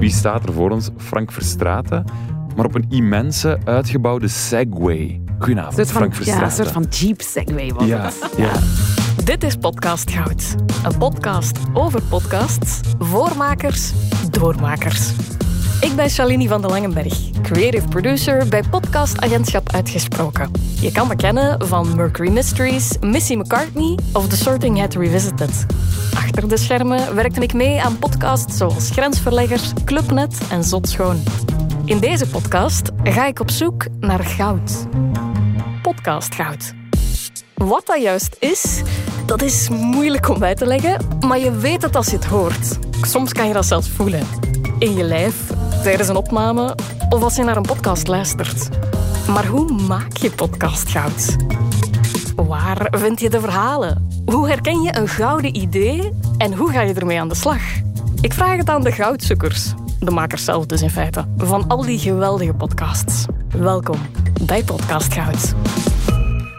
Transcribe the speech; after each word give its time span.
Wie 0.00 0.10
staat 0.10 0.46
er 0.46 0.52
voor 0.52 0.70
ons? 0.70 0.90
Frank 0.96 1.32
Verstraeten, 1.32 2.04
maar 2.56 2.64
op 2.66 2.74
een 2.74 2.86
immense, 2.88 3.58
uitgebouwde 3.64 4.28
Segway. 4.28 5.20
Goedenavond, 5.38 5.78
Een 5.78 5.86
soort 5.86 5.98
van, 5.98 6.12
Frank 6.12 6.12
ja, 6.12 6.16
Verstraeten. 6.16 6.46
een 6.46 6.52
soort 6.54 6.70
van 6.70 7.06
Jeep 7.08 7.20
Segway 7.20 7.72
was 7.72 7.86
Ja, 7.86 8.02
het. 8.04 8.30
ja. 8.36 8.50
Dit 9.24 9.42
is 9.44 9.56
Podcast 9.56 10.10
Goud. 10.10 10.54
Een 10.84 10.98
podcast 10.98 11.58
over 11.72 12.02
podcasts, 12.02 12.80
voormakers, 12.98 13.92
doormakers. 14.30 15.10
Ik 15.80 15.96
ben 15.96 16.10
Shalini 16.10 16.48
van 16.48 16.60
der 16.60 16.70
Langenberg, 16.70 17.30
creative 17.42 17.88
producer 17.88 18.48
bij 18.48 18.62
podcastagentschap 18.70 19.72
Uitgesproken. 19.72 20.50
Je 20.80 20.92
kan 20.92 21.08
me 21.08 21.16
kennen 21.16 21.66
van 21.66 21.96
Mercury 21.96 22.30
Mysteries, 22.32 22.96
Missy 23.00 23.34
McCartney 23.34 23.98
of 24.12 24.28
The 24.28 24.36
Sorting 24.36 24.78
Hat 24.78 24.94
Revisited. 24.94 25.66
Achter 26.14 26.48
de 26.48 26.56
schermen 26.56 27.14
werkte 27.14 27.40
ik 27.40 27.52
mee 27.52 27.82
aan 27.82 27.98
podcasts 27.98 28.56
zoals 28.56 28.90
Grensverleggers, 28.90 29.72
Clubnet 29.84 30.40
en 30.50 30.64
Zot 30.64 30.88
Schoon. 30.88 31.22
In 31.84 31.98
deze 31.98 32.28
podcast 32.28 32.90
ga 33.04 33.26
ik 33.26 33.40
op 33.40 33.50
zoek 33.50 33.86
naar 34.00 34.24
goud. 34.24 34.86
Podcast 35.82 36.34
Goud. 36.34 36.74
Wat 37.54 37.86
dat 37.86 38.02
juist 38.02 38.36
is, 38.38 38.82
dat 39.26 39.42
is 39.42 39.68
moeilijk 39.68 40.28
om 40.28 40.44
uit 40.44 40.56
te 40.56 40.66
leggen, 40.66 41.06
maar 41.26 41.38
je 41.38 41.56
weet 41.56 41.82
het 41.82 41.96
als 41.96 42.06
je 42.06 42.16
het 42.16 42.24
hoort. 42.24 42.78
Soms 43.02 43.32
kan 43.32 43.46
je 43.46 43.52
dat 43.52 43.66
zelfs 43.66 43.88
voelen. 43.88 44.26
In 44.78 44.94
je 44.94 45.02
lijf, 45.04 45.36
tijdens 45.82 46.08
een 46.08 46.16
opname 46.16 46.74
of 47.08 47.22
als 47.22 47.36
je 47.36 47.42
naar 47.42 47.56
een 47.56 47.62
podcast 47.62 48.06
luistert. 48.08 48.68
Maar 49.28 49.46
hoe 49.46 49.72
maak 49.72 50.16
je 50.16 50.30
podcast 50.30 50.88
goud? 50.88 51.36
Waar 52.50 52.88
vind 52.90 53.20
je 53.20 53.30
de 53.30 53.40
verhalen? 53.40 54.08
Hoe 54.24 54.48
herken 54.48 54.82
je 54.82 54.96
een 54.96 55.08
gouden 55.08 55.56
idee 55.56 56.12
en 56.38 56.54
hoe 56.54 56.70
ga 56.70 56.80
je 56.80 56.94
ermee 56.94 57.20
aan 57.20 57.28
de 57.28 57.34
slag? 57.34 57.60
Ik 58.20 58.32
vraag 58.32 58.56
het 58.56 58.68
aan 58.68 58.82
de 58.82 58.92
goudzoekers, 58.92 59.72
de 60.00 60.10
makers 60.10 60.44
zelf 60.44 60.66
dus 60.66 60.82
in 60.82 60.90
feite, 60.90 61.24
van 61.36 61.68
al 61.68 61.82
die 61.82 61.98
geweldige 61.98 62.54
podcasts. 62.54 63.26
Welkom 63.58 63.98
bij 64.46 64.64
Podcast 64.64 65.12
Goud. 65.12 65.54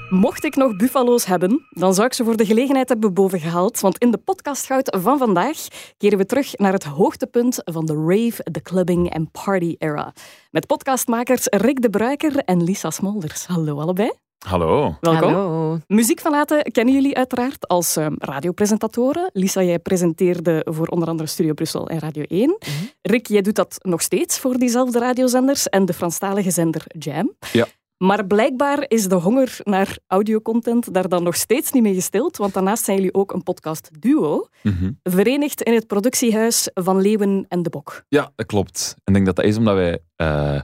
Mocht 0.09 0.43
ik 0.43 0.55
nog 0.55 0.75
buffalo's 0.75 1.25
hebben, 1.25 1.67
dan 1.69 1.93
zou 1.93 2.07
ik 2.07 2.13
ze 2.13 2.23
voor 2.23 2.37
de 2.37 2.45
gelegenheid 2.45 2.89
hebben 2.89 3.13
bovengehaald. 3.13 3.79
Want 3.79 3.97
in 3.97 4.11
de 4.11 4.17
podcastgoud 4.17 4.97
van 5.01 5.17
vandaag 5.17 5.57
keren 5.97 6.17
we 6.17 6.25
terug 6.25 6.57
naar 6.57 6.73
het 6.73 6.83
hoogtepunt 6.83 7.61
van 7.63 7.85
de 7.85 7.93
rave, 7.93 8.45
de 8.51 8.61
clubbing 8.61 9.09
en 9.09 9.31
party 9.31 9.75
era. 9.77 10.13
Met 10.51 10.67
podcastmakers 10.67 11.45
Rick 11.45 11.81
de 11.81 11.89
Bruiker 11.89 12.35
en 12.35 12.63
Lisa 12.63 12.89
Smolders. 12.89 13.45
Hallo 13.45 13.79
allebei. 13.79 14.11
Hallo. 14.47 14.97
Welkom. 15.01 15.33
Hallo. 15.33 15.79
Muziekfanaten 15.87 16.63
kennen 16.71 16.93
jullie 16.93 17.17
uiteraard 17.17 17.67
als 17.67 17.95
eh, 17.95 18.07
radiopresentatoren. 18.17 19.29
Lisa, 19.33 19.63
jij 19.63 19.79
presenteerde 19.79 20.65
voor 20.69 20.87
onder 20.87 21.07
andere 21.07 21.29
Studio 21.29 21.53
Brussel 21.53 21.87
en 21.89 21.99
Radio 21.99 22.23
1. 22.27 22.57
Rick, 23.01 23.27
jij 23.27 23.41
doet 23.41 23.55
dat 23.55 23.77
nog 23.81 24.01
steeds 24.01 24.39
voor 24.39 24.57
diezelfde 24.57 24.99
radiozenders 24.99 25.69
en 25.69 25.85
de 25.85 25.93
Franstalige 25.93 26.51
zender 26.51 26.83
Jam. 26.87 27.33
Ja. 27.51 27.65
Maar 27.97 28.25
blijkbaar 28.25 28.85
is 28.87 29.07
de 29.07 29.15
honger 29.15 29.59
naar 29.63 29.97
audiocontent 30.07 30.93
daar 30.93 31.09
dan 31.09 31.23
nog 31.23 31.35
steeds 31.35 31.71
niet 31.71 31.83
mee 31.83 31.93
gestild, 31.93 32.37
want 32.37 32.53
daarnaast 32.53 32.83
zijn 32.85 32.97
jullie 32.97 33.13
ook 33.13 33.33
een 33.33 33.43
podcast-duo, 33.43 34.47
Mhm. 34.63 34.91
verenigd 35.03 35.61
in 35.61 35.73
het 35.73 35.87
productiehuis 35.87 36.69
van 36.73 37.01
Leeuwen 37.01 37.45
en 37.47 37.63
de 37.63 37.69
Bok. 37.69 38.03
Ja, 38.07 38.31
dat 38.35 38.45
klopt. 38.45 38.93
En 38.95 39.01
ik 39.05 39.13
denk 39.13 39.25
dat 39.25 39.35
dat 39.35 39.45
is 39.45 39.57
omdat 39.57 39.73
wij 39.75 39.99
eh, 40.15 40.59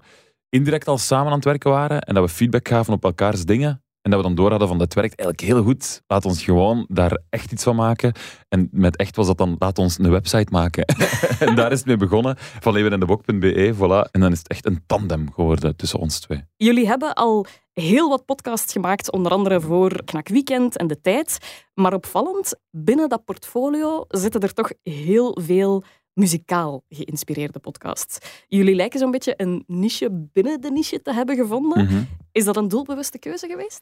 indirect 0.50 0.88
al 0.88 0.98
samen 0.98 1.28
aan 1.28 1.36
het 1.36 1.46
werken 1.46 1.72
waren 1.72 2.02
en 2.02 2.14
dat 2.14 2.24
we 2.24 2.36
feedback 2.36 2.68
gaven 2.68 2.94
op 2.94 3.04
elkaars 3.04 3.46
dingen. 3.46 3.82
En 4.08 4.14
dat 4.14 4.22
we 4.22 4.28
dan 4.28 4.36
door 4.36 4.50
hadden 4.50 4.68
van, 4.68 4.78
dat 4.78 4.94
werkt 4.94 5.20
eigenlijk 5.20 5.54
heel 5.54 5.64
goed. 5.64 6.02
Laat 6.08 6.26
ons 6.26 6.44
gewoon 6.44 6.86
daar 6.90 7.20
echt 7.30 7.52
iets 7.52 7.64
van 7.64 7.76
maken. 7.76 8.14
En 8.50 8.70
met 8.72 8.96
echt 8.96 9.16
was 9.16 9.28
dat 9.28 9.38
dan, 9.38 9.56
laat 9.60 9.78
ons 9.78 9.98
een 9.98 10.10
website 10.10 10.52
maken. 10.52 10.86
en 11.40 11.56
daar 11.56 11.72
is 11.72 11.78
het 11.78 11.88
mee 11.88 11.98
begonnen, 11.98 12.36
van 12.38 12.74
leeuwenendebok.be, 12.74 13.74
voilà. 13.76 14.12
En 14.12 14.22
dan 14.22 14.32
is 14.32 14.38
het 14.38 14.48
echt 14.48 14.66
een 14.66 14.84
tandem 14.86 15.32
geworden 15.34 15.76
tussen 15.76 16.00
ons 16.00 16.20
twee. 16.20 16.44
Jullie 16.56 16.88
hebben 16.88 17.14
al 17.14 17.46
heel 17.74 18.10
wat 18.10 18.26
podcasts 18.26 18.72
gemaakt, 18.72 19.12
onder 19.12 19.32
andere 19.32 19.62
voor 19.62 20.04
Knak 20.04 20.28
Weekend 20.28 20.78
en 20.78 20.88
De 20.88 21.02
Tijd. 21.02 21.38
Maar 21.74 21.94
opvallend, 21.94 22.60
binnen 22.72 23.10
dat 23.10 23.26
portfolio 23.26 24.06
zitten 24.08 24.42
er 24.42 24.54
toch 24.54 24.72
heel 24.84 25.40
veel 25.42 25.84
muzikaal 26.18 26.84
geïnspireerde 26.90 27.60
podcasts. 27.60 28.18
Jullie 28.48 28.76
lijken 28.76 29.00
zo'n 29.00 29.12
beetje 29.12 29.34
een 29.38 29.64
niche 29.68 30.30
binnen 30.34 30.62
de 30.62 30.72
niche 30.72 31.02
te 31.02 31.14
hebben 31.14 31.36
gevonden. 31.36 31.86
Mhm. 31.86 32.04
Is 32.32 32.46
dat 32.46 32.58
een 32.58 32.68
doelbewuste 32.68 33.20
keuze 33.20 33.48
geweest? 33.48 33.82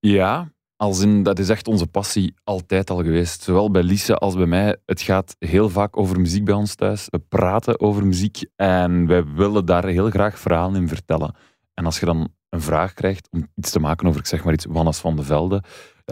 Ja, 0.00 0.52
als 0.76 1.00
in, 1.00 1.22
dat 1.22 1.38
is 1.38 1.48
echt 1.48 1.68
onze 1.68 1.86
passie 1.86 2.34
altijd 2.44 2.90
al 2.90 3.02
geweest. 3.02 3.42
Zowel 3.42 3.70
bij 3.70 3.82
Lise 3.82 4.16
als 4.16 4.34
bij 4.34 4.46
mij. 4.46 4.76
Het 4.84 5.00
gaat 5.00 5.36
heel 5.38 5.68
vaak 5.68 5.96
over 5.96 6.20
muziek 6.20 6.44
bij 6.44 6.54
ons 6.54 6.74
thuis. 6.74 7.06
We 7.10 7.18
praten 7.18 7.80
over 7.80 8.06
muziek 8.06 8.44
en 8.56 9.06
wij 9.06 9.24
willen 9.24 9.66
daar 9.66 9.86
heel 9.86 10.10
graag 10.10 10.38
verhalen 10.38 10.80
in 10.80 10.88
vertellen. 10.88 11.34
En 11.74 11.84
als 11.84 12.00
je 12.00 12.06
dan 12.06 12.28
een 12.48 12.60
vraag 12.60 12.92
krijgt 12.92 13.28
om 13.30 13.48
iets 13.54 13.70
te 13.70 13.80
maken 13.80 14.08
over, 14.08 14.20
ik 14.20 14.26
zeg 14.26 14.44
maar 14.44 14.52
iets, 14.52 14.64
Wannes 14.64 14.98
van 14.98 15.16
de 15.16 15.22
Velde, 15.22 15.62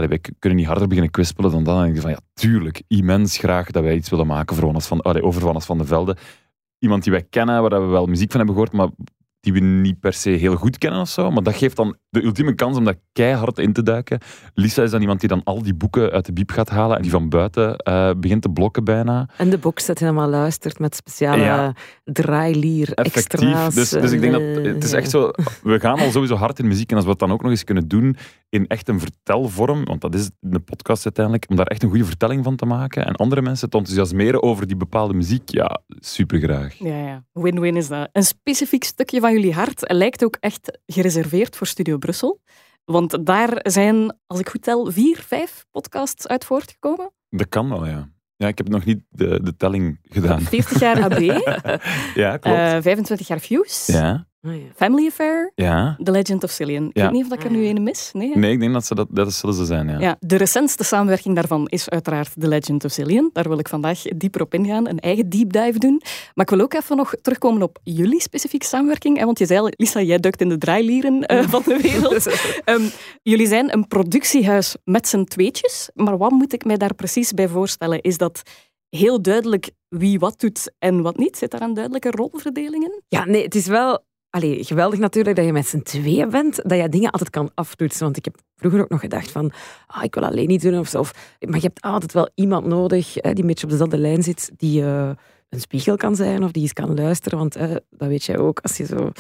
ik 0.03 0.31
kunnen 0.39 0.59
niet 0.59 0.67
harder 0.69 0.87
beginnen 0.89 1.13
kwispelen 1.13 1.51
dan 1.51 1.65
dat. 1.65 1.83
En 1.85 1.95
ik 1.95 2.01
van, 2.01 2.11
ja, 2.11 2.19
tuurlijk, 2.35 2.83
immens 2.89 3.37
graag 3.37 3.71
dat 3.71 3.83
wij 3.83 3.95
iets 3.95 4.11
willen 4.11 4.27
maken 4.27 4.57
voor 4.57 4.83
van, 4.83 5.01
allee, 5.01 5.23
over 5.23 5.61
van 5.63 5.79
de 5.79 5.85
Velde. 5.85 6.17
Iemand 6.79 7.03
die 7.03 7.13
wij 7.13 7.27
kennen, 7.31 7.63
waar 7.63 7.81
we 7.81 7.87
wel 7.87 8.07
muziek 8.07 8.31
van 8.31 8.41
hebben 8.41 8.57
gehoord, 8.57 8.77
maar 8.77 8.89
die 9.45 9.53
we 9.53 9.61
niet 9.61 10.01
per 10.01 10.13
se 10.13 10.31
heel 10.31 10.55
goed 10.57 10.79
kennen 10.79 11.01
of 11.01 11.09
zo. 11.09 11.31
Maar 11.31 11.43
dat 11.43 11.55
geeft 11.55 11.77
dan 11.77 11.97
de 12.09 12.23
ultieme 12.25 12.55
kans 12.55 12.77
om 12.77 12.85
dat 12.85 12.97
keihard 13.13 13.59
in 13.59 13.73
te 13.73 13.83
duiken. 13.83 14.19
Lisa 14.55 14.83
is 14.83 14.91
dan 14.91 15.01
iemand 15.01 15.21
die 15.21 15.29
dan 15.29 15.41
al 15.45 15.63
die 15.63 15.75
boeken 15.75 16.11
uit 16.11 16.27
de 16.27 16.33
biep 16.33 16.51
gaat 16.51 16.69
halen 16.71 16.97
en 16.97 17.03
die 17.03 17.11
van 17.11 17.29
buiten 17.29 17.77
eh, 17.77 18.11
begint 18.17 18.43
te 18.43 18.49
blokken 18.49 18.85
bijna. 18.85 19.29
En 19.37 19.51
de 19.51 19.59
box 19.59 19.87
dat 19.87 19.99
helemaal 19.99 20.29
luistert 20.29 20.79
met 20.79 20.95
speciale 20.97 21.43
Ja. 21.43 21.75
draailier, 22.05 22.93
Effectief. 22.93 23.41
extra's. 23.41 23.75
Dus, 23.75 23.91
dus 23.91 24.13
ik 24.13 24.21
denk 24.21 24.33
dat 24.33 24.43
het 24.65 24.85
is 24.85 24.93
eh, 24.93 24.99
echt 24.99 25.11
zo. 25.11 25.31
We 25.63 25.81
gaan 25.81 25.99
al 25.99 26.11
sowieso 26.11 26.35
hard 26.35 26.59
in 26.59 26.67
muziek. 26.69 26.91
En 26.91 26.97
als 26.97 27.05
we 27.05 27.11
het 27.11 27.19
dan 27.19 27.33
ook 27.33 27.43
nog 27.43 27.51
eens 27.51 27.65
kunnen 27.65 27.89
doen 27.89 28.17
in 28.55 28.67
echt 28.67 28.89
een 28.89 29.01
vertelvorm, 29.01 29.85
want 29.85 30.01
dat 30.01 30.15
is 30.15 30.31
de 30.41 30.61
podcast 30.61 31.05
uiteindelijk, 31.05 31.47
om 31.51 31.57
daar 31.57 31.67
echt 31.67 31.83
een 31.83 31.89
goede 31.89 32.05
vertelling 32.05 32.45
van 32.45 32.57
te 32.57 32.67
maken 32.67 33.07
en 33.07 33.15
andere 33.15 33.43
mensen 33.43 33.71
te 33.71 33.79
enthousiasmeren 33.79 34.43
over 34.43 34.67
die 34.67 34.77
bepaalde 34.77 35.15
muziek, 35.15 35.51
ja, 35.51 35.81
super 35.87 36.39
graag. 36.41 36.75
Ja, 36.75 36.97
ja. 37.07 37.25
Win-win 37.33 37.77
is 37.77 37.89
dat. 37.89 38.09
Een 38.13 38.23
specifiek 38.25 38.85
stukje 38.85 39.21
van 39.21 39.33
jullie 39.33 39.53
hart 39.55 39.93
lijkt 39.93 40.25
ook 40.25 40.37
echt 40.41 40.79
gereserveerd 40.87 41.57
voor 41.57 41.67
Studio 41.67 41.99
Brussel. 41.99 42.41
Want 42.85 43.27
daar 43.27 43.59
zijn, 43.63 44.17
als 44.27 44.41
ik 44.41 44.49
goed 44.49 44.63
tel, 44.63 44.91
vier, 44.91 45.25
vijf 45.27 45.65
podcasts 45.71 46.27
uit 46.27 46.45
voortgekomen. 46.45 47.13
Dat 47.31 47.49
kan 47.49 47.69
wel, 47.69 47.87
ja. 47.87 48.13
Ja, 48.37 48.49
ik 48.49 48.59
heb 48.59 48.69
nog 48.69 48.85
niet 48.85 49.05
de, 49.09 49.41
de 49.43 49.57
telling 49.57 49.99
gedaan. 50.03 50.41
40 50.41 50.81
jaar 50.81 51.03
AB, 51.03 51.19
Ja, 52.23 52.37
klopt. 52.37 52.59
eh, 52.59 52.77
25 52.81 53.29
jaar 53.29 53.39
Fuse, 53.39 53.93
ja, 53.93 54.27
oh 54.47 54.55
ja. 54.55 54.61
Family 54.77 55.07
Affair, 55.07 55.53
ja. 55.55 55.97
The 56.03 56.11
Legend 56.11 56.45
of 56.45 56.51
Cillian. 56.51 56.85
Ik 56.89 56.97
Ja. 56.97 57.03
weet 57.03 57.13
niet 57.13 57.23
of 57.23 57.29
dat 57.29 57.39
ik 57.39 57.45
er 57.45 57.51
nu 57.51 57.67
een 57.67 57.83
mis. 57.83 58.11
Nee, 58.13 58.37
Nee, 58.37 58.53
ik 58.53 58.61
denk 58.61 58.73
dat 58.73 58.85
ze 58.87 58.95
dat, 58.95 59.07
dat 59.11 59.33
zullen 59.33 59.55
ze 59.55 59.65
zijn, 59.65 59.89
ja. 59.89 59.99
Ja, 60.01 60.17
de 60.21 60.37
recentste 60.37 60.85
samenwerking 60.85 61.35
daarvan 61.35 61.67
is 61.69 61.89
uiteraard 61.89 62.31
The 62.41 62.49
Legend 62.49 62.85
of 62.85 62.93
Cillian. 62.93 63.31
Daar 63.33 63.49
wil 63.49 63.59
ik 63.59 63.69
vandaag 63.69 64.03
dieper 64.03 64.41
op 64.41 64.55
ingaan, 64.55 64.89
een 64.89 64.99
eigen 64.99 65.29
deep 65.29 65.53
dive 65.53 65.79
doen. 65.79 66.01
Maar 66.35 66.45
ik 66.45 66.51
wil 66.51 66.61
ook 66.61 66.75
even 66.75 66.97
nog 66.97 67.15
terugkomen 67.23 67.63
op 67.63 67.79
jullie 67.83 68.21
specifieke 68.21 68.67
samenwerking. 68.67 69.19
hè, 69.19 69.25
Want 69.25 69.39
je 69.39 69.47
zei 69.47 69.61
al, 69.61 69.69
Lisa, 69.77 70.01
jij 70.01 70.19
duikt 70.19 70.41
in 70.41 70.49
de 70.49 70.59
draailieren 70.59 71.23
eh, 71.27 71.49
van 71.55 71.63
de 71.65 71.79
wereld. 71.83 72.27
Ehm, 72.65 72.83
jullie 73.23 73.47
zijn 73.47 73.73
een 73.73 73.89
productiehuis 73.89 74.77
met 74.85 75.09
z'n 75.09 75.25
tweetjes. 75.25 75.91
Maar 75.95 76.17
wat 76.19 76.31
moet 76.31 76.53
ik 76.53 76.65
mij 76.65 76.77
daar 76.77 76.95
precies 76.95 77.33
bij 77.33 77.49
voorstellen? 77.49 78.01
Is 78.01 78.19
dat 78.19 78.43
heel 78.89 79.23
duidelijk 79.23 79.71
wie 79.89 80.19
wat 80.19 80.41
doet 80.41 80.73
en 80.79 81.03
wat 81.03 81.17
niet? 81.17 81.37
Zit 81.37 81.51
daar 81.51 81.61
een 81.63 81.75
duidelijke 81.75 82.11
rolverdeling 82.11 82.85
in? 82.85 83.03
Ja, 83.09 83.25
nee, 83.25 83.43
het 83.43 83.55
is 83.55 83.67
wel 83.67 84.05
allee, 84.35 84.65
geweldig 84.65 84.99
natuurlijk 84.99 85.37
dat 85.37 85.45
je 85.45 85.53
met 85.53 85.67
z'n 85.67 85.81
tweeën 85.83 86.31
bent, 86.31 86.61
dat 86.69 86.79
je 86.79 86.89
dingen 86.89 87.11
altijd 87.11 87.31
kan 87.31 87.51
aftoetsen. 87.55 88.05
Want 88.05 88.17
ik 88.17 88.25
heb 88.25 88.37
vroeger 88.57 88.81
ook 88.81 88.89
nog 88.89 89.01
gedacht 89.01 89.31
van, 89.31 89.53
ah, 89.87 90.05
ik 90.05 90.15
wil 90.15 90.25
alleen 90.25 90.49
niet 90.49 90.63
doen 90.63 90.79
of 90.79 90.89
zo. 90.89 90.99
Of, 90.99 91.13
maar 91.41 91.57
je 91.61 91.67
hebt 91.67 91.81
altijd 91.81 92.13
wel 92.13 92.29
iemand 92.35 92.67
nodig 92.67 93.15
hè, 93.15 93.33
die 93.33 93.41
een 93.43 93.47
beetje 93.49 93.65
op 93.65 93.71
dezelfde 93.71 93.99
lijn 93.99 94.23
zit, 94.23 94.51
die 94.57 94.83
eh, 94.83 95.11
een 95.49 95.61
spiegel 95.61 95.97
kan 95.97 96.17
zijn 96.17 96.45
of 96.45 96.51
die 96.51 96.63
eens 96.63 96.73
kan 96.73 96.95
luisteren. 96.95 97.39
Want 97.39 97.57
eh, 97.57 97.71
dat 97.91 98.09
weet 98.09 98.25
jij 98.25 98.39
ook, 98.39 98.61
als 98.61 98.77
je 98.77 98.87
zo 98.87 99.11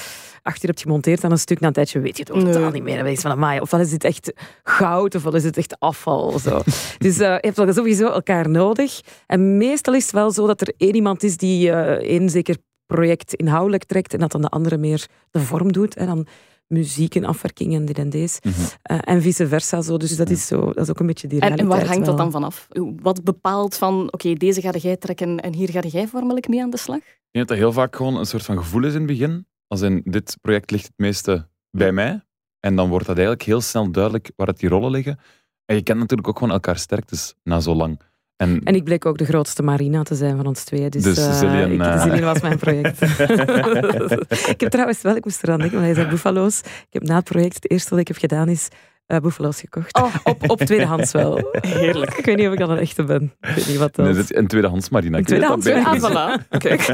acht 0.42 0.62
uur 0.62 0.68
hebt 0.68 0.80
gemonteerd 0.80 1.24
aan 1.24 1.30
een 1.30 1.38
stuk, 1.38 1.60
na 1.60 1.66
een 1.66 1.72
tijdje 1.72 2.00
weet 2.00 2.16
je 2.16 2.22
het 2.22 2.32
ook 2.32 2.42
Nee. 2.42 2.52
totaal 2.52 2.70
niet 2.70 2.82
meer. 2.82 2.94
Dan 2.96 3.04
weet 3.04 3.14
je 3.14 3.20
van, 3.20 3.30
amai, 3.30 3.60
ofwel 3.60 3.80
is 3.80 3.90
dit 3.90 4.04
echt 4.04 4.32
goud, 4.62 5.14
ofwel 5.14 5.34
is 5.34 5.44
het 5.44 5.56
echt 5.56 5.76
afval. 5.80 6.38
Zo. 6.38 6.60
dus 6.98 7.18
eh, 7.18 7.28
je 7.28 7.38
hebt 7.40 7.56
wel 7.56 7.72
sowieso 7.72 8.06
elkaar 8.06 8.50
nodig. 8.50 9.00
En 9.26 9.56
meestal 9.56 9.94
is 9.94 10.02
het 10.02 10.12
wel 10.12 10.30
zo 10.30 10.46
dat 10.46 10.60
er 10.60 10.74
één 10.76 10.94
iemand 10.94 11.22
is 11.22 11.36
die 11.36 11.70
één 11.72 12.30
zeker 12.30 12.56
project 12.86 13.34
inhoudelijk 13.34 13.84
trekt 13.84 14.12
en 14.14 14.20
dat 14.20 14.32
dan 14.32 14.40
de 14.40 14.48
andere 14.48 14.76
meer 14.76 15.06
de 15.30 15.40
vorm 15.40 15.72
doet. 15.72 15.96
En 15.96 16.06
dan 16.06 16.26
muziek 16.66 17.14
en 17.14 17.24
afwerking 17.24 17.74
en 17.74 17.84
dit 17.84 17.98
en 17.98 18.10
deze. 18.10 18.40
Mhm. 18.42 18.54
Eh, 18.82 18.98
en 19.00 19.22
vice 19.22 19.48
versa. 19.48 19.82
Zo. 19.82 19.96
Dus 19.96 20.16
dat 20.16 20.30
is, 20.30 20.46
zo, 20.46 20.60
dat 20.60 20.78
is 20.78 20.90
ook 20.90 21.00
een 21.00 21.06
beetje 21.06 21.28
die 21.28 21.40
En, 21.40 21.46
realiteit. 21.46 21.72
en 21.72 21.78
waar 21.78 21.88
hangt 21.88 22.06
dat 22.06 22.16
dan 22.16 22.30
vanaf? 22.30 22.68
Wat 23.02 23.24
bepaalt 23.24 23.76
van, 23.76 24.12
oké, 24.12 24.32
deze 24.32 24.60
ga 24.60 24.70
jij 24.70 24.96
trekken 24.96 25.40
en 25.40 25.54
hier 25.54 25.70
ga 25.70 25.80
jij 25.80 26.08
vormelijk 26.08 26.48
mee 26.48 26.62
aan 26.62 26.70
de 26.70 26.76
slag? 26.76 26.98
Ik 26.98 27.30
denk 27.30 27.48
dat 27.48 27.48
dat 27.48 27.56
heel 27.56 27.72
vaak 27.72 27.96
gewoon 27.96 28.16
een 28.16 28.26
soort 28.26 28.44
van 28.44 28.58
gevoel 28.58 28.84
is 28.84 28.92
in 28.92 28.98
het 28.98 29.06
begin. 29.06 29.46
Als 29.66 29.80
in, 29.80 30.02
dit 30.04 30.36
project 30.40 30.70
ligt 30.70 30.86
het 30.86 30.98
meeste 30.98 31.48
bij 31.70 31.92
mij. 31.92 32.22
En 32.60 32.76
dan 32.76 32.88
wordt 32.88 33.06
dat 33.06 33.16
eigenlijk 33.16 33.46
heel 33.46 33.60
snel 33.60 33.90
duidelijk 33.90 34.32
waar 34.36 34.46
het 34.46 34.58
die 34.58 34.68
rollen 34.68 34.90
liggen. 34.90 35.18
En 35.64 35.76
je 35.76 35.82
kent 35.82 35.98
natuurlijk 35.98 36.28
ook 36.28 36.38
gewoon 36.38 36.52
elkaar 36.52 36.78
sterktes 36.78 37.34
na 37.42 37.60
zo 37.60 37.74
lang. 37.74 38.00
En, 38.36 38.60
En 38.64 38.74
ik 38.74 38.84
bleek 38.84 39.06
ook 39.06 39.18
de 39.18 39.24
grootste 39.24 39.62
Marina 39.62 40.02
te 40.02 40.14
zijn 40.14 40.36
van 40.36 40.46
ons 40.46 40.64
twee. 40.64 40.88
Dus, 40.88 41.02
Dus 41.02 41.18
eh, 41.18 41.38
Zillion, 41.38 41.70
ik, 41.70 41.80
eh, 41.80 42.02
Zillion 42.02 42.24
was 42.24 42.40
mijn 42.40 42.58
project. 42.58 43.00
ik 44.54 44.60
heb 44.60 44.70
trouwens 44.70 45.02
wel, 45.02 45.16
ik 45.16 45.24
moest 45.24 45.42
eraan 45.42 45.58
denken, 45.58 45.76
want 45.76 45.86
hij 45.86 45.94
zei 45.94 46.08
Buffalo's. 46.08 46.58
Ik 46.60 46.86
heb 46.90 47.02
na 47.02 47.16
het 47.16 47.24
project, 47.24 47.54
het 47.54 47.70
eerste 47.70 47.90
wat 47.90 47.98
ik 47.98 48.08
heb 48.08 48.16
gedaan 48.16 48.48
is 48.48 48.68
eh 49.06 49.18
Buffalo's 49.18 49.60
gekocht. 49.60 49.96
Oh. 49.96 50.14
Op, 50.24 50.50
op 50.50 50.58
tweedehands 50.70 51.12
wel. 51.12 51.48
Heerlijk. 51.52 52.14
Ik 52.14 52.24
weet 52.24 52.36
niet 52.36 52.46
of 52.46 52.52
ik 52.52 52.58
dan 52.58 52.70
een 52.70 52.78
echte 52.78 53.04
ben. 53.04 53.32
Ik 53.40 53.54
weet 53.54 53.66
niet 53.66 53.76
wat 53.76 53.94
dat 53.94 54.06
nee, 54.06 54.16
is. 54.16 54.34
een 54.34 54.46
tweedehands 54.46 54.88
Marina. 54.88 55.18
Een 55.18 55.24
tweedehands. 55.24 55.66
Ah, 55.66 56.02
voilà. 56.40 56.58
Kijk. 56.58 56.86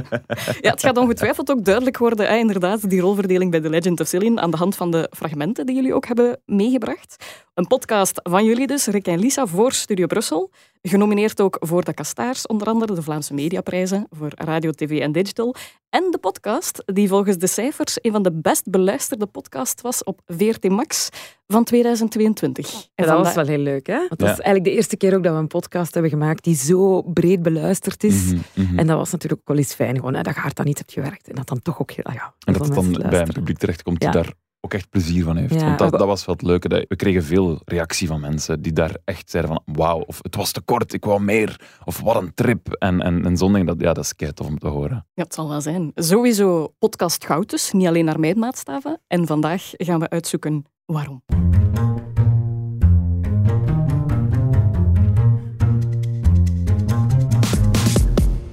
Ja, 0.60 0.70
het 0.70 0.82
gaat 0.82 0.96
ongetwijfeld 0.96 1.50
ook 1.50 1.64
duidelijk 1.64 1.98
worden, 1.98 2.26
hè, 2.26 2.36
inderdaad, 2.36 2.90
die 2.90 3.00
rolverdeling 3.00 3.50
bij 3.50 3.60
The 3.60 3.70
Legend 3.70 4.00
of 4.00 4.08
Zillion, 4.08 4.40
aan 4.40 4.50
de 4.50 4.56
hand 4.56 4.76
van 4.76 4.90
de 4.90 5.10
fragmenten 5.16 5.66
die 5.66 5.74
jullie 5.74 5.94
ook 5.94 6.06
hebben 6.06 6.40
meegebracht. 6.46 7.24
Een 7.54 7.66
podcast 7.66 8.20
van 8.22 8.44
jullie 8.44 8.66
dus, 8.66 8.86
Rick 8.86 9.06
en 9.06 9.18
Lisa, 9.18 9.46
voor 9.46 9.72
Studio 9.72 10.06
Brussel. 10.06 10.50
Genomineerd 10.82 11.40
ook 11.40 11.56
voor 11.60 11.84
de 11.84 11.94
Kastaars, 11.94 12.46
onder 12.46 12.66
andere 12.66 12.94
de 12.94 13.02
Vlaamse 13.02 13.34
Mediaprijzen, 13.34 14.06
voor 14.10 14.30
radio, 14.34 14.70
tv 14.70 15.00
en 15.00 15.12
digital. 15.12 15.54
En 15.90 16.10
de 16.10 16.18
podcast, 16.18 16.82
die 16.86 17.08
volgens 17.08 17.36
de 17.36 17.46
cijfers 17.46 17.98
een 18.00 18.12
van 18.12 18.22
de 18.22 18.32
best 18.32 18.70
beluisterde 18.70 19.26
podcasts 19.26 19.82
was 19.82 20.04
op 20.04 20.20
VRT 20.26 20.68
Max 20.68 21.08
van 21.46 21.64
2022. 22.08 22.88
En 22.94 23.06
dat 23.06 23.24
was 23.24 23.34
wel 23.34 23.46
heel 23.46 23.58
leuk, 23.58 23.86
hè? 23.86 23.96
Want 23.96 24.08
dat 24.10 24.20
Ja. 24.20 24.24
is 24.32 24.38
eigenlijk 24.40 24.64
de 24.64 24.70
eerste 24.70 24.96
keer 24.96 25.14
ook 25.16 25.22
dat 25.22 25.32
we 25.32 25.38
een 25.38 25.46
podcast 25.46 25.92
hebben 25.94 26.10
gemaakt 26.10 26.44
die 26.44 26.54
zo 26.56 27.02
breed 27.02 27.42
beluisterd 27.42 28.04
is. 28.04 28.24
Mhm, 28.24 28.38
mhm. 28.54 28.78
En 28.78 28.86
dat 28.86 28.96
was 28.96 29.10
natuurlijk 29.12 29.40
ook 29.40 29.48
wel 29.48 29.56
eens 29.56 29.74
fijn, 29.74 29.96
gewoon, 29.96 30.14
hè, 30.14 30.22
dat 30.22 30.34
je 30.34 30.40
hard 30.40 30.56
dan 30.56 30.66
niet 30.66 30.78
hebt 30.78 30.92
gewerkt. 30.92 31.28
En 31.28 31.34
dat 31.34 31.48
dan 31.48 31.62
toch 31.62 31.80
ook 31.80 31.90
heel, 31.90 32.04
ah 32.04 32.14
ja, 32.14 32.34
En 32.46 32.52
dat 32.52 32.64
het 32.66 32.74
dan 32.74 32.92
bij 33.10 33.20
een 33.20 33.32
publiek 33.32 33.58
terechtkomt 33.58 34.02
Ja. 34.02 34.10
die 34.10 34.22
daar 34.22 34.32
ook 34.62 34.74
echt 34.74 34.90
plezier 34.90 35.24
van 35.24 35.36
heeft. 35.36 35.54
Ja, 35.54 35.64
Want 35.66 35.78
dat, 35.78 35.90
dat 35.90 36.06
was 36.06 36.24
wel 36.26 36.34
het 36.34 36.44
leuke. 36.44 36.68
dat- 36.68 36.84
We 36.88 36.96
kregen 36.96 37.22
veel 37.24 37.60
reactie 37.64 38.08
van 38.08 38.20
mensen 38.20 38.62
die 38.62 38.72
daar 38.72 38.96
echt 39.04 39.30
zeiden 39.30 39.52
van 39.64 39.74
wauw, 39.76 39.98
of 40.00 40.18
het 40.22 40.36
was 40.36 40.52
te 40.52 40.60
kort, 40.60 40.92
ik 40.92 41.04
wou 41.04 41.20
meer. 41.20 41.60
Of 41.84 42.00
wat 42.00 42.16
een 42.22 42.34
trip. 42.34 42.72
En, 42.72 43.00
en, 43.00 43.24
en 43.24 43.36
zo'n 43.36 43.52
ding, 43.52 43.66
dat, 43.66 43.76
ja, 43.80 43.92
dat 43.92 44.04
is 44.04 44.16
kei 44.16 44.32
tof 44.32 44.46
om 44.46 44.58
te 44.58 44.68
horen. 44.68 45.06
Ja, 45.14 45.22
het 45.22 45.34
zal 45.34 45.48
wel 45.48 45.60
zijn. 45.60 45.90
Sowieso 45.94 46.74
podcast 46.78 47.24
goud 47.24 47.50
dus, 47.50 47.72
niet 47.72 47.86
alleen 47.86 48.04
naar 48.04 48.20
mijn 48.20 48.38
maatstaven. 48.38 49.00
En 49.06 49.26
vandaag 49.26 49.70
gaan 49.76 50.00
we 50.00 50.08
uitzoeken 50.08 50.64
waarom. 50.86 51.22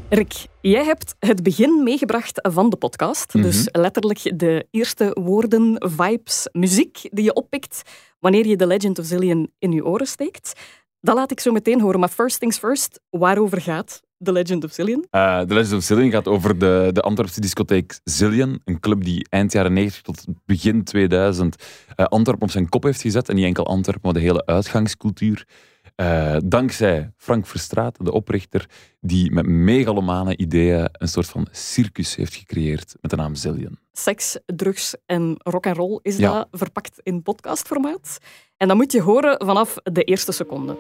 Rick, 0.10 0.48
jij 0.62 0.84
hebt 0.84 1.16
het 1.20 1.44
begin 1.44 1.84
meegebracht 1.84 2.40
van 2.42 2.70
de 2.70 2.76
podcast. 2.76 3.34
Mhm. 3.34 3.44
Dus 3.44 3.70
letterlijk 3.72 4.40
de 4.40 4.68
eerste 4.72 5.18
woorden, 5.24 5.76
vibes, 5.80 6.50
muziek 6.52 7.00
die 7.12 7.24
je 7.24 7.34
oppikt 7.34 7.82
wanneer 8.20 8.48
je 8.48 8.56
The 8.56 8.68
Legend 8.68 9.00
of 9.00 9.06
Zillion 9.06 9.52
in 9.60 9.72
je 9.72 9.86
oren 9.86 10.08
steekt. 10.08 10.60
Dat 11.02 11.16
laat 11.16 11.32
ik 11.32 11.40
zo 11.40 11.52
meteen 11.52 11.82
horen. 11.82 12.00
Maar 12.00 12.10
first 12.10 12.40
things 12.40 12.58
first, 12.58 13.00
waarover 13.10 13.62
gaat 13.62 14.02
The 14.24 14.32
Legend 14.32 14.64
of 14.64 14.72
Zillion? 14.72 15.06
Eh 15.10 15.40
The 15.40 15.54
Legend 15.54 15.74
of 15.74 15.84
Zillion 15.84 16.12
gaat 16.12 16.28
over 16.28 16.60
de, 16.60 16.90
de 16.94 17.02
Antwerpse 17.02 17.42
discotheek 17.42 18.00
Zillion. 18.04 18.62
Een 18.66 18.80
club 18.80 19.04
die 19.04 19.28
eind 19.30 19.52
jaren 19.52 19.74
90 19.74 20.02
tot 20.02 20.26
begin 20.46 20.84
2000 20.84 21.64
eh, 21.96 22.06
Antwerpen 22.06 22.44
op 22.44 22.52
zijn 22.52 22.70
kop 22.70 22.84
heeft 22.84 23.02
gezet. 23.02 23.30
En 23.30 23.36
niet 23.36 23.46
enkel 23.46 23.68
Antwerpen, 23.68 24.04
maar 24.04 24.14
de 24.14 24.28
hele 24.28 24.46
uitgangscultuur. 24.46 25.48
Eh, 25.98 26.36
dankzij 26.46 27.12
Frank 27.18 27.48
Verstraeten, 27.48 28.06
de 28.06 28.12
oprichter, 28.12 28.66
die 29.00 29.32
met 29.32 29.46
megalomane 29.48 30.38
ideeën 30.38 30.90
een 30.92 31.08
soort 31.08 31.28
van 31.28 31.48
circus 31.52 32.16
heeft 32.16 32.36
gecreëerd 32.36 32.96
met 33.02 33.12
de 33.12 33.18
naam 33.18 33.36
Zillion. 33.36 33.80
seks, 33.92 34.38
drugs 34.46 34.96
en 35.06 35.36
rock 35.38 35.66
and 35.68 35.78
roll 35.78 36.00
is 36.02 36.18
Ja. 36.18 36.34
dat 36.34 36.48
verpakt 36.52 37.00
in 37.04 37.22
podcastformaat. 37.22 38.18
En 38.58 38.68
dat 38.68 38.78
moet 38.78 38.92
je 38.92 39.02
horen 39.02 39.46
vanaf 39.46 39.76
de 39.84 40.04
eerste 40.04 40.32
seconde. 40.32 40.76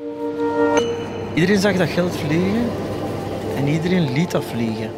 Iedereen 1.33 1.59
zag 1.61 1.75
dat 1.77 1.89
geld 1.89 2.15
vliegen 2.15 2.69
en 3.55 3.67
iedereen 3.67 4.13
liet 4.13 4.31
dat 4.31 4.43
vliegen. 4.45 4.91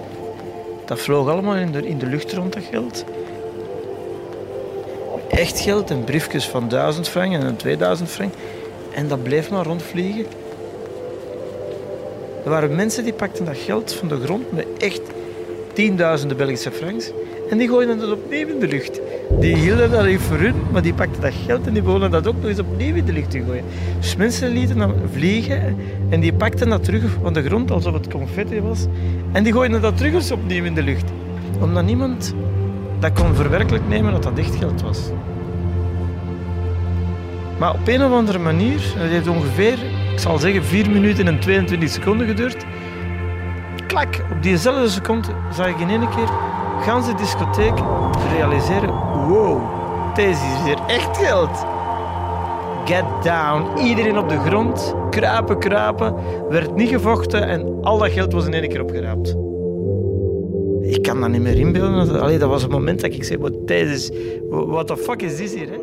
Dat 0.86 1.00
vloog 1.00 1.28
allemaal 1.30 1.56
in 1.56 1.72
de, 1.72 1.88
in 1.88 1.98
de 1.98 2.06
lucht 2.06 2.34
rond, 2.34 2.54
dat 2.54 2.64
geld. 2.64 3.06
Echt 5.30 5.60
geld 5.60 5.90
en 5.92 6.04
briefjes 6.04 6.48
van 6.48 6.68
1000 6.70 7.08
frank 7.08 7.34
en 7.34 7.56
2000 7.56 8.10
frank. 8.10 8.34
En 8.94 9.08
dat 9.08 9.24
bleef 9.24 9.50
maar 9.50 9.66
rondvliegen. 9.66 10.26
Er 12.44 12.50
waren 12.50 12.76
mensen 12.76 13.04
die 13.04 13.14
pakten 13.14 13.46
dat 13.46 13.58
geld 13.58 13.94
van 13.94 14.08
de 14.08 14.20
grond 14.20 14.52
met 14.52 14.66
echt 14.78 15.02
tienduizenden 15.74 16.38
Belgische 16.38 16.72
franks. 16.72 17.12
En 17.50 17.58
die 17.58 17.68
gooiden 17.68 18.00
dat 18.00 18.12
opnieuw 18.12 18.48
in 18.48 18.60
de 18.60 18.68
lucht. 18.68 19.00
Die 19.40 19.56
hielden 19.56 19.92
dat 19.92 20.06
niet 20.06 20.20
voor 20.20 20.38
hun, 20.38 20.56
maar 20.72 20.82
die 20.82 20.94
pakten 20.94 21.22
dat 21.22 21.34
geld 21.46 21.68
en 21.68 21.74
die 21.74 21.82
begonnen 21.82 22.12
dat 22.12 22.28
ook 22.28 22.36
nog 22.36 22.50
eens 22.50 22.60
opnieuw 22.60 22.96
in 22.96 23.06
de 23.06 23.14
lucht 23.14 23.32
te 23.32 23.44
gooien. 23.46 23.64
Dus 24.00 24.16
mensen 24.16 24.50
lieten 24.50 24.78
dat 24.78 24.90
vliegen 25.12 25.78
en 26.10 26.20
die 26.20 26.34
pakten 26.34 26.70
dat 26.70 26.84
terug 26.84 27.04
van 27.22 27.34
de 27.34 27.44
grond 27.44 27.72
alsof 27.72 27.94
het 27.94 28.08
confetti 28.08 28.62
was. 28.62 28.86
En 29.32 29.44
die 29.44 29.54
gooiden 29.54 29.82
dat 29.82 29.98
terug 29.98 30.14
eens 30.14 30.32
opnieuw 30.32 30.64
in 30.64 30.74
de 30.74 30.84
lucht. 30.84 31.12
Omdat 31.62 31.86
niemand 31.86 32.34
dat 33.00 33.14
kon 33.14 33.36
verwerkelijk 33.36 33.88
nemen 33.88 34.12
dat 34.12 34.24
dat 34.24 34.38
echt 34.38 34.56
geld 34.56 34.82
was. 34.82 35.00
Maar 37.60 37.74
op 37.74 37.88
een 37.88 38.04
of 38.04 38.12
andere 38.12 38.40
manier, 38.40 38.80
het 38.98 39.10
heeft 39.10 39.28
ongeveer, 39.28 39.78
ik 40.12 40.20
zal 40.20 40.38
zeggen, 40.38 40.64
4 40.64 40.90
minuten 40.90 41.28
en 41.28 41.40
22 41.40 41.90
seconden 41.90 42.28
geduurd. 42.28 42.66
Klak, 43.88 44.26
op 44.32 44.44
diezelfde 44.44 44.90
seconde 44.90 45.28
zag 45.54 45.68
ik 45.68 45.80
in 45.80 45.90
één 45.90 46.10
keer 46.10 46.30
gans 46.82 47.06
de 47.06 47.16
discotheek 47.16 47.74
realiseren: 48.34 48.90
wow, 49.28 49.62
deze 50.16 50.32
is 50.32 50.64
hier 50.66 50.78
echt 50.88 51.18
geld. 51.18 51.66
Get 52.86 53.04
down, 53.24 53.80
iedereen 53.84 54.18
op 54.18 54.30
de 54.30 54.40
grond, 54.40 54.96
kruipen, 55.10 55.60
kruipen, 55.60 56.16
werd 56.50 56.76
niet 56.76 56.90
gevochten 56.90 57.48
en 57.48 57.78
al 57.82 57.98
dat 57.98 58.12
geld 58.12 58.34
was 58.34 58.46
in 58.46 58.54
één 58.54 58.70
keer 58.70 58.82
opgeraapt. 58.82 59.36
Ik 60.82 61.02
kan 61.02 61.22
dat 61.22 61.30
niet 61.30 61.42
meer 61.42 61.60
inbeelden. 61.60 62.22
Allee, 62.22 62.38
dat 62.38 62.50
was 62.50 62.64
een 62.64 62.70
moment 62.70 63.02
dat 63.02 63.14
ik 63.14 63.24
zei: 63.24 63.40
wat 63.40 63.70
is, 63.70 64.12
what 64.50 65.00
fuck 65.00 65.22
is 65.22 65.38
dit 65.38 65.54
hier? 65.54 65.70
Hè? 65.70 65.78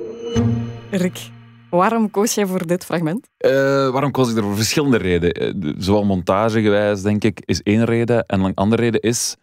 Rick, 0.91 1.31
waarom 1.77 2.11
koos 2.11 2.35
jij 2.35 2.47
voor 2.47 2.67
dit 2.67 2.85
fragment? 2.85 3.29
Eh, 3.37 3.51
waarom 3.91 4.11
koos 4.11 4.31
ik 4.31 4.37
er 4.37 4.43
voor 4.43 4.57
verschillende 4.57 4.97
redenen? 4.97 5.35
Eh, 5.35 5.75
Zowel 5.79 6.05
montagegewijs, 6.05 7.03
denk 7.03 7.25
ik, 7.25 7.43
is 7.45 7.63
één 7.63 7.85
reden. 7.85 8.27
En 8.27 8.41
een 8.41 8.55
andere 8.55 8.83
reden 8.83 9.01
is, 9.01 9.37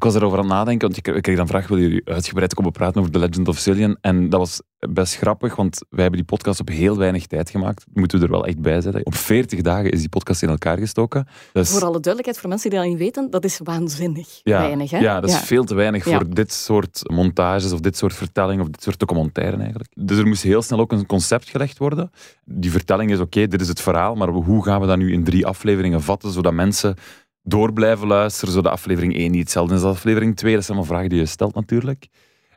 ik 0.00 0.06
was 0.06 0.14
erover 0.14 0.38
aan 0.38 0.44
het 0.44 0.52
nadenken, 0.52 0.88
want 0.92 1.06
ik 1.06 1.22
kreeg- 1.22 1.36
dan 1.36 1.46
vraag, 1.46 1.68
wil 1.68 1.78
jullie 1.78 2.02
uitgebreid 2.04 2.54
komen 2.54 2.72
praten 2.72 3.00
over 3.00 3.12
The 3.12 3.18
Legend 3.18 3.48
of 3.48 3.58
Zillion? 3.58 3.96
En 4.00 4.28
dat 4.28 4.40
was 4.40 4.60
best 4.88 5.16
grappig, 5.16 5.56
want 5.56 5.78
wij 5.88 6.00
hebben 6.02 6.20
die 6.20 6.28
podcast 6.28 6.60
op 6.60 6.68
heel 6.68 6.96
weinig 6.96 7.26
tijd 7.26 7.50
gemaakt. 7.50 7.84
Moeten 7.92 8.18
we 8.18 8.24
er 8.24 8.30
wel 8.30 8.46
echt 8.46 8.60
bij 8.60 8.80
zetten. 8.80 9.06
Op 9.06 9.14
40 9.14 9.60
dagen 9.60 9.90
is 9.90 9.98
die 10.00 10.08
podcast 10.08 10.42
in 10.42 10.48
elkaar 10.48 10.78
gestoken. 10.78 11.26
Dus, 11.52 11.70
Voor 11.70 11.80
alle 11.80 11.90
duidelijkheid, 12.00 12.38
voor 12.38 12.48
mensen 12.48 12.70
die 12.70 12.78
dat 12.78 12.88
niet 12.88 12.98
weten, 12.98 13.30
dat 13.30 13.44
is 13.44 13.60
waanzinnig 13.64 14.40
ja, 14.42 14.60
weinig. 14.60 14.90
Hè? 14.90 14.98
ja, 14.98 15.20
dat 15.20 15.30
is 15.30 15.36
veel 15.38 15.64
te 15.64 15.74
weinig 15.74 16.04
Ja. 16.04 16.16
voor 16.16 16.34
dit 16.34 16.52
soort 16.52 17.00
montages 17.10 17.72
of 17.72 17.80
dit 17.80 17.96
soort 17.96 18.14
vertellingen 18.14 18.64
of 18.64 18.70
dit 18.70 18.82
soort 18.82 18.98
documentaire 18.98 19.56
eigenlijk. 19.56 19.90
Dus 19.94 20.18
er 20.18 20.26
moest 20.26 20.42
heel 20.42 20.62
snel 20.62 20.78
ook 20.80 20.92
een 20.92 21.06
concept 21.06 21.48
gelegd 21.48 21.78
worden. 21.78 22.10
Die 22.44 22.70
vertelling 22.70 23.10
is 23.10 23.18
oké, 23.18 23.46
dit 23.46 23.60
is 23.60 23.68
het 23.68 23.80
verhaal, 23.80 24.14
maar 24.14 24.28
hoe 24.28 24.64
gaan 24.64 24.80
we 24.80 24.86
dat 24.86 24.98
nu 24.98 25.12
in 25.12 25.24
drie 25.24 25.46
afleveringen 25.46 26.02
vatten, 26.02 26.30
zodat 26.32 26.52
mensen 26.52 26.96
door 27.42 27.72
blijven 27.72 28.06
luisteren, 28.06 28.54
zodat 28.54 28.72
aflevering 28.72 29.14
1 29.14 29.30
niet 29.30 29.40
hetzelfde 29.40 29.74
is 29.74 29.82
als 29.82 29.96
aflevering 29.96 30.36
2. 30.36 30.54
Dat 30.54 30.64
zijn 30.64 30.76
allemaal 30.76 30.94
vragen 30.94 31.10
die 31.10 31.20
je 31.20 31.26
stelt 31.26 31.54
natuurlijk. 31.54 32.08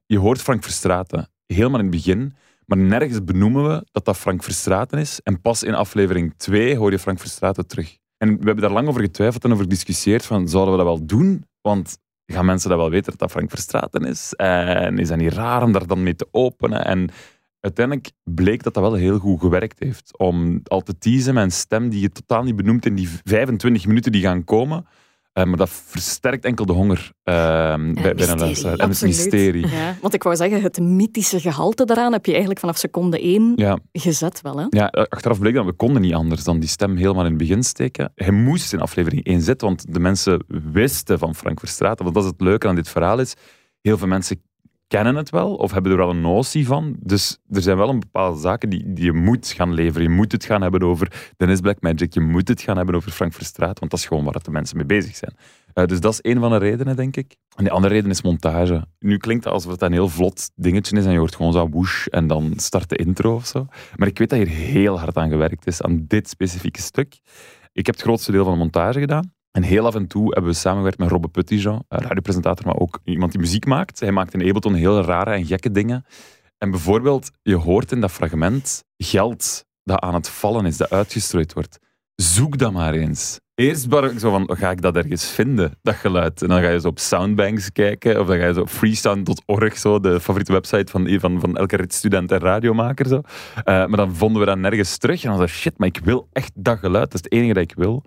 Je 0.05 0.19
hoort 0.19 0.41
Frank 0.41 0.63
Verstraeten 0.63 1.29
helemaal 1.45 1.79
in 1.79 1.85
het 1.85 1.95
begin, 1.95 2.35
maar 2.65 2.77
nergens 2.77 3.23
benoemen 3.23 3.67
we 3.67 3.85
dat 3.91 4.05
dat 4.05 4.17
Frank 4.17 4.43
Verstraeten 4.43 4.99
is. 4.99 5.19
En 5.23 5.41
pas 5.41 5.63
in 5.63 5.73
aflevering 5.73 6.33
2 6.37 6.77
hoor 6.77 6.91
je 6.91 6.99
Frank 6.99 7.19
Verstraeten 7.19 7.67
terug. 7.67 7.97
En 8.17 8.29
we 8.29 8.45
hebben 8.45 8.61
daar 8.61 8.71
lang 8.71 8.87
over 8.87 9.01
getwijfeld 9.01 9.43
en 9.43 9.51
over 9.51 9.63
gediscussieerd 9.63 10.25
van, 10.25 10.47
zouden 10.47 10.71
we 10.71 10.83
dat 10.83 10.87
wel 10.87 11.05
doen? 11.05 11.45
Want 11.61 11.97
gaan 12.25 12.45
mensen 12.45 12.69
dat 12.69 12.79
wel 12.79 12.89
weten 12.89 13.11
dat 13.11 13.19
dat 13.19 13.31
Frank 13.31 13.49
Verstraeten 13.49 14.05
is? 14.05 14.33
En 14.33 14.99
is 14.99 15.07
dat 15.07 15.17
niet 15.17 15.33
raar 15.33 15.63
om 15.63 15.71
daar 15.71 15.87
dan 15.87 16.03
mee 16.03 16.15
te 16.15 16.27
openen? 16.31 16.85
En 16.85 17.09
uiteindelijk 17.63 18.11
bleek 18.23 18.63
dat 18.63 18.73
dat 18.73 18.83
wel 18.83 18.93
heel 18.93 19.19
goed 19.19 19.39
gewerkt 19.39 19.79
heeft. 19.79 20.17
Om 20.17 20.61
al 20.63 20.81
te 20.81 20.97
teasen 20.97 21.33
met 21.33 21.43
een 21.43 21.51
stem 21.51 21.89
die 21.89 22.01
je 22.01 22.09
totaal 22.09 22.43
niet 22.43 22.55
benoemt 22.55 22.85
in 22.85 22.95
die 22.95 23.09
25 23.23 23.87
minuten 23.87 24.11
die 24.11 24.21
gaan 24.21 24.43
komen. 24.43 24.85
Eh, 25.33 25.43
maar 25.43 25.57
dat 25.57 25.69
versterkt 25.69 26.45
enkel 26.45 26.65
de 26.65 26.73
honger 26.73 27.11
eh, 27.23 27.33
bij, 27.33 27.93
bij 27.93 28.03
een 28.03 28.15
mysterie. 28.15 28.37
luisteraar. 28.37 28.77
En 28.77 28.89
het 28.89 29.01
mysterie. 29.01 29.67
Ja, 29.67 29.95
want 30.01 30.13
ik 30.13 30.23
wou 30.23 30.35
zeggen, 30.35 30.61
het 30.61 30.79
mythische 30.79 31.39
gehalte 31.39 31.85
daaraan 31.85 32.11
heb 32.11 32.25
je 32.25 32.31
eigenlijk 32.31 32.59
vanaf 32.59 32.77
seconde 32.77 33.19
één 33.19 33.53
Ja, 33.55 33.77
gezet 33.91 34.41
wel. 34.41 34.57
Hè? 34.57 34.65
ja, 34.69 34.85
achteraf 34.87 35.39
bleek 35.39 35.53
dat 35.53 35.65
we 35.65 35.73
konden 35.73 36.01
niet 36.01 36.13
anders 36.13 36.43
dan 36.43 36.59
die 36.59 36.69
stem 36.69 36.95
helemaal 36.95 37.23
in 37.23 37.29
het 37.29 37.37
begin 37.37 37.63
steken. 37.63 38.11
Hij 38.15 38.31
moest 38.31 38.73
in 38.73 38.79
aflevering 38.79 39.23
1 39.25 39.41
zitten, 39.41 39.67
want 39.67 39.93
de 39.93 39.99
mensen 39.99 40.45
wisten 40.71 41.19
van 41.19 41.35
Frank 41.35 41.59
Verstraeten. 41.59 42.03
Want 42.03 42.15
dat 42.15 42.23
is 42.23 42.31
het 42.31 42.41
leuke 42.41 42.67
aan 42.67 42.75
dit 42.75 42.89
verhaal 42.89 43.19
is, 43.19 43.33
heel 43.81 43.97
veel 43.97 44.07
mensen 44.07 44.41
kennen 44.93 45.15
het 45.15 45.29
wel 45.29 45.55
of 45.55 45.71
hebben 45.71 45.91
er 45.91 45.97
wel 45.97 46.09
een 46.09 46.21
notie 46.21 46.65
van. 46.65 46.95
Dus 46.99 47.39
er 47.49 47.61
zijn 47.61 47.77
wel 47.77 47.89
een 47.89 47.99
bepaalde 47.99 48.39
zaken 48.39 48.69
die, 48.69 48.93
die 48.93 49.05
je 49.05 49.13
moet 49.13 49.47
gaan 49.47 49.73
leveren. 49.73 50.03
Je 50.03 50.15
moet 50.15 50.31
het 50.31 50.45
gaan 50.45 50.61
hebben 50.61 50.83
over 50.83 51.31
Dennis 51.37 51.59
Blackmagic. 51.59 52.13
Je 52.13 52.19
moet 52.19 52.47
het 52.47 52.61
gaan 52.61 52.77
hebben 52.77 52.95
over 52.95 53.11
Frank 53.11 53.33
Verstraeten, 53.33 53.79
want 53.79 53.91
dat 53.91 53.99
is 53.99 54.05
gewoon 54.05 54.23
waar 54.23 54.43
de 54.43 54.51
mensen 54.51 54.77
mee 54.77 54.85
bezig 54.85 55.15
zijn. 55.15 55.35
Eh, 55.73 55.85
dus 55.85 55.99
dat 55.99 56.13
is 56.13 56.19
een 56.21 56.39
van 56.39 56.51
de 56.51 56.57
redenen, 56.57 56.95
denk 56.95 57.15
ik. 57.15 57.35
En 57.55 57.63
de 57.63 57.69
andere 57.69 57.93
reden 57.93 58.09
is 58.09 58.21
montage. 58.21 58.85
Nu 58.99 59.17
klinkt 59.17 59.43
het 59.43 59.53
alsof 59.53 59.71
het 59.71 59.81
een 59.81 59.91
heel 59.91 60.09
vlot 60.09 60.49
dingetje 60.55 60.97
is 60.97 61.05
en 61.05 61.11
je 61.11 61.17
hoort 61.17 61.35
gewoon 61.35 61.53
zo 61.53 61.69
woesh 61.69 62.07
en 62.07 62.27
dan 62.27 62.53
start 62.55 62.89
de 62.89 62.95
intro 62.95 63.35
of 63.35 63.45
zo. 63.45 63.65
Maar 63.95 64.07
ik 64.07 64.17
weet 64.17 64.29
dat 64.29 64.39
hier 64.39 64.47
heel 64.47 64.99
hard 64.99 65.17
aan 65.17 65.29
gewerkt 65.29 65.67
is, 65.67 65.81
aan 65.81 66.05
dit 66.07 66.29
specifieke 66.29 66.81
stuk. 66.81 67.19
Ik 67.71 67.85
heb 67.85 67.95
het 67.95 68.03
grootste 68.03 68.31
deel 68.31 68.43
van 68.43 68.53
de 68.53 68.59
montage 68.59 68.99
gedaan. 68.99 69.33
En 69.53 69.63
heel 69.63 69.85
af 69.85 69.95
en 69.95 70.07
toe 70.07 70.33
hebben 70.33 70.51
we 70.51 70.57
samengewerkt 70.57 70.97
met 70.97 71.09
Robbe 71.09 71.27
Petitjean, 71.27 71.83
een 71.87 71.99
radiopresentator, 71.99 72.65
maar 72.65 72.77
ook 72.77 72.99
iemand 73.03 73.31
die 73.31 73.41
muziek 73.41 73.65
maakt. 73.65 73.99
Hij 73.99 74.11
maakt 74.11 74.33
in 74.33 74.47
Ableton 74.47 74.73
hele 74.73 75.01
rare 75.01 75.31
en 75.31 75.45
gekke 75.45 75.71
dingen. 75.71 76.05
En 76.57 76.71
bijvoorbeeld, 76.71 77.31
je 77.41 77.55
hoort 77.55 77.91
in 77.91 78.01
dat 78.01 78.11
fragment 78.11 78.83
geld 78.97 79.65
dat 79.83 79.99
aan 79.99 80.13
het 80.13 80.29
vallen 80.29 80.65
is, 80.65 80.77
dat 80.77 80.89
uitgestrooid 80.89 81.53
wordt. 81.53 81.79
Zoek 82.15 82.57
dat 82.57 82.71
maar 82.71 82.93
eens. 82.93 83.39
Eerst 83.55 83.93
ik 83.93 84.19
zo 84.19 84.29
van, 84.29 84.57
ga 84.57 84.71
ik 84.71 84.81
dat 84.81 84.95
ergens 84.95 85.31
vinden, 85.31 85.71
dat 85.81 85.95
geluid? 85.95 86.41
En 86.41 86.47
dan 86.47 86.61
ga 86.61 86.69
je 86.69 86.79
zo 86.79 86.87
op 86.87 86.99
Soundbanks 86.99 87.71
kijken, 87.71 88.19
of 88.19 88.27
dan 88.27 88.37
ga 88.37 88.45
je 88.45 88.53
zo 88.53 88.61
op 88.61 88.69
freesound.org, 88.69 89.77
zo, 89.77 89.99
de 89.99 90.19
favoriete 90.19 90.51
website 90.51 90.91
van, 90.91 91.19
van, 91.19 91.39
van 91.39 91.57
elke 91.57 91.75
ritstudent 91.75 92.31
en 92.31 92.39
radiomaker. 92.39 93.07
Zo. 93.07 93.15
Uh, 93.15 93.63
maar 93.63 93.97
dan 93.97 94.15
vonden 94.15 94.39
we 94.39 94.47
dat 94.47 94.57
nergens 94.57 94.97
terug. 94.97 95.23
En 95.23 95.29
dan 95.29 95.37
zei 95.37 95.49
shit, 95.49 95.77
maar 95.77 95.87
ik 95.87 95.99
wil 96.03 96.27
echt 96.31 96.51
dat 96.55 96.79
geluid. 96.79 97.11
Dat 97.11 97.13
is 97.13 97.21
het 97.23 97.31
enige 97.31 97.53
dat 97.53 97.63
ik 97.63 97.73
wil. 97.75 98.03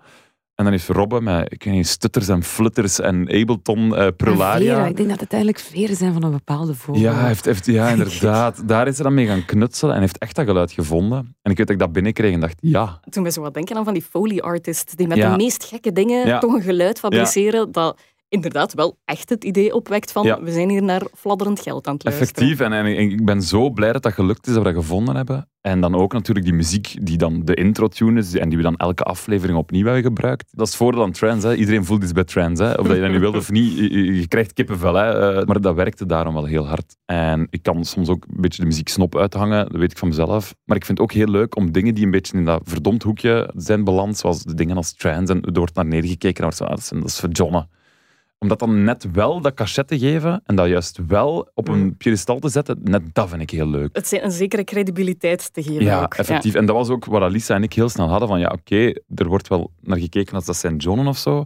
En 0.57 0.63
dan 0.63 0.73
heeft 0.73 0.87
Robbe 0.87 1.21
met 1.21 1.53
ik 1.53 1.63
weet 1.63 1.73
niet, 1.73 1.87
stutters 1.87 2.27
en 2.27 2.43
flutters 2.43 2.99
en 2.99 3.19
Ableton, 3.19 3.87
uh, 3.87 4.07
Prularia. 4.15 4.75
Veren, 4.75 4.89
ik 4.89 4.97
denk 4.97 5.09
dat 5.09 5.19
het 5.19 5.31
uiteindelijk 5.31 5.59
veren 5.59 5.95
zijn 5.95 6.13
van 6.13 6.23
een 6.23 6.31
bepaalde 6.31 6.75
vogel. 6.75 7.01
Ja, 7.01 7.25
heeft, 7.25 7.45
heeft, 7.45 7.65
ja 7.65 7.89
inderdaad. 7.89 8.67
Daar 8.67 8.87
is 8.87 8.95
hij 8.95 9.03
dan 9.03 9.13
mee 9.13 9.25
gaan 9.25 9.45
knutselen 9.45 9.95
en 9.95 10.01
heeft 10.01 10.17
echt 10.17 10.35
dat 10.35 10.45
geluid 10.45 10.71
gevonden. 10.71 11.35
En 11.41 11.51
ik 11.51 11.57
weet 11.57 11.67
dat 11.67 11.69
ik 11.69 11.79
dat 11.79 11.91
binnenkreeg 11.91 12.33
en 12.33 12.39
dacht, 12.39 12.57
ja. 12.59 12.99
Toen 13.09 13.23
ben 13.23 13.31
zo 13.31 13.41
wat 13.41 13.53
denken 13.53 13.75
aan 13.75 13.83
van 13.83 13.93
die 13.93 14.01
Foley 14.01 14.41
artists, 14.41 14.95
die 14.95 15.07
met 15.07 15.17
de 15.17 15.33
meest 15.37 15.63
gekke 15.63 15.91
dingen 15.91 16.39
toch 16.39 16.53
een 16.53 16.61
geluid 16.61 16.99
fabriceren 16.99 17.71
dat 17.71 17.99
inderdaad 18.29 18.73
wel 18.73 18.97
echt 19.05 19.29
het 19.29 19.43
idee 19.43 19.73
opwekt 19.73 20.11
van 20.11 20.23
we 20.43 20.51
zijn 20.51 20.69
hier 20.69 20.83
naar 20.83 21.01
fladderend 21.13 21.59
geld 21.59 21.87
aan 21.87 21.93
het 21.93 22.03
luisteren. 22.03 22.33
Effectief, 22.33 22.59
en, 22.59 22.73
en, 22.73 23.11
ik 23.11 23.25
ben 23.25 23.41
zo 23.41 23.69
blij 23.69 23.91
dat 23.93 24.03
dat 24.03 24.13
gelukt 24.13 24.47
is, 24.47 24.53
dat 24.53 24.63
we 24.63 24.73
dat 24.73 24.83
gevonden 24.83 25.15
hebben. 25.15 25.49
En 25.61 25.81
dan 25.81 25.95
ook 25.95 26.13
natuurlijk 26.13 26.45
die 26.45 26.55
muziek 26.55 26.97
die 27.01 27.17
dan 27.17 27.41
de 27.45 27.53
intro-tune 27.53 28.19
is 28.19 28.33
en 28.33 28.49
die 28.49 28.57
we 28.57 28.63
dan 28.63 28.75
elke 28.75 29.03
aflevering 29.03 29.57
opnieuw 29.57 29.85
hebben 29.85 30.03
gebruikt. 30.03 30.47
Dat 30.51 30.65
is 30.65 30.73
het 30.73 30.81
voordeel 30.81 31.03
aan 31.03 31.11
trends. 31.11 31.43
Hè. 31.43 31.55
Iedereen 31.55 31.85
voelt 31.85 32.03
iets 32.03 32.11
bij 32.11 32.23
trends. 32.23 32.59
Hè. 32.59 32.73
Of 32.73 32.87
dat 32.87 32.95
je 32.95 33.01
dat 33.01 33.11
nu 33.11 33.19
wilt 33.19 33.35
of 33.35 33.51
niet, 33.51 33.77
je, 33.77 34.27
krijgt 34.27 34.53
kippenvel. 34.53 34.93
Hè. 34.93 35.39
Uh, 35.39 35.45
maar 35.45 35.61
dat 35.61 35.75
werkte 35.75 36.05
daarom 36.05 36.33
wel 36.33 36.45
heel 36.45 36.67
hard. 36.67 36.95
En 37.05 37.47
ik 37.49 37.63
kan 37.63 37.85
soms 37.85 38.09
ook 38.09 38.25
een 38.29 38.41
beetje 38.41 38.61
de 38.61 38.67
muziek 38.67 38.89
snop 38.89 39.17
uithangen, 39.17 39.69
dat 39.69 39.79
weet 39.79 39.91
ik 39.91 39.97
van 39.97 40.07
mezelf. 40.07 40.55
Maar 40.65 40.77
ik 40.77 40.85
vind 40.85 40.97
het 40.97 41.07
ook 41.07 41.13
heel 41.13 41.27
leuk 41.31 41.55
om 41.55 41.71
dingen 41.71 41.95
die 41.95 42.05
een 42.05 42.11
beetje 42.11 42.37
in 42.37 42.45
dat 42.45 42.61
verdomd 42.63 43.03
hoekje 43.03 43.51
zijn 43.55 43.83
beland, 43.83 44.17
zoals 44.17 44.43
de 44.43 44.53
dingen 44.53 44.77
als 44.77 44.93
trends, 44.93 45.31
en 45.31 45.41
er 45.41 45.53
wordt 45.53 45.75
naar 45.75 45.85
neergekeken, 45.85 46.35
en 46.35 46.41
wordt 46.41 46.57
zo, 46.57 46.63
ah, 46.63 47.01
dat 47.01 47.09
is 47.09 47.19
voor 47.19 47.29
John 47.29 47.55
om 47.55 47.67
dat 48.37 48.59
dan 48.59 48.83
net 48.83 49.11
wel 49.11 49.41
dat 49.41 49.53
cachet 49.53 49.87
te 49.87 49.99
geven 49.99 50.41
en 50.45 50.55
dat 50.55 50.67
juist 50.67 50.99
wel 51.07 51.51
op 51.53 51.67
een 51.67 51.79
mm. 51.79 51.97
piedestal 51.97 52.39
te 52.39 52.49
zetten, 52.49 52.79
net 52.83 53.01
dat 53.13 53.29
vind 53.29 53.41
ik 53.41 53.49
heel 53.49 53.67
leuk. 53.67 53.89
Het 53.95 54.11
een 54.21 54.31
zekere 54.31 54.63
credibiliteit 54.63 55.53
te 55.53 55.63
geven 55.63 55.83
ja, 55.83 56.03
ook. 56.03 56.13
Effectief. 56.13 56.53
En 56.53 56.65
dat 56.65 56.75
was 56.75 56.89
ook 56.89 57.05
wat 57.05 57.21
Alisa 57.21 57.55
en 57.55 57.63
ik 57.63 57.73
heel 57.73 57.89
snel 57.89 58.09
hadden 58.09 58.27
van 58.27 58.39
ja, 58.39 58.49
oké, 58.49 58.93
er 59.15 59.27
wordt 59.27 59.47
wel 59.47 59.71
naar 59.81 59.97
gekeken 59.97 60.35
als 60.35 60.45
dat 60.45 60.55
zijn 60.55 60.75
John 60.75 61.07
of 61.07 61.17
zo, 61.17 61.43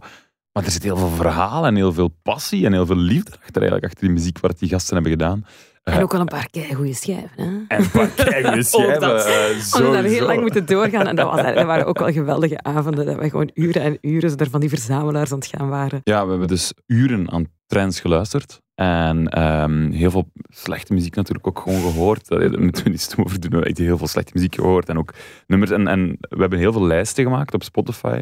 maar 0.52 0.64
er 0.64 0.70
zit 0.70 0.82
heel 0.82 0.96
veel 0.96 1.08
verhaal 1.08 1.66
en 1.66 1.76
heel 1.76 1.92
veel 1.92 2.14
passie 2.22 2.66
en 2.66 2.72
heel 2.72 2.86
veel 2.86 2.96
liefde 2.96 3.30
achter, 3.30 3.62
eigenlijk, 3.62 3.84
achter 3.84 4.00
die 4.00 4.10
muziek 4.10 4.40
wat 4.40 4.58
die 4.58 4.68
gasten 4.68 4.94
hebben 4.94 5.12
gedaan. 5.12 5.46
En 5.82 6.02
ook 6.02 6.12
wel 6.12 6.20
een 6.20 6.26
paar 6.26 6.48
goede 6.74 6.94
schijven. 6.94 7.30
Hè? 7.36 7.44
En 7.68 7.82
een 7.82 7.90
paar 7.90 8.08
goede 8.08 8.62
schijven. 8.72 9.02
uh, 9.02 9.88
we 9.88 9.94
hebben 9.94 10.12
heel 10.12 10.26
lang 10.26 10.40
moeten 10.40 10.66
doorgaan. 10.66 11.06
En 11.06 11.16
dat, 11.16 11.30
was, 11.30 11.54
dat 11.54 11.64
waren 11.64 11.86
ook 11.86 11.98
wel 11.98 12.12
geweldige 12.12 12.62
avonden. 12.62 13.06
Dat 13.06 13.16
we 13.16 13.30
gewoon 13.30 13.50
uren 13.54 13.82
en 13.82 13.98
uren 14.00 14.36
er 14.36 14.50
van 14.50 14.60
die 14.60 14.68
verzamelaars 14.68 15.32
aan 15.32 15.38
het 15.38 15.46
gaan 15.46 15.68
waren. 15.68 16.00
Ja, 16.04 16.24
we 16.24 16.30
hebben 16.30 16.48
dus 16.48 16.72
uren 16.86 17.30
aan 17.30 17.46
trends 17.66 18.00
geluisterd. 18.00 18.60
En 18.74 19.42
um, 19.42 19.90
heel 19.90 20.10
veel 20.10 20.30
slechte 20.48 20.92
muziek 20.92 21.14
natuurlijk 21.14 21.46
ook 21.46 21.58
gewoon 21.58 21.80
gehoord. 21.80 22.28
Daar 22.28 22.60
moeten 22.60 22.84
we 22.84 22.90
niet 22.90 23.14
over 23.16 23.40
doen. 23.40 23.50
We 23.50 23.66
hebben 23.66 23.84
heel 23.84 23.98
veel 23.98 24.06
slechte 24.06 24.32
muziek 24.34 24.54
gehoord. 24.54 24.88
En 24.88 24.98
ook 24.98 25.14
nummers. 25.46 25.70
En, 25.70 25.88
en 25.88 26.16
we 26.20 26.40
hebben 26.40 26.58
heel 26.58 26.72
veel 26.72 26.86
lijsten 26.86 27.24
gemaakt 27.24 27.54
op 27.54 27.62
Spotify. 27.62 28.20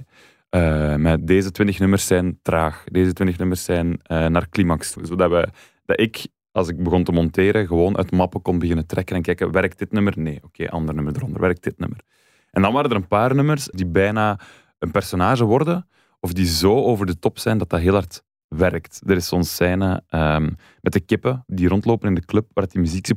Uh, 0.56 0.94
met 0.94 1.26
deze 1.26 1.50
20 1.50 1.78
nummers 1.78 2.06
zijn 2.06 2.38
traag. 2.42 2.84
Deze 2.84 3.12
20 3.12 3.38
nummers 3.38 3.64
zijn 3.64 3.86
uh, 3.86 4.26
naar 4.26 4.48
climax. 4.48 4.96
Zodat 5.02 5.30
we, 5.30 5.48
dat 5.84 6.00
ik 6.00 6.26
als 6.52 6.68
ik 6.68 6.82
begon 6.82 7.04
te 7.04 7.12
monteren, 7.12 7.66
gewoon 7.66 7.96
uit 7.96 8.10
mappen 8.10 8.42
kon 8.42 8.58
beginnen 8.58 8.86
trekken 8.86 9.16
en 9.16 9.22
kijken, 9.22 9.52
werkt 9.52 9.78
dit 9.78 9.92
nummer? 9.92 10.12
Nee, 10.16 10.40
oké, 10.42 10.70
ander 10.70 10.94
nummer 10.94 11.16
eronder, 11.16 11.40
werkt 11.40 11.62
dit 11.62 11.78
nummer? 11.78 11.98
En 12.50 12.62
dan 12.62 12.72
waren 12.72 12.90
er 12.90 12.96
een 12.96 13.06
paar 13.06 13.34
nummers 13.34 13.68
die 13.72 13.86
bijna 13.86 14.38
een 14.78 14.90
personage 14.90 15.44
worden, 15.44 15.88
of 16.20 16.32
die 16.32 16.46
zo 16.46 16.84
over 16.84 17.06
de 17.06 17.18
top 17.18 17.38
zijn 17.38 17.58
dat 17.58 17.70
dat 17.70 17.80
heel 17.80 17.92
hard 17.92 18.22
werkt. 18.48 19.02
Er 19.06 19.16
is 19.16 19.28
zo'n 19.28 19.44
scène 19.44 20.02
um, 20.10 20.56
met 20.80 20.92
de 20.92 21.00
kippen 21.00 21.44
die 21.46 21.68
rondlopen 21.68 22.08
in 22.08 22.14
de 22.14 22.24
club, 22.24 22.50
waar 22.54 22.68
die 22.68 22.80
muziek 22.80 23.06
zit, 23.06 23.16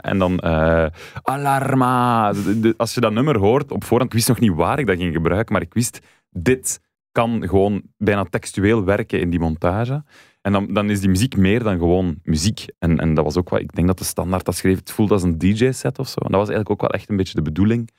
en 0.00 0.18
dan 0.18 0.40
uh, 0.44 0.86
alarma. 1.22 2.32
Als 2.76 2.94
je 2.94 3.00
dat 3.00 3.12
nummer 3.12 3.38
hoort 3.38 3.72
op 3.72 3.84
voorhand, 3.84 4.10
ik 4.10 4.16
wist 4.16 4.28
nog 4.28 4.40
niet 4.40 4.54
waar 4.54 4.78
ik 4.78 4.86
dat 4.86 4.96
ging 4.96 5.14
gebruiken, 5.14 5.52
maar 5.52 5.62
ik 5.62 5.74
wist, 5.74 6.00
dit 6.30 6.80
kan 7.12 7.48
gewoon 7.48 7.82
bijna 7.96 8.24
textueel 8.24 8.84
werken 8.84 9.20
in 9.20 9.30
die 9.30 9.40
montage. 9.40 10.04
En 10.40 10.52
dan, 10.52 10.74
dan 10.74 10.90
is 10.90 11.00
die 11.00 11.08
muziek 11.08 11.36
meer 11.36 11.62
dan 11.62 11.78
gewoon 11.78 12.18
muziek. 12.22 12.66
En, 12.78 12.98
en 12.98 13.14
dat 13.14 13.24
was 13.24 13.36
ook 13.36 13.48
wat, 13.48 13.60
ik 13.60 13.74
denk 13.74 13.86
dat 13.86 13.98
de 13.98 14.04
standaard 14.04 14.44
dat 14.44 14.56
schreef, 14.56 14.78
het 14.78 14.90
voelde 14.90 15.12
als 15.12 15.22
een 15.22 15.38
DJ-set 15.38 15.98
of 15.98 16.08
zo. 16.08 16.20
En 16.20 16.30
dat 16.30 16.40
was 16.40 16.48
eigenlijk 16.48 16.70
ook 16.70 16.80
wel 16.80 16.90
echt 16.90 17.10
een 17.10 17.16
beetje 17.16 17.34
de 17.34 17.42
bedoeling, 17.42 17.90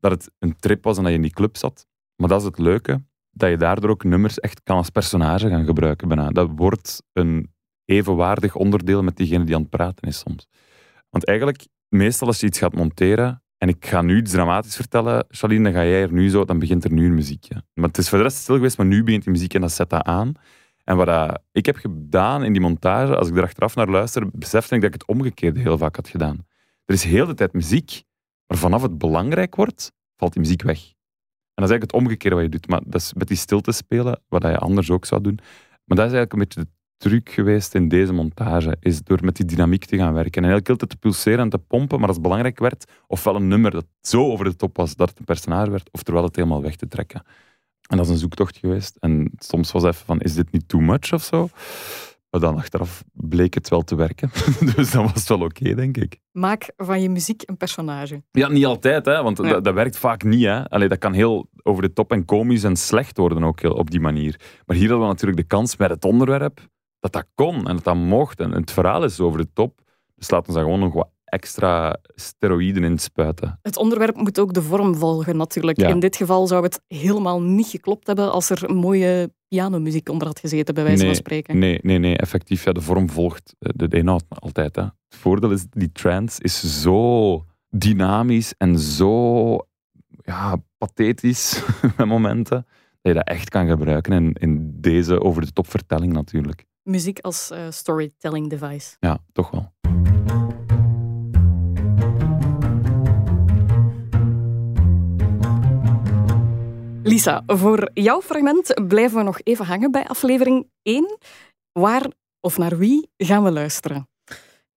dat 0.00 0.10
het 0.10 0.30
een 0.38 0.56
trip 0.56 0.84
was 0.84 0.96
en 0.96 1.02
dat 1.02 1.10
je 1.12 1.16
in 1.16 1.24
die 1.24 1.32
club 1.32 1.56
zat. 1.56 1.86
Maar 2.16 2.28
dat 2.28 2.40
is 2.40 2.46
het 2.46 2.58
leuke, 2.58 3.02
dat 3.30 3.50
je 3.50 3.56
daardoor 3.56 3.90
ook 3.90 4.04
nummers 4.04 4.40
echt 4.40 4.62
kan 4.62 4.76
als 4.76 4.90
personage 4.90 5.48
gaan 5.48 5.64
gebruiken 5.64 6.08
bijna. 6.08 6.30
Dat 6.30 6.50
wordt 6.56 7.02
een 7.12 7.52
evenwaardig 7.84 8.54
onderdeel 8.54 9.02
met 9.02 9.16
diegene 9.16 9.44
die 9.44 9.54
aan 9.54 9.60
het 9.60 9.70
praten 9.70 10.08
is 10.08 10.18
soms. 10.18 10.46
Want 11.10 11.26
eigenlijk, 11.26 11.66
meestal 11.88 12.26
als 12.26 12.40
je 12.40 12.46
iets 12.46 12.58
gaat 12.58 12.74
monteren, 12.74 13.42
en 13.58 13.68
ik 13.68 13.86
ga 13.86 14.02
nu 14.02 14.16
iets 14.16 14.30
dramatisch 14.30 14.76
vertellen, 14.76 15.24
Charlene, 15.28 15.62
dan 15.62 15.72
ga 15.72 15.84
jij 15.84 16.02
er 16.02 16.12
nu 16.12 16.28
zo, 16.28 16.44
dan 16.44 16.58
begint 16.58 16.84
er 16.84 16.92
nu 16.92 17.06
een 17.06 17.14
muziekje. 17.14 17.62
Maar 17.74 17.88
het 17.88 17.98
is 17.98 18.08
voor 18.08 18.18
de 18.18 18.24
rest 18.24 18.36
stil 18.36 18.54
geweest, 18.54 18.76
maar 18.76 18.86
nu 18.86 19.02
begint 19.04 19.22
die 19.22 19.32
muziek 19.32 19.54
en 19.54 19.60
dat 19.60 19.72
zet 19.72 19.90
dat 19.90 20.02
aan. 20.02 20.32
En 20.84 20.96
wat 20.96 21.40
ik 21.52 21.66
heb 21.66 21.76
gedaan 21.76 22.44
in 22.44 22.52
die 22.52 22.62
montage, 22.62 23.16
als 23.16 23.28
ik 23.28 23.36
er 23.36 23.42
achteraf 23.42 23.74
naar 23.74 23.88
luister, 23.88 24.26
besefte 24.32 24.74
ik 24.74 24.80
dat 24.80 24.94
ik 24.94 25.00
het 25.00 25.08
omgekeerde 25.08 25.60
heel 25.60 25.78
vaak 25.78 25.96
had 25.96 26.08
gedaan. 26.08 26.46
Er 26.84 26.94
is 26.94 27.04
heel 27.04 27.26
de 27.26 27.34
tijd 27.34 27.52
muziek, 27.52 28.02
maar 28.46 28.58
vanaf 28.58 28.82
het 28.82 28.98
belangrijk 28.98 29.54
wordt, 29.54 29.92
valt 30.16 30.32
die 30.32 30.42
muziek 30.42 30.62
weg. 30.62 30.78
En 31.54 31.62
dat 31.62 31.64
is 31.64 31.70
eigenlijk 31.70 31.92
het 31.92 32.02
omgekeerde 32.02 32.36
wat 32.36 32.44
je 32.44 32.50
doet. 32.50 32.68
Maar 32.68 32.80
dat 32.84 33.00
is 33.00 33.14
met 33.14 33.28
die 33.28 33.36
stilte 33.36 33.72
spelen, 33.72 34.20
wat 34.28 34.42
je 34.42 34.58
anders 34.58 34.90
ook 34.90 35.04
zou 35.04 35.20
doen. 35.20 35.38
Maar 35.84 35.96
dat 35.96 36.06
is 36.06 36.12
eigenlijk 36.12 36.32
een 36.32 36.38
beetje 36.38 36.60
de 36.60 36.70
truc 36.96 37.30
geweest 37.30 37.74
in 37.74 37.88
deze 37.88 38.12
montage, 38.12 38.76
is 38.80 39.02
door 39.02 39.18
met 39.24 39.36
die 39.36 39.46
dynamiek 39.46 39.84
te 39.84 39.96
gaan 39.96 40.12
werken. 40.12 40.42
En 40.42 40.48
eigenlijk 40.48 40.66
heel 40.66 40.88
te 40.88 40.96
pulseren 40.96 41.38
en 41.38 41.48
te 41.48 41.58
pompen, 41.58 41.98
maar 41.98 42.06
als 42.06 42.16
het 42.16 42.24
belangrijk 42.24 42.58
werd, 42.58 42.90
ofwel 43.06 43.36
een 43.36 43.48
nummer 43.48 43.70
dat 43.70 43.86
zo 44.00 44.30
over 44.30 44.44
de 44.44 44.56
top 44.56 44.76
was 44.76 44.96
dat 44.96 45.08
het 45.08 45.18
een 45.18 45.24
personage 45.24 45.70
werd, 45.70 45.88
oftewel 45.92 46.22
het 46.22 46.36
helemaal 46.36 46.62
weg 46.62 46.76
te 46.76 46.88
trekken. 46.88 47.22
En 47.88 47.96
dat 47.96 48.06
is 48.06 48.12
een 48.12 48.18
zoektocht 48.18 48.56
geweest. 48.56 48.96
En 49.00 49.30
soms 49.38 49.72
was 49.72 49.82
even 49.82 50.04
van, 50.04 50.20
is 50.20 50.34
dit 50.34 50.52
niet 50.52 50.68
too 50.68 50.80
much 50.80 51.12
of 51.12 51.22
zo? 51.22 51.48
Maar 52.30 52.40
dan 52.40 52.56
achteraf 52.56 53.04
bleek 53.12 53.54
het 53.54 53.68
wel 53.68 53.82
te 53.82 53.94
werken. 53.94 54.30
dus 54.74 54.90
dan 54.90 55.02
was 55.02 55.14
het 55.14 55.28
wel 55.28 55.40
oké, 55.40 55.74
denk 55.74 55.96
ik. 55.96 56.18
Maak 56.30 56.72
van 56.76 57.02
je 57.02 57.10
muziek 57.10 57.42
een 57.46 57.56
personage. 57.56 58.22
Ja, 58.30 58.48
niet 58.48 58.64
altijd, 58.64 59.06
hè, 59.06 59.22
want 59.22 59.36
dat, 59.36 59.64
dat, 59.64 59.74
werkt 59.74 59.98
vaak 59.98 60.22
niet. 60.22 60.44
Hè. 60.44 60.68
Allee, 60.68 60.88
dat 60.88 60.98
kan 60.98 61.12
heel 61.12 61.48
over 61.62 61.82
de 61.82 61.92
top 61.92 62.12
en 62.12 62.24
komisch 62.24 62.62
en 62.62 62.76
slecht 62.76 63.16
worden 63.16 63.44
ook 63.44 63.60
heel, 63.60 63.72
op 63.74 63.90
die 63.90 64.00
manier. 64.00 64.40
Maar 64.66 64.76
hier 64.76 64.88
hadden 64.88 65.06
we 65.06 65.12
natuurlijk 65.12 65.40
de 65.40 65.46
kans 65.46 65.76
met 65.76 65.90
het 65.90 66.04
onderwerp 66.04 66.60
dat 67.00 67.12
dat 67.12 67.26
kon 67.34 67.56
en 67.68 67.74
dat 67.74 67.84
dat 67.84 67.96
mocht. 67.96 68.40
En 68.40 68.52
het 68.52 68.70
verhaal 68.70 69.04
is 69.04 69.20
over 69.20 69.38
de 69.38 69.52
top. 69.52 69.80
Dus 70.14 70.30
laten 70.30 70.46
we 70.46 70.52
daar 70.52 70.64
gewoon 70.64 70.80
nog 70.80 70.92
wat 70.92 71.08
extra 71.32 71.96
steroïden 72.14 72.84
in 72.84 72.98
spuiten. 72.98 73.58
Het 73.62 73.76
onderwerp 73.76 74.16
moet 74.16 74.38
ook 74.38 74.52
de 74.52 74.62
vorm 74.62 74.94
volgen, 74.94 75.36
natuurlijk. 75.36 75.78
In 75.78 76.00
dit 76.00 76.16
geval 76.16 76.46
zou 76.46 76.62
het 76.62 76.82
helemaal 76.88 77.42
niet 77.42 77.66
geklopt 77.66 78.06
hebben 78.06 78.32
als 78.32 78.50
er 78.50 78.70
een 78.70 78.76
mooie 78.76 79.32
pianomuziek 79.48 80.08
onder 80.08 80.26
had 80.26 80.40
gezeten, 80.40 80.74
bij 80.74 80.84
wijze 80.84 81.06
van 81.06 81.14
spreken. 81.14 81.58
Nee, 81.58 81.78
nee, 81.82 81.98
nee, 81.98 82.16
effectief. 82.16 82.64
Ja, 82.64 82.72
de 82.72 82.80
vorm 82.80 83.10
volgt 83.10 83.54
eh, 83.58 83.70
de, 83.74 83.88
de 83.88 83.96
inhoud 83.96 84.24
altijd. 84.28 84.76
Hè. 84.76 84.82
Het 84.82 85.16
voordeel 85.16 85.50
is, 85.50 85.64
die 85.70 85.92
trance 85.92 86.42
is 86.42 86.82
zo 86.82 87.44
dynamisch 87.68 88.54
en 88.58 88.78
zo 88.78 89.56
ja, 90.24 90.56
pathetisch 90.78 91.62
met 91.96 92.06
momenten, 92.06 92.66
dat 93.00 93.12
je 93.12 93.14
dat 93.14 93.28
echt 93.28 93.48
kan 93.48 93.68
gebruiken 93.68 94.12
in, 94.12 94.32
in 94.32 94.80
deze 94.80 95.20
over-de-top 95.20 95.70
vertelling 95.70 96.12
natuurlijk. 96.12 96.64
Muziek 96.82 97.18
als 97.18 97.50
uh, 97.52 97.58
storytelling 97.70 98.50
device. 98.50 98.96
Ja, 99.00 99.18
toch 99.32 99.50
wel. 99.50 99.71
Lisa, 107.02 107.42
voor 107.46 107.90
jouw 107.94 108.22
fragment 108.22 108.86
blijven 108.88 109.18
we 109.18 109.24
nog 109.24 109.40
even 109.42 109.64
hangen 109.64 109.90
bij 109.90 110.04
aflevering 110.04 110.68
1. 110.82 111.18
Waar 111.72 112.06
of 112.40 112.58
naar 112.58 112.78
wie 112.78 113.10
gaan 113.16 113.44
we 113.44 113.50
luisteren? 113.50 114.08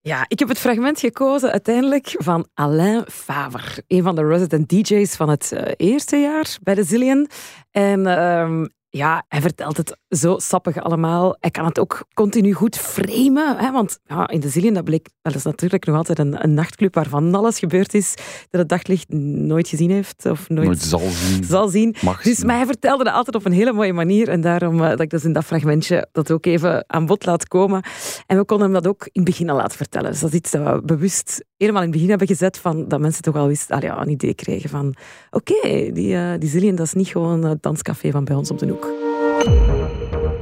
Ja, 0.00 0.24
ik 0.28 0.38
heb 0.38 0.48
het 0.48 0.58
fragment 0.58 1.00
gekozen 1.00 1.50
uiteindelijk 1.50 2.14
van 2.18 2.48
Alain 2.54 3.04
Faver, 3.10 3.78
een 3.86 4.02
van 4.02 4.14
de 4.14 4.26
resident 4.26 4.68
DJ's 4.68 5.16
van 5.16 5.28
het 5.28 5.50
uh, 5.52 5.60
eerste 5.76 6.16
jaar 6.16 6.56
bij 6.62 6.74
de 6.74 6.84
Zillion. 6.84 7.28
En 7.70 8.00
uh, 8.00 8.64
ja, 8.96 9.24
hij 9.28 9.40
vertelt 9.40 9.76
het 9.76 9.96
zo 10.08 10.38
sappig 10.38 10.78
allemaal. 10.82 11.36
Hij 11.40 11.50
kan 11.50 11.64
het 11.64 11.78
ook 11.78 12.04
continu 12.14 12.52
goed 12.52 12.76
framen. 12.76 13.56
Hè? 13.56 13.72
Want 13.72 13.98
ja, 14.04 14.28
in 14.28 14.40
de 14.40 14.48
Zillion, 14.48 14.74
dat 14.74 14.84
bleek, 14.84 15.08
dat 15.22 15.34
is 15.34 15.42
natuurlijk 15.42 15.86
nog 15.86 15.96
altijd 15.96 16.18
een, 16.18 16.44
een 16.44 16.54
nachtclub 16.54 16.94
waarvan 16.94 17.34
alles 17.34 17.58
gebeurd 17.58 17.94
is 17.94 18.14
dat 18.50 18.60
het 18.60 18.68
daglicht 18.68 19.08
nooit 19.08 19.68
gezien 19.68 19.90
heeft. 19.90 20.26
Of 20.26 20.48
nooit, 20.48 20.66
Nooit 20.66 20.82
zal 20.82 21.00
zien. 21.00 21.44
zal 21.44 21.68
zien. 21.68 21.94
Mag 22.02 22.22
Dus, 22.22 22.36
zien. 22.36 22.46
maar 22.46 22.56
hij 22.56 22.66
vertelde 22.66 23.04
dat 23.04 23.12
altijd 23.14 23.36
op 23.36 23.44
een 23.44 23.52
hele 23.52 23.72
mooie 23.72 23.92
manier. 23.92 24.28
En 24.28 24.40
daarom 24.40 24.82
eh, 24.82 24.88
dat 24.88 25.00
ik 25.00 25.10
dus 25.10 25.24
in 25.24 25.32
dat 25.32 25.44
fragmentje 25.44 26.08
dat 26.12 26.30
ook 26.30 26.46
even 26.46 26.84
aan 26.86 27.06
bod 27.06 27.26
laat 27.26 27.48
komen. 27.48 27.82
En 28.26 28.36
we 28.36 28.44
konden 28.44 28.66
hem 28.72 28.82
dat 28.82 28.86
ook 28.92 29.02
in 29.04 29.10
het 29.12 29.24
begin 29.24 29.50
al 29.50 29.56
laten 29.56 29.76
vertellen. 29.76 30.10
Dus 30.10 30.20
dat 30.20 30.28
is 30.30 30.36
iets 30.36 30.50
dat 30.50 30.62
we 30.74 30.82
bewust 30.84 31.44
helemaal 31.56 31.82
in 31.82 31.86
het 31.88 31.96
begin 31.96 32.10
hebben 32.10 32.28
gezet. 32.28 32.58
Van, 32.58 32.88
dat 32.88 33.00
mensen 33.00 33.22
toch 33.22 33.36
al 33.36 33.46
wisten, 33.46 33.80
ja, 33.80 34.00
een 34.00 34.10
idee 34.10 34.34
kregen 34.34 34.70
van... 34.70 34.94
Oké, 35.30 35.90
die, 35.92 36.14
eh 36.16 36.32
die 36.38 36.48
Zillion, 36.48 36.74
dat 36.74 36.86
is 36.86 36.92
niet 36.92 37.08
gewoon 37.08 37.44
het 37.44 37.62
danscafé 37.62 38.10
van 38.10 38.24
bij 38.24 38.34
ons 38.36 38.50
op 38.50 38.58
de 38.58 38.66
hoek. 38.66 38.85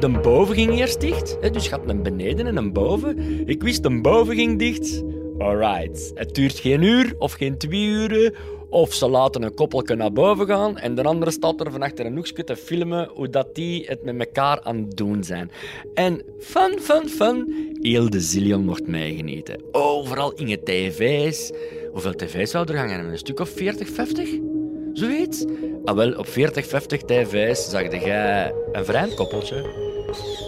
De 0.01 0.19
boven 0.23 0.55
ging 0.55 0.79
eerst 0.79 1.01
dicht, 1.01 1.53
dus 1.53 1.65
je 1.65 1.71
had 1.71 1.81
een 1.87 2.03
beneden 2.03 2.47
en 2.47 2.57
een 2.57 2.73
boven. 2.73 3.19
Ik 3.49 3.63
wist 3.63 3.83
de 3.83 4.01
boven 4.01 4.35
ging 4.35 4.59
dicht. 4.59 5.03
Alright, 5.39 6.13
het 6.15 6.35
duurt 6.35 6.59
geen 6.59 6.83
uur 6.83 7.15
of 7.19 7.33
geen 7.33 7.59
twee 7.59 7.85
uren. 7.85 8.35
Of 8.69 8.93
ze 8.93 9.09
laten 9.09 9.43
een 9.43 9.55
koppelke 9.55 9.95
naar 9.95 10.13
boven 10.13 10.47
gaan 10.47 10.79
en 10.79 10.95
de 10.95 11.03
andere 11.03 11.31
staat 11.31 11.61
er 11.61 11.73
van 11.73 11.83
achter 11.83 12.07
een 12.07 12.15
hoekje 12.15 12.45
te 12.45 12.57
filmen 12.57 13.11
hoe 13.15 13.29
dat 13.29 13.55
die 13.55 13.85
het 13.87 14.05
met 14.05 14.19
elkaar 14.19 14.61
aan 14.63 14.77
het 14.77 14.97
doen 14.97 15.25
zijn. 15.25 15.51
En 15.95 16.23
fun, 16.41 16.79
fun, 16.81 17.09
fun, 17.09 17.55
heel 17.81 18.11
de 18.11 18.21
zillion 18.21 18.67
wordt 18.67 18.87
meegenieten. 18.87 19.63
Overal 19.73 20.33
in 20.33 20.49
het 20.49 20.65
tv's. 20.65 21.53
Hoeveel 21.93 22.15
tv's 22.15 22.51
zou 22.51 22.73
er 22.73 22.79
hangen? 22.79 23.05
Een 23.05 23.19
stuk 23.19 23.41
of 23.41 23.49
40, 23.49 23.89
50? 23.89 24.54
Zoiets? 24.95 25.45
Ah, 25.85 25.95
wel, 25.95 26.13
op 26.13 26.29
40, 26.29 26.67
50 26.67 27.03
tv's 27.03 27.71
zag 27.71 27.91
jij 27.91 28.53
een 28.73 28.85
vreemd 28.85 29.15
koppeltje. 29.15 29.65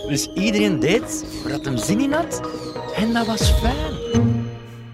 Dus 0.09 0.29
iedereen 0.35 0.81
deed 0.81 1.25
dat 1.49 1.65
hem 1.65 1.77
zin 1.77 2.01
in 2.01 2.13
had. 2.13 2.41
En 2.97 3.13
dat 3.13 3.27
was 3.27 3.51
fijn. 3.51 4.36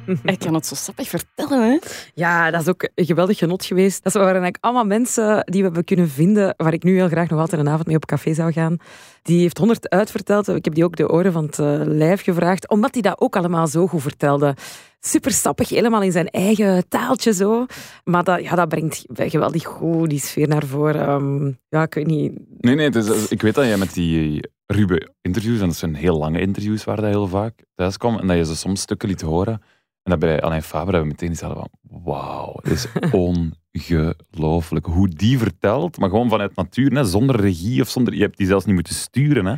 Hij 0.23 0.37
kan 0.37 0.55
het 0.55 0.67
zo 0.67 0.75
sappig 0.75 1.09
vertellen, 1.09 1.63
hè? 1.71 1.79
Ja, 2.15 2.51
dat 2.51 2.61
is 2.61 2.69
ook 2.69 2.89
een 2.95 3.05
geweldig 3.07 3.39
genot 3.39 3.65
geweest. 3.65 4.03
Dat 4.03 4.13
waren 4.13 4.27
eigenlijk 4.29 4.65
allemaal 4.65 4.85
mensen 4.85 5.45
die 5.45 5.59
we 5.61 5.67
hebben 5.67 5.85
kunnen 5.85 6.09
vinden, 6.09 6.55
waar 6.57 6.73
ik 6.73 6.83
nu 6.83 6.95
heel 6.95 7.09
graag 7.09 7.29
nog 7.29 7.41
altijd 7.41 7.61
een 7.61 7.69
avond 7.69 7.87
mee 7.87 7.97
op 7.97 8.07
café 8.07 8.35
zou 8.35 8.53
gaan. 8.53 8.77
Die 9.23 9.41
heeft 9.41 9.59
honderd 9.59 9.89
uitverteld. 9.89 10.49
Ik 10.49 10.65
heb 10.65 10.75
die 10.75 10.85
ook 10.85 10.97
de 10.97 11.11
oren 11.11 11.33
van 11.33 11.45
het 11.45 11.59
eh, 11.59 11.81
lijf 11.85 12.23
gevraagd, 12.23 12.69
omdat 12.69 12.93
hij 12.93 13.03
dat 13.03 13.21
ook 13.21 13.37
allemaal 13.37 13.67
zo 13.67 13.87
goed 13.87 14.03
vertelde. 14.03 14.55
Super 15.01 15.31
sappig, 15.33 15.69
helemaal 15.69 16.03
in 16.03 16.13
zijn 16.13 16.29
eigen 16.29 16.89
taaltje 16.89 17.33
zo. 17.33 17.67
Maar 18.05 18.25
dat, 18.25 18.43
ja, 18.43 18.55
dat 18.55 18.69
brengt 18.69 19.05
geweldig 19.15 19.65
goed 19.65 20.11
die 20.11 20.21
sfeer 20.21 20.49
naar 20.49 20.67
voren. 20.67 21.07
Ehm, 21.07 21.47
ja, 21.69 21.83
ik 21.83 21.95
weet 21.95 22.07
niet. 22.07 22.33
Nee, 22.61 22.75
nee, 22.75 22.91
is- 22.91 23.29
ik 23.29 23.43
weet 23.43 23.55
dat 23.55 23.65
jij 23.65 23.77
met 23.77 23.95
die 23.95 24.51
ruwe 24.67 25.09
interviews, 25.23 25.61
en 25.61 25.67
dat 25.67 25.77
zijn 25.77 25.95
heel 25.95 26.19
lange 26.19 26.41
interviews 26.41 26.85
waar 26.85 26.97
dat 26.97 27.05
heel 27.05 27.27
vaak 27.27 27.53
thuis 27.75 27.97
kwam, 27.97 28.19
en 28.19 28.27
dat 28.27 28.37
je 28.37 28.45
ze 28.45 28.57
soms 28.57 28.81
stukken 28.81 29.09
liet 29.09 29.21
horen. 29.21 29.63
En 30.03 30.11
dat 30.11 30.19
bij 30.19 30.41
Alain 30.41 30.63
Faber 30.63 30.95
hebben 30.95 31.17
we 31.17 31.23
meteen 31.23 31.47
hadden 31.47 31.69
van, 31.71 32.01
wauw, 32.05 32.59
het 32.63 32.73
is 32.73 32.87
ongelooflijk 33.73 34.87
hoe 34.87 35.09
die 35.09 35.39
vertelt, 35.39 35.99
maar 35.99 36.11
gewoon 36.11 36.29
vanuit 36.29 36.57
natuur, 36.57 36.93
hè, 36.93 37.05
zonder 37.05 37.41
regie 37.41 37.81
of 37.81 37.89
zonder, 37.89 38.15
je 38.15 38.21
hebt 38.23 38.37
die 38.37 38.47
zelfs 38.47 38.65
niet 38.65 38.75
moeten 38.75 38.95
sturen. 38.95 39.47
Hè. 39.47 39.55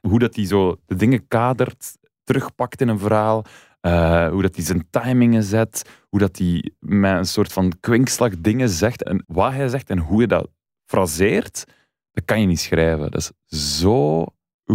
Hoe 0.00 0.18
dat 0.18 0.34
die 0.34 0.46
zo 0.46 0.76
de 0.86 0.94
dingen 0.94 1.28
kadert, 1.28 1.96
terugpakt 2.24 2.80
in 2.80 2.88
een 2.88 2.98
verhaal, 2.98 3.44
eh, 3.80 4.28
hoe 4.28 4.42
dat 4.42 4.54
hij 4.54 4.64
zijn 4.64 4.86
timingen 4.90 5.42
zet, 5.42 5.90
hoe 6.08 6.20
dat 6.20 6.38
hij 6.38 6.70
met 6.78 7.16
een 7.16 7.26
soort 7.26 7.52
van 7.52 7.72
kwinkslag 7.80 8.32
dingen 8.38 8.68
zegt, 8.68 9.02
en 9.02 9.24
wat 9.26 9.52
hij 9.52 9.68
zegt 9.68 9.90
en 9.90 9.98
hoe 9.98 10.20
je 10.20 10.26
dat 10.26 10.48
fraseert, 10.84 11.64
dat 12.12 12.24
kan 12.24 12.40
je 12.40 12.46
niet 12.46 12.60
schrijven. 12.60 13.10
Dat 13.10 13.32
is 13.48 13.60
zo 13.78 14.26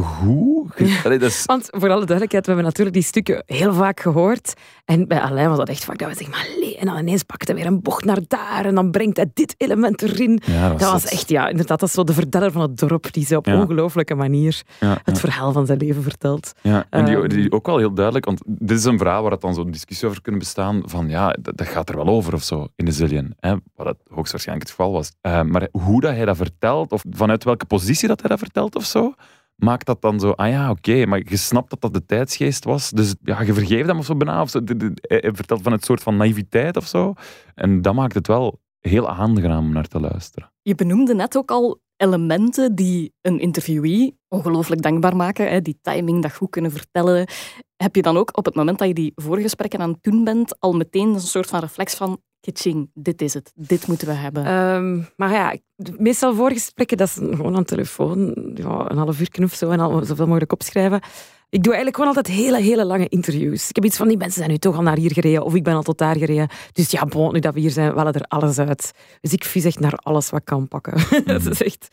goed. 0.02 0.72
Allee, 1.04 1.20
dat 1.20 1.30
is, 1.30 1.46
Want 1.46 1.68
voor 1.70 1.90
alle 1.90 2.06
duidelijkheid, 2.06 2.46
we 2.46 2.52
hebben 2.52 2.64
natuurlijk 2.64 2.96
die 2.96 3.06
stukken 3.06 3.44
heel 3.46 3.74
vaak 3.74 4.00
gehoord. 4.00 4.54
En 4.86 5.08
bij 5.08 5.20
Alain 5.22 5.50
was 5.50 5.58
dat 5.58 5.70
echt 5.70 5.84
vaak 5.86 5.98
dat 5.98 6.08
we 6.10 6.16
zeggen, 6.16 6.36
maar 6.36 6.48
allee, 6.56 6.78
en 6.78 6.86
dan 6.86 6.98
ineens 6.98 7.24
pakt 7.24 7.48
hij 7.48 7.56
weer 7.56 7.66
een 7.66 7.82
bocht 7.82 8.06
naar 8.06 8.20
daar 8.28 8.66
en 8.66 8.76
dan 8.76 8.92
brengt 8.92 9.18
hij 9.18 9.30
dit 9.34 9.56
element 9.58 10.02
erin. 10.02 10.42
ja, 10.46 10.70
Dat 10.70 10.92
was 10.92 11.06
echt, 11.06 11.30
ja, 11.30 11.48
inderdaad, 11.48 11.80
dat 11.80 11.90
is 11.90 11.96
zo 11.96 12.04
de 12.04 12.14
verteller 12.14 12.52
van 12.52 12.62
het 12.62 12.78
dorp 12.78 13.14
die 13.14 13.26
zo 13.26 13.38
op 13.38 13.46
Ja. 13.46 13.62
ongelooflijke 13.62 14.16
manier 14.16 14.62
Ja, 14.80 14.98
het 15.04 15.20
verhaal 15.20 15.52
van 15.52 15.66
zijn 15.66 15.78
leven 15.78 16.04
vertelt. 16.04 16.52
Ja, 16.62 16.86
en 16.90 17.06
die, 17.06 17.16
Ehm. 17.16 17.28
die 17.28 17.52
ook 17.52 17.66
wel 17.66 17.78
heel 17.78 17.94
duidelijk, 17.94 18.26
want 18.26 18.42
dit 18.46 18.78
is 18.78 18.84
een 18.84 18.98
verhaal 18.98 19.22
waar 19.24 19.32
het 19.32 19.42
dan 19.42 19.54
zo'n 19.54 19.72
discussie 19.72 20.08
over 20.08 20.22
kunnen 20.22 20.42
bestaan, 20.42 20.82
van 20.86 21.10
ja, 21.10 21.36
dat, 21.42 21.58
dat 21.58 21.68
gaat 21.68 21.90
er 21.90 21.96
wel 21.96 22.08
over 22.08 22.34
of 22.34 22.44
zo 22.44 22.68
in 22.76 22.86
de 22.86 22.92
Zillion. 22.92 23.34
Hè, 23.40 23.52
wat 23.76 23.86
dat 23.86 23.98
hoogstwaarschijnlijk 24.10 24.68
het 24.70 24.78
geval 24.78 24.94
was. 24.94 25.12
Eh, 25.22 25.42
maar 25.42 25.68
hoe 25.72 26.02
dat 26.02 26.16
hij 26.16 26.26
dat 26.26 26.38
vertelt, 26.38 26.92
of 26.92 27.04
vanuit 27.10 27.44
welke 27.44 27.66
positie 27.66 28.08
dat 28.08 28.20
hij 28.22 28.30
dat 28.30 28.40
vertelt 28.40 28.76
of 28.76 28.86
zo, 28.86 29.14
maakt 29.56 29.86
dat 29.86 30.02
dan 30.02 30.20
zo, 30.20 30.30
ah 30.30 30.50
ja, 30.50 30.70
oké, 30.70 31.06
maar 31.06 31.22
je 31.30 31.38
snapt 31.38 31.70
dat 31.70 31.82
dat 31.82 31.94
de 31.94 32.06
tijdsgeest 32.06 32.64
was, 32.64 32.90
dus 32.90 33.16
ja, 33.22 33.42
je 33.42 33.54
vergeeft 33.54 33.88
hem 33.88 33.98
of 33.98 34.06
zo 34.06 34.16
bijna, 34.16 34.42
of 34.42 34.50
zo. 34.50 34.60
Hij 35.02 35.32
vertelt 35.34 35.62
van 35.62 35.72
het 35.72 35.86
soort 35.86 36.04
van 36.04 36.18
naïviteit 36.18 36.78
of 36.78 36.88
zo. 36.88 37.14
En 37.56 37.82
dat 37.82 37.94
maakt 37.94 38.14
het 38.14 38.28
wel 38.28 38.60
heel 38.80 39.10
aangenaam 39.10 39.66
om 39.66 39.74
naar 39.74 39.88
te 39.88 40.00
luisteren. 40.00 40.52
Je 40.62 40.76
benoemde 40.76 41.16
net 41.16 41.38
ook 41.38 41.52
al 41.52 41.82
elementen 41.98 42.76
die 42.76 43.14
een 43.22 43.40
interviewee 43.40 44.18
ongelooflijk 44.28 44.82
dankbaar 44.82 45.16
maken. 45.16 45.52
Hè? 45.52 45.62
Die 45.62 45.80
timing, 45.82 46.22
dat 46.22 46.36
goed 46.36 46.50
kunnen 46.50 46.72
vertellen. 46.72 47.28
Heb 47.76 47.96
je 47.96 48.02
dan 48.02 48.18
ook 48.18 48.38
op 48.38 48.46
het 48.46 48.56
moment 48.56 48.80
dat 48.80 48.88
je 48.88 48.94
die 48.94 49.12
voorgesprekken 49.16 49.80
aan 49.80 49.92
het 49.92 50.04
doen 50.04 50.24
bent, 50.24 50.60
al 50.60 50.74
meteen 50.74 51.14
een 51.14 51.20
soort 51.20 51.48
van 51.48 51.60
reflex 51.60 51.96
van 51.96 52.22
kitching, 52.44 52.90
dit 52.94 53.22
is 53.22 53.34
het, 53.34 53.52
dit 53.56 53.88
moeten 53.88 54.08
we 54.08 54.14
hebben. 54.14 54.46
Ehm, 54.46 55.02
maar 55.16 55.32
ja, 55.32 55.56
meestal 55.98 56.36
voorgesprekken, 56.36 56.98
dat 56.98 57.08
is 57.08 57.14
gewoon 57.14 57.56
aan 57.56 57.64
telefoon, 57.64 58.52
ja, 58.54 58.92
een 58.92 58.98
half 58.98 59.20
uur 59.20 59.44
of 59.44 59.54
zo, 59.54 59.70
en 59.70 59.80
al 59.80 60.06
zoveel 60.06 60.28
mogelijk 60.28 60.54
opschrijven. 60.54 61.02
Ik 61.50 61.64
doe 61.64 61.74
eigenlijk 61.74 61.96
gewoon 61.96 62.16
altijd 62.16 62.36
hele, 62.36 62.62
hele 62.62 62.86
lange 62.86 63.08
interviews. 63.08 63.70
Ik 63.70 63.76
heb 63.76 63.86
iets 63.86 63.98
van, 63.98 64.08
die 64.08 64.18
mensen 64.18 64.38
zijn 64.38 64.50
nu 64.50 64.58
toch 64.58 64.76
al 64.76 64.82
naar 64.82 64.98
hier 64.98 65.14
gereden, 65.14 65.44
of 65.44 65.56
ik 65.56 65.64
ben 65.64 65.74
al 65.74 65.82
tot 65.82 65.98
daar 65.98 66.18
gereden. 66.18 66.48
Dus 66.72 66.92
ja, 66.92 67.06
bon, 67.06 67.34
nu 67.34 67.40
dat 67.40 67.54
we 67.54 67.60
hier 67.60 67.72
zijn, 67.72 67.94
we 67.94 68.02
er 68.02 68.26
alles 68.28 68.60
uit. 68.60 68.92
Dus 69.22 69.34
ik 69.34 69.44
vis 69.44 69.66
echt 69.66 69.80
naar 69.80 69.94
alles 69.96 70.30
wat 70.30 70.40
ik 70.40 70.46
kan 70.46 70.68
pakken. 70.68 70.94
dat 71.26 71.46
is 71.46 71.64
echt... 71.64 71.88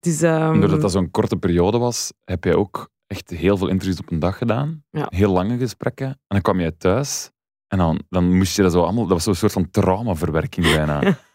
Dus, 0.00 0.22
ehm, 0.22 0.52
En 0.52 0.60
doordat 0.60 0.80
dat 0.80 0.92
zo'n 0.92 1.10
korte 1.10 1.36
periode 1.36 1.78
was, 1.78 2.12
heb 2.24 2.44
jij 2.44 2.54
ook 2.54 2.88
echt 3.06 3.30
heel 3.30 3.56
veel 3.56 3.68
interviews 3.68 3.98
op 3.98 4.10
een 4.10 4.18
dag 4.18 4.38
gedaan. 4.38 4.84
Ja. 4.90 5.06
Heel 5.08 5.32
lange 5.32 5.58
gesprekken. 5.58 6.06
En 6.06 6.16
dan 6.28 6.40
kwam 6.40 6.60
jij 6.60 6.72
thuis 6.78 7.30
en 7.68 7.78
dan, 7.78 8.02
dan 8.08 8.36
moest 8.36 8.56
je 8.56 8.62
dat 8.62 8.72
zo 8.72 8.82
allemaal... 8.82 9.06
Dat 9.06 9.12
was 9.12 9.24
zo'n 9.24 9.34
soort 9.34 9.52
van 9.52 9.70
traumaverwerking 9.70 10.66
bijna. 10.66 11.00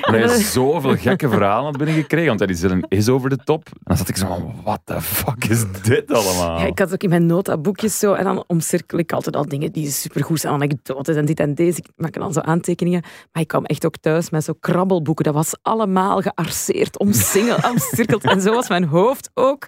En 0.00 0.20
dat 0.20 0.38
je 0.38 0.44
zoveel 0.44 0.96
gekke 0.96 1.28
verhalen 1.28 1.64
had 1.64 1.76
binnengekregen, 1.76 2.26
want 2.26 2.46
die 2.46 2.56
zin 2.56 2.84
is 2.88 3.08
over 3.08 3.30
de 3.30 3.36
top. 3.36 3.66
En 3.66 3.80
dan 3.82 3.96
zat 3.96 4.08
ik 4.08 4.16
zo 4.16 4.26
van, 4.26 4.54
what 4.64 4.80
the 4.84 5.00
fuck 5.00 5.44
is 5.44 5.64
dit 5.82 6.12
allemaal? 6.12 6.58
Ja, 6.58 6.66
ik 6.66 6.78
had 6.78 6.92
ook 6.92 7.02
in 7.02 7.08
mijn 7.08 7.26
notaboekjes 7.26 7.98
zo, 7.98 8.12
en 8.12 8.24
dan 8.24 8.44
omcirkel 8.46 8.98
ik 8.98 9.12
altijd 9.12 9.36
al 9.36 9.48
dingen 9.48 9.72
die 9.72 9.90
supergoed 9.90 10.40
zijn, 10.40 10.54
anekdotes 10.54 11.16
en 11.16 11.24
dit 11.24 11.40
en 11.40 11.54
deze. 11.54 11.78
Ik 11.78 11.90
maak 11.96 12.12
dan 12.12 12.32
zo 12.32 12.40
aantekeningen. 12.40 13.02
Maar 13.32 13.42
ik 13.42 13.48
kwam 13.48 13.64
echt 13.64 13.86
ook 13.86 13.96
thuis 13.96 14.30
met 14.30 14.44
zo 14.44 14.52
krabbelboeken. 14.60 15.24
Dat 15.24 15.34
was 15.34 15.54
allemaal 15.62 16.20
gearseerd, 16.20 16.98
omsingeld, 16.98 17.70
omcirkeld. 17.70 18.24
En 18.24 18.40
zo 18.40 18.54
was 18.54 18.68
mijn 18.68 18.84
hoofd 18.84 19.30
ook. 19.34 19.66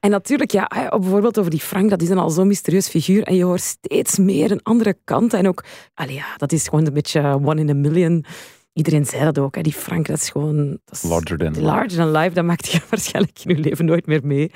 En 0.00 0.10
natuurlijk, 0.10 0.50
ja, 0.50 0.70
bijvoorbeeld 0.90 1.38
over 1.38 1.50
die 1.50 1.60
Frank, 1.60 1.90
dat 1.90 2.02
is 2.02 2.08
een 2.08 2.18
al 2.18 2.30
zo'n 2.30 2.46
mysterieus 2.46 2.88
figuur. 2.88 3.22
En 3.22 3.34
je 3.34 3.44
hoort 3.44 3.60
steeds 3.60 4.18
meer 4.18 4.50
een 4.50 4.62
andere 4.62 4.96
kant. 5.04 5.32
En 5.32 5.48
ook, 5.48 5.64
ja, 6.06 6.24
dat 6.36 6.52
is 6.52 6.64
gewoon 6.68 6.86
een 6.86 6.92
beetje 6.92 7.20
one 7.22 7.60
in 7.60 7.70
a 7.70 7.74
million. 7.74 8.24
Iedereen 8.78 9.06
zei 9.06 9.24
dat 9.24 9.38
ook, 9.38 9.54
hè. 9.54 9.62
die 9.62 9.72
Frank, 9.72 10.06
dat 10.06 10.16
is 10.16 10.30
gewoon... 10.30 10.68
Dat 10.84 10.94
is 10.94 11.02
Larger 11.02 11.38
than 11.38 11.48
life. 11.48 11.60
Larger 11.60 11.96
than 11.96 12.10
life, 12.10 12.34
dat 12.34 12.44
maakt 12.44 12.68
je 12.68 12.80
waarschijnlijk 12.90 13.38
in 13.44 13.56
je 13.56 13.62
leven 13.62 13.84
nooit 13.84 14.06
meer 14.06 14.20
mee. 14.22 14.50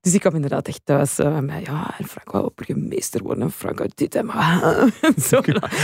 Dus 0.00 0.14
ik 0.14 0.20
kwam 0.20 0.34
inderdaad 0.34 0.68
echt 0.68 0.80
thuis 0.84 1.18
eh, 1.18 1.38
met, 1.38 1.66
ja, 1.66 1.94
en 1.98 2.04
Frank 2.04 2.30
wou 2.30 2.50
burgemeester 2.54 3.22
worden, 3.22 3.42
en 3.42 3.52
Frank 3.52 3.80
uit 3.80 3.96
dit 3.96 4.14
en 4.14 4.26
maar... 4.26 4.62
en 5.00 5.22
zo. 5.28 5.40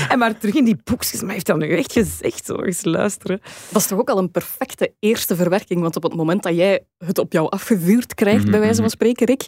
En 0.09 0.19
maar 0.19 0.39
terug 0.39 0.55
in 0.55 0.65
die 0.65 0.77
boekjes, 0.85 1.13
maar 1.13 1.25
hij 1.25 1.33
heeft 1.33 1.47
dat 1.47 1.57
nu 1.57 1.77
echt 1.77 1.93
gezegd, 1.93 2.45
zo 2.45 2.63
eens 2.63 2.85
luisteren. 2.85 3.41
Dat 3.71 3.83
is 3.83 3.89
toch 3.89 3.99
ook 3.99 4.11
al 4.11 4.19
een 4.19 4.31
perfecte 4.31 4.95
eerste 4.99 5.37
verwerking, 5.37 5.81
want 5.81 5.97
op 5.97 6.03
het 6.03 6.15
moment 6.15 6.43
dat 6.43 6.55
jij 6.55 6.85
het 6.99 7.19
op 7.19 7.33
jou 7.33 7.49
afgevuurd 7.49 8.15
krijgt, 8.15 8.43
Mhm, 8.43 8.51
bij 8.51 8.61
wijze 8.61 8.75
van 8.75 8.85
mhm. 8.85 8.93
spreken, 8.93 9.27
Rick, 9.27 9.47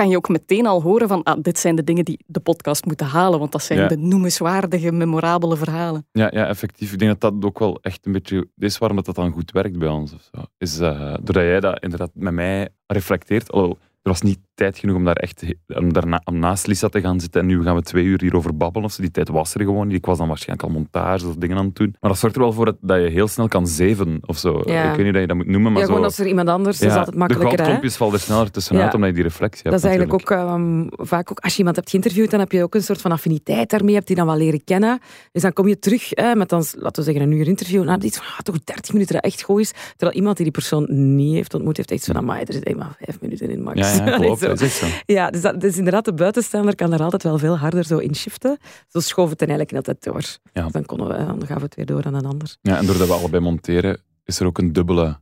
kan 0.00 0.08
je 0.08 0.16
ook 0.16 0.28
meteen 0.28 0.66
al 0.66 0.82
horen 0.82 1.08
van, 1.08 1.22
ah, 1.22 1.38
dit 1.42 1.58
zijn 1.58 1.74
de 1.76 1.84
dingen 1.84 2.04
die 2.04 2.24
de 2.26 2.40
podcast 2.40 2.84
moeten 2.84 3.06
halen, 3.06 3.38
want 3.38 3.52
dat 3.52 3.62
zijn 3.62 3.78
Ja. 3.78 3.86
benoemenswaardige, 3.86 4.92
memorabele 4.92 5.56
verhalen. 5.56 6.06
Ja, 6.12 6.28
ja, 6.32 6.46
effectief. 6.46 6.92
Ik 6.92 6.98
denk 6.98 7.20
dat 7.20 7.32
dat 7.32 7.44
ook 7.44 7.58
wel 7.58 7.78
echt 7.82 8.06
een 8.06 8.12
beetje... 8.12 8.48
Is 8.58 8.78
waarom 8.78 8.96
dat, 8.96 9.06
dat 9.06 9.14
dan 9.14 9.32
goed 9.32 9.50
werkt 9.50 9.78
bij 9.78 9.88
ons. 9.88 10.12
Of 10.14 10.28
zo. 10.32 10.42
Is, 10.58 10.78
eh, 10.78 11.14
doordat 11.22 11.42
jij 11.44 11.60
dat 11.60 11.82
inderdaad 11.82 12.10
met 12.14 12.32
mij 12.32 12.68
reflecteert. 12.86 13.50
Alhoewel, 13.52 13.78
er 14.02 14.10
was 14.10 14.20
niet 14.22 14.38
tijd 14.60 14.78
genoeg 14.78 14.96
om 14.96 15.04
daar 15.04 15.16
echt 15.16 15.44
om 15.66 15.92
daar 15.92 16.06
na- 16.06 16.20
om 16.24 16.38
naast 16.38 16.66
Lisa 16.66 16.88
te 16.88 17.00
gaan 17.00 17.20
zitten. 17.20 17.40
En 17.40 17.46
nu 17.46 17.62
gaan 17.62 17.74
we 17.74 17.82
twee 17.82 18.04
uur 18.04 18.20
hierover 18.20 18.56
babbelen. 18.56 18.88
Of 18.88 18.94
zo. 18.94 19.02
Die 19.02 19.10
tijd 19.10 19.28
was 19.28 19.54
er 19.54 19.60
gewoon 19.60 19.86
niet. 19.86 19.96
Ik 19.96 20.06
was 20.06 20.18
dan 20.18 20.28
waarschijnlijk 20.28 20.68
al 20.68 20.74
montage 20.74 21.26
of 21.26 21.34
dingen 21.34 21.56
aan 21.56 21.64
het 21.64 21.76
doen. 21.76 21.94
Maar 22.00 22.10
dat 22.10 22.18
zorgt 22.18 22.36
er 22.36 22.42
wel 22.42 22.52
voor 22.52 22.64
dat, 22.64 22.76
dat 22.80 23.00
je 23.02 23.08
heel 23.08 23.28
snel 23.28 23.48
kan 23.48 23.66
zeven 23.66 24.18
of 24.26 24.38
zo. 24.38 24.62
Ja. 24.64 24.82
Ik 24.90 24.96
weet 24.96 25.04
niet 25.04 25.10
hoe 25.12 25.20
je 25.20 25.26
dat 25.26 25.36
moet 25.36 25.46
noemen, 25.46 25.72
maar 25.72 25.80
ja, 25.80 25.86
zo... 25.86 25.92
gewoon 25.92 26.06
als 26.08 26.18
er 26.18 26.26
iemand 26.26 26.48
anders 26.48 26.80
is, 26.80 26.86
is 26.86 26.92
altijd 26.92 27.12
de 27.12 27.18
makkelijker. 27.18 27.50
Hè? 27.50 27.56
goudklompjes 27.56 27.96
vallen 27.96 28.14
er 28.14 28.20
sneller 28.20 28.50
tussenuit, 28.50 28.86
Ja. 28.86 28.92
omdat 28.94 29.08
je 29.08 29.14
die 29.14 29.24
reflectie 29.24 29.60
hebt. 29.62 29.82
Dat 29.82 29.90
is 29.90 29.96
eigenlijk 29.96 30.24
natuurlijk. 30.28 30.58
ook 30.58 30.96
ehm, 30.98 31.06
vaak 31.06 31.30
ook 31.30 31.38
als 31.38 31.52
je 31.52 31.58
iemand 31.58 31.76
hebt 31.76 31.90
geïnterviewd, 31.90 32.30
dan 32.30 32.40
heb 32.40 32.52
je 32.52 32.62
ook 32.62 32.74
een 32.74 32.82
soort 32.82 33.00
van 33.00 33.12
affiniteit 33.12 33.70
daarmee, 33.70 33.94
heb 33.94 34.08
je 34.08 34.14
die 34.14 34.24
dan 34.24 34.26
wel 34.34 34.44
leren 34.44 34.64
kennen. 34.64 34.98
Dus 35.32 35.42
dan 35.42 35.52
kom 35.52 35.68
je 35.68 35.78
terug 35.78 36.10
met 36.34 36.48
dan, 36.48 36.64
laten 36.76 37.04
we 37.04 37.10
zeggen, 37.12 37.22
een 37.30 37.38
uur 37.38 37.46
interview. 37.46 37.78
En 37.78 37.84
dan 37.84 37.92
heb 37.92 38.00
je 38.02 38.06
iets 38.08 38.16
van, 38.18 38.26
ah, 38.26 38.38
toch 38.38 38.56
30 38.64 38.92
minuten 38.92 39.14
dat 39.14 39.24
echt 39.24 39.42
goed 39.42 39.60
is. 39.60 39.72
Terwijl 39.96 40.18
iemand 40.18 40.34
die 40.36 40.44
die 40.44 40.54
persoon 40.54 40.86
niet 41.16 41.34
heeft 41.34 41.54
ontmoet, 41.54 41.76
heeft 41.76 41.90
echt 41.90 42.02
zo 42.02 42.12
van, 42.12 42.22
amai, 42.22 42.42
er 42.44 42.52
zit 42.52 42.66
eenmaal 42.66 42.92
vijf 43.04 43.20
minuten 43.20 43.50
in, 43.50 43.62
max. 43.62 43.96
Ja, 43.96 44.04
ja, 44.06 44.16
klopt. 44.18 44.40
Zo. 44.58 44.64
Dat 44.64 44.70
is 44.70 44.80
echt 44.80 44.92
zo. 44.92 44.98
Ja, 45.06 45.30
dus, 45.30 45.40
dat, 45.40 45.60
dus 45.60 45.76
inderdaad, 45.76 46.04
de 46.04 46.14
buitenstaander 46.14 46.74
kan 46.74 46.92
er 46.92 47.02
altijd 47.02 47.22
wel 47.22 47.38
veel 47.38 47.58
harder 47.58 47.84
zo 47.84 47.98
in 47.98 48.14
shiften. 48.14 48.58
Zo 48.88 49.00
schoven 49.00 49.30
het 49.30 49.40
eigenlijk 49.40 49.72
altijd 49.72 50.02
door. 50.04 50.24
Ja. 50.52 50.68
Dan, 50.70 50.84
konden 50.84 51.08
we, 51.08 51.14
dan 51.24 51.40
gaven 51.40 51.56
we 51.56 51.62
het 51.62 51.74
weer 51.74 51.86
door 51.86 52.04
aan 52.04 52.14
een 52.14 52.26
ander. 52.26 52.56
Ja, 52.62 52.76
en 52.78 52.86
doordat 52.86 53.06
we 53.06 53.12
allebei 53.12 53.42
monteren, 53.42 54.00
is 54.24 54.40
er 54.40 54.46
ook 54.46 54.58
een 54.58 54.72
dubbele 54.72 55.20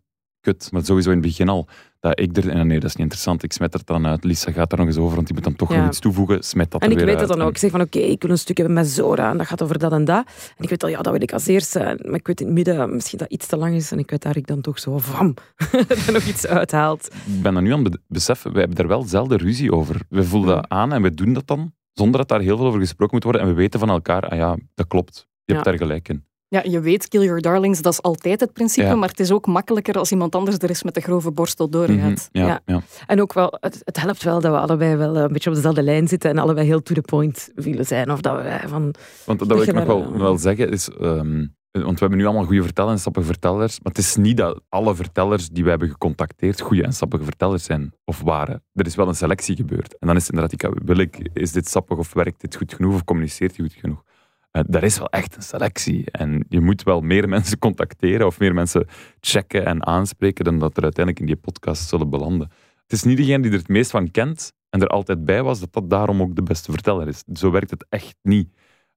kut. 0.53 0.69
Maar 0.73 0.85
sowieso 0.85 1.11
in 1.11 1.17
het 1.17 1.27
begin 1.27 1.49
al, 1.49 1.69
dat 2.01 2.21
ik 2.21 2.37
er... 2.37 2.49
en 2.49 2.67
Nee, 2.67 2.81
dat 2.81 2.89
is 2.89 2.95
niet 2.97 3.03
interessant. 3.03 3.43
Ik 3.43 3.53
smet 3.53 3.75
er 3.75 3.81
dan 3.85 4.07
uit. 4.07 4.25
Lisa 4.25 4.53
gaat 4.53 4.71
daar 4.71 4.79
nog 4.79 4.89
eens 4.89 4.97
over, 4.97 5.15
want 5.15 5.27
die 5.27 5.35
moet 5.35 5.45
dan 5.45 5.55
toch 5.57 5.73
Ja. 5.73 5.77
nog 5.79 5.87
iets 5.89 5.99
toevoegen. 5.99 6.43
Smet 6.43 6.71
dat 6.71 6.81
En 6.81 6.87
er 6.87 6.93
ik 6.93 6.99
weer 6.99 7.07
weet 7.07 7.17
uit. 7.19 7.29
dat 7.29 7.37
dan 7.37 7.39
En- 7.47 7.51
ook. 7.51 7.55
Ik 7.57 7.61
zeg 7.61 7.71
van 7.71 7.81
oké, 7.81 7.99
ik 7.99 8.23
wil 8.23 8.31
een 8.31 8.39
stuk 8.39 8.57
hebben 8.57 8.75
met 8.75 8.87
Zora 8.89 9.31
en 9.31 9.37
dat 9.39 9.47
gaat 9.47 9.63
over 9.63 9.79
dat 9.79 9.93
en 9.93 10.05
dat. 10.05 10.27
En 10.57 10.65
ik 10.65 10.69
weet 10.71 10.83
al, 10.83 10.89
ja, 10.89 11.03
dat 11.03 11.13
wil 11.13 11.23
ik 11.23 11.33
als 11.33 11.47
eerste. 11.47 11.79
Maar 12.05 12.15
ik 12.15 12.27
weet 12.27 12.41
in 12.41 12.47
het 12.47 12.55
midden 12.55 12.95
misschien 12.95 13.19
dat 13.19 13.31
iets 13.31 13.47
te 13.47 13.57
lang 13.57 13.75
is. 13.75 13.93
En 13.93 13.99
ik 13.99 14.11
weet 14.11 14.23
daar 14.23 14.37
ik 14.37 14.47
dan 14.47 14.61
toch 14.61 14.79
zo 14.79 14.99
van 14.99 15.37
er 16.07 16.13
nog 16.13 16.23
iets 16.25 16.47
uithaalt. 16.47 17.07
Ik 17.27 17.43
ben 17.43 17.57
er 17.57 17.63
nu 17.63 17.73
aan 17.73 17.83
het 17.85 17.93
be- 17.93 18.01
beseffen, 18.09 18.51
wij 18.51 18.59
hebben 18.61 18.77
daar 18.79 18.89
wel 18.89 19.03
zelden 19.03 19.39
ruzie 19.39 19.73
over. 19.73 20.01
We 20.09 20.25
voelen 20.25 20.55
dat 20.55 20.69
aan 20.69 20.93
en 20.93 21.03
we 21.03 21.15
doen 21.15 21.33
dat 21.33 21.47
dan, 21.47 21.73
zonder 21.93 22.21
dat 22.21 22.29
daar 22.29 22.41
heel 22.41 22.57
veel 22.57 22.67
over 22.67 22.81
gesproken 22.81 23.15
moet 23.15 23.25
worden. 23.25 23.43
En 23.43 23.49
we 23.49 23.55
weten 23.55 23.81
van 23.81 23.89
elkaar, 23.91 24.29
ah 24.29 24.37
ja, 24.37 24.57
dat 24.75 24.87
klopt. 24.87 25.27
Je 25.45 25.53
hebt 25.55 25.65
Ja. 25.67 25.71
daar 25.71 25.81
gelijk 25.81 26.09
in. 26.09 26.25
Ja, 26.51 26.63
je 26.65 26.81
weet, 26.81 27.09
kill 27.09 27.25
your 27.25 27.41
darlings, 27.41 27.83
dat 27.83 27.93
is 27.93 28.03
altijd 28.03 28.41
het 28.41 28.53
principe, 28.53 28.87
Ja. 28.87 28.95
maar 28.95 29.09
het 29.09 29.21
is 29.21 29.31
ook 29.33 29.47
makkelijker 29.47 29.95
als 29.99 30.11
iemand 30.11 30.35
anders 30.35 30.57
er 30.59 30.71
is 30.71 30.83
met 30.83 30.95
de 30.95 31.01
grove 31.01 31.31
borstel 31.33 31.69
doorgaat. 31.69 32.29
Mhm, 32.33 32.45
ja, 32.45 32.47
Ja. 32.47 32.61
ja. 32.67 32.81
En 33.07 33.21
ook 33.21 33.33
wel, 33.33 33.57
het, 33.61 33.81
het 33.85 34.01
helpt 34.01 34.23
wel 34.23 34.41
dat 34.41 34.53
we 34.53 34.59
allebei 34.59 34.97
wel 34.97 35.17
een 35.17 35.33
beetje 35.33 35.49
op 35.51 35.57
dezelfde 35.57 35.83
lijn 35.83 36.09
zitten 36.09 36.31
en 36.31 36.39
allebei 36.39 36.67
heel 36.67 36.83
to 36.83 36.95
the 36.95 37.01
point 37.01 37.51
willen 37.55 37.87
zijn. 37.87 38.11
Of 38.13 38.21
dat 38.21 38.43
we 38.43 38.59
van... 38.67 38.95
Want 39.25 39.39
dat 39.39 39.49
wil 39.49 39.63
ik 39.63 39.73
nog 39.73 39.85
wel, 39.85 40.03
eh, 40.15 40.21
wel 40.21 40.39
zeggen, 40.39 40.71
is... 40.71 40.89
ehm, 40.89 41.47
want 41.71 41.93
we 41.93 41.99
hebben 41.99 42.19
nu 42.19 42.25
allemaal 42.25 42.45
goede 42.45 42.63
vertellers 42.63 42.93
en 42.95 43.01
sappige 43.01 43.27
vertellers. 43.27 43.81
Maar 43.83 43.93
het 43.93 43.99
is 44.05 44.17
niet 44.17 44.37
dat 44.37 44.61
alle 44.69 44.95
vertellers 44.95 45.49
die 45.49 45.65
we 45.65 45.71
hebben 45.71 45.89
gecontacteerd 45.89 46.61
goede 46.61 46.83
en 46.83 46.93
sappige 46.93 47.25
vertellers 47.25 47.65
zijn 47.65 47.93
of 48.05 48.21
waren. 48.21 48.63
Er 48.75 48.87
is 48.87 48.95
wel 48.95 49.09
een 49.09 49.15
selectie 49.15 49.57
gebeurd. 49.57 49.99
En 49.99 50.07
dan 50.07 50.17
is 50.17 50.27
het 50.27 50.33
inderdaad, 50.35 50.63
ik, 50.63 50.85
wil 50.85 50.97
ik, 50.97 51.29
is 51.33 51.53
dit 51.53 51.69
sappig 51.69 51.99
of 51.99 52.13
werkt 52.13 52.41
dit 52.41 52.57
goed 52.57 52.75
genoeg 52.75 52.95
of 52.95 53.05
communiceert 53.05 53.57
hij 53.57 53.67
goed 53.67 53.77
genoeg? 53.81 54.03
Eh, 54.51 54.63
daar 54.67 54.83
is 54.83 54.99
wel 54.99 55.09
echt 55.09 55.37
een 55.37 55.43
selectie. 55.43 56.11
En 56.11 56.45
je 56.49 56.61
moet 56.61 56.83
wel 56.83 57.01
meer 57.01 57.29
mensen 57.35 57.59
contacteren 57.59 58.27
of 58.27 58.39
meer 58.39 58.55
mensen 58.55 58.87
checken 59.21 59.67
en 59.67 59.87
aanspreken 59.87 60.45
dan 60.45 60.59
dat 60.59 60.77
er 60.77 60.83
uiteindelijk 60.83 61.25
in 61.27 61.33
die 61.35 61.43
podcast 61.43 61.89
zullen 61.89 62.11
belanden. 62.11 62.51
Het 62.83 62.93
is 62.93 63.03
niet 63.03 63.17
degene 63.17 63.43
die 63.43 63.51
er 63.53 63.59
het 63.59 63.69
meest 63.69 63.91
van 63.91 64.11
kent 64.11 64.53
en 64.71 64.81
er 64.81 64.87
altijd 64.89 65.25
bij 65.25 65.43
was, 65.43 65.61
dat 65.61 65.73
dat 65.73 65.91
daarom 65.91 66.21
ook 66.23 66.35
de 66.37 66.43
beste 66.43 66.73
verteller 66.73 67.09
is. 67.09 67.23
Zo 67.33 67.51
werkt 67.51 67.71
het 67.71 67.87
echt 67.89 68.17
niet. 68.23 68.49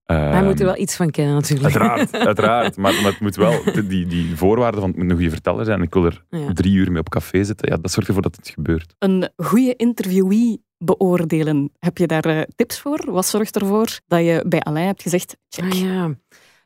Wij 0.06 0.32
Ehm, 0.32 0.46
moeten 0.46 0.66
wel 0.66 0.78
iets 0.78 0.96
van 0.96 1.10
kennen 1.12 1.34
natuurlijk. 1.36 1.64
Uiteraard, 1.76 2.14
uiteraard. 2.28 2.78
Maar, 2.78 2.94
maar 2.94 3.12
het 3.12 3.20
moet 3.20 3.36
wel, 3.36 3.64
die, 3.88 4.06
die 4.06 4.36
voorwaarden 4.36 4.80
van 4.80 4.90
het 4.90 4.98
moet 5.00 5.10
een 5.10 5.16
goede 5.16 5.30
verteller 5.32 5.66
zijn. 5.66 5.82
Ik 5.82 5.94
wil 5.94 6.06
er 6.06 6.26
Ja. 6.30 6.54
drie 6.54 6.74
uur 6.74 6.92
mee 6.92 7.00
op 7.00 7.10
café 7.10 7.44
zitten. 7.44 7.70
Ja, 7.70 7.78
dat 7.78 7.92
zorgt 7.92 8.08
ervoor 8.08 8.24
dat 8.24 8.36
het 8.36 8.50
gebeurt. 8.50 8.96
Een 9.00 9.30
goede 9.36 9.76
interviewee 9.76 10.64
beoordelen, 10.84 11.72
heb 11.80 11.98
je 11.98 12.08
daar 12.08 12.26
eh, 12.26 12.42
tips 12.56 12.80
voor? 12.80 13.12
Wat 13.12 13.26
zorgt 13.26 13.56
ervoor 13.56 14.00
dat 14.08 14.20
je 14.20 14.44
bij 14.48 14.60
Alain 14.60 14.86
hebt 14.86 15.02
gezegd, 15.02 15.38
check. 15.50 15.72
Ah, 15.72 15.80
ja. 15.80 16.16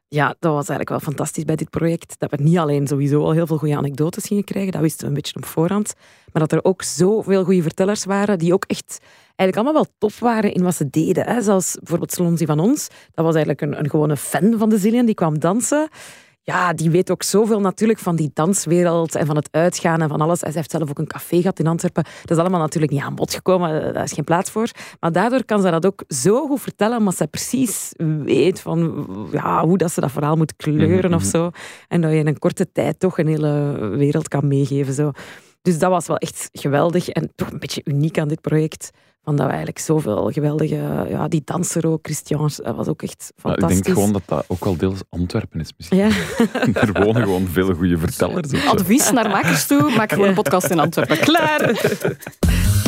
ja, 0.08 0.28
dat 0.28 0.52
was 0.52 0.70
eigenlijk 0.70 0.90
wel 0.90 1.00
fantastisch 1.00 1.44
bij 1.44 1.56
dit 1.56 1.70
project. 1.70 2.16
Dat 2.18 2.32
we 2.32 2.44
niet 2.44 2.58
alleen 2.58 2.88
sowieso 2.88 3.24
al 3.24 3.32
heel 3.32 3.48
veel 3.48 3.58
goede 3.58 3.78
anekdotes 3.78 4.28
gingen 4.28 4.44
krijgen, 4.44 4.72
dat 4.72 4.82
wisten 4.82 5.02
we 5.02 5.08
een 5.08 5.14
beetje 5.14 5.36
op 5.36 5.46
voorhand. 5.46 5.94
Maar 6.32 6.42
dat 6.42 6.52
er 6.52 6.64
ook 6.64 6.82
zoveel 6.82 7.44
goede 7.44 7.62
vertellers 7.62 8.06
waren 8.06 8.40
die 8.40 8.54
ook 8.54 8.64
echt 8.68 9.00
eigenlijk 9.36 9.56
allemaal 9.56 9.74
wel 9.74 9.94
top 9.98 10.20
waren 10.20 10.54
in 10.54 10.64
wat 10.64 10.76
ze 10.76 10.90
deden. 10.90 11.26
Hè. 11.26 11.42
Zoals 11.42 11.76
bijvoorbeeld 11.80 12.12
Slonzi 12.12 12.46
van 12.46 12.60
ons. 12.60 12.88
Dat 13.12 13.26
was 13.26 13.36
eigenlijk 13.36 13.62
een, 13.62 13.80
een 13.80 13.90
gewone 13.90 14.18
fan 14.18 14.58
van 14.58 14.70
de 14.70 14.78
Zillion, 14.78 15.06
die 15.06 15.16
kwam 15.16 15.40
dansen. 15.40 15.90
Ja, 16.48 16.74
die 16.74 16.90
weet 16.90 17.12
ook 17.12 17.24
zoveel 17.24 17.60
natuurlijk 17.60 18.00
van 18.00 18.16
die 18.16 18.32
danswereld 18.34 19.16
en 19.16 19.26
van 19.26 19.36
het 19.36 19.48
uitgaan 19.52 20.02
en 20.02 20.10
van 20.10 20.22
alles. 20.22 20.42
Hij 20.42 20.52
heeft 20.54 20.72
zelf 20.72 20.90
ook 20.90 21.00
een 21.00 21.08
café 21.08 21.38
gehad 21.42 21.60
in 21.60 21.68
Antwerpen. 21.68 22.04
Dat 22.22 22.32
is 22.32 22.38
allemaal 22.38 22.60
natuurlijk 22.60 22.92
niet 22.92 23.02
aan 23.02 23.16
bod 23.16 23.34
gekomen, 23.34 23.94
daar 23.94 24.04
is 24.04 24.12
geen 24.12 24.24
plaats 24.24 24.52
voor. 24.52 24.70
Maar 25.00 25.12
daardoor 25.12 25.46
kan 25.46 25.62
ze 25.62 25.72
dat 25.72 25.86
ook 25.86 26.04
zo 26.08 26.48
goed 26.48 26.62
vertellen, 26.62 26.98
omdat 26.98 27.16
zij 27.16 27.28
precies 27.28 27.94
weet 28.24 28.62
van, 28.62 29.08
ja, 29.32 29.66
hoe 29.66 29.78
dat 29.78 29.92
ze 29.92 30.02
dat 30.02 30.12
verhaal 30.12 30.36
moet 30.36 30.56
kleuren 30.56 31.10
Mhm, 31.10 31.20
of 31.20 31.24
zo. 31.24 31.50
En 31.88 32.02
dat 32.02 32.12
je 32.12 32.18
in 32.18 32.28
een 32.28 32.40
korte 32.40 32.72
tijd 32.72 33.00
toch 33.00 33.18
een 33.18 33.28
hele 33.28 33.78
wereld 33.98 34.28
kan 34.28 34.48
meegeven. 34.48 34.94
Zo. 34.94 35.12
Dus 35.62 35.80
dat 35.80 35.90
was 35.90 36.08
wel 36.08 36.18
echt 36.18 36.50
geweldig 36.52 37.10
en 37.10 37.32
toch 37.36 37.52
een 37.52 37.60
beetje 37.60 37.82
uniek 37.84 38.20
aan 38.20 38.28
dit 38.28 38.42
project. 38.42 38.92
Van 39.26 39.36
dat 39.36 39.46
we 39.46 39.52
eigenlijk 39.52 39.80
zoveel 39.80 40.32
geweldige... 40.32 41.06
Ja, 41.10 41.28
die 41.28 41.42
danser 41.46 41.88
ook, 41.88 42.00
Christian, 42.02 42.50
dat 42.64 42.76
was 42.76 42.88
ook 42.88 43.02
echt 43.02 43.34
Maar 43.42 43.54
ik 43.54 43.60
fantastisch. 43.60 43.82
denk 43.86 43.96
gewoon 43.98 44.14
dat 44.14 44.22
dat 44.26 44.46
ook 44.48 44.64
wel 44.64 44.78
deels 44.78 45.00
Antwerpen 45.10 45.60
is 45.60 45.74
misschien. 45.78 45.98
Ja. 45.98 46.10
er 46.82 47.04
wonen 47.04 47.22
gewoon 47.22 47.48
veel 47.48 47.74
goede 47.74 47.98
vertellers. 48.08 48.66
Advies 48.66 49.12
naar 49.12 49.30
makers 49.30 49.68
toe, 49.68 49.96
maak 49.96 50.12
gewoon 50.12 50.28
een 50.28 50.34
podcast 50.34 50.70
in 50.70 50.80
Antwerpen. 50.80 51.18
Klaar! 51.18 51.72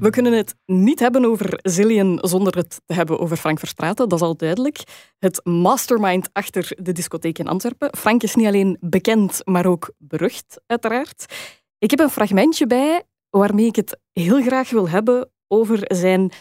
We 0.00 0.10
kunnen 0.10 0.32
het 0.32 0.54
niet 0.66 1.00
hebben 1.00 1.24
over 1.24 1.58
Zillion 1.62 2.18
zonder 2.22 2.56
het 2.56 2.80
te 2.86 2.94
hebben 2.94 3.18
over 3.18 3.36
Frank 3.36 3.58
Verstraeten, 3.58 4.08
dat 4.08 4.20
is 4.20 4.26
al 4.26 4.36
duidelijk. 4.36 4.82
Het 5.18 5.40
mastermind 5.44 6.28
achter 6.32 6.72
de 6.76 6.92
discotheek 6.92 7.38
in 7.38 7.48
Antwerpen. 7.48 7.96
Frank 7.96 8.22
is 8.22 8.34
niet 8.34 8.46
alleen 8.46 8.76
bekend, 8.80 9.40
maar 9.44 9.66
ook 9.66 9.92
berucht, 9.98 10.60
uiteraard. 10.66 11.24
Ik 11.78 11.90
heb 11.90 12.00
een 12.00 12.10
fragmentje 12.10 12.66
bij 12.66 13.02
waarmee 13.30 13.66
ik 13.66 13.76
het 13.76 13.98
heel 14.12 14.42
graag 14.42 14.70
wil 14.70 14.88
hebben 14.88 15.30
over 15.48 15.80
zijn 15.82 16.32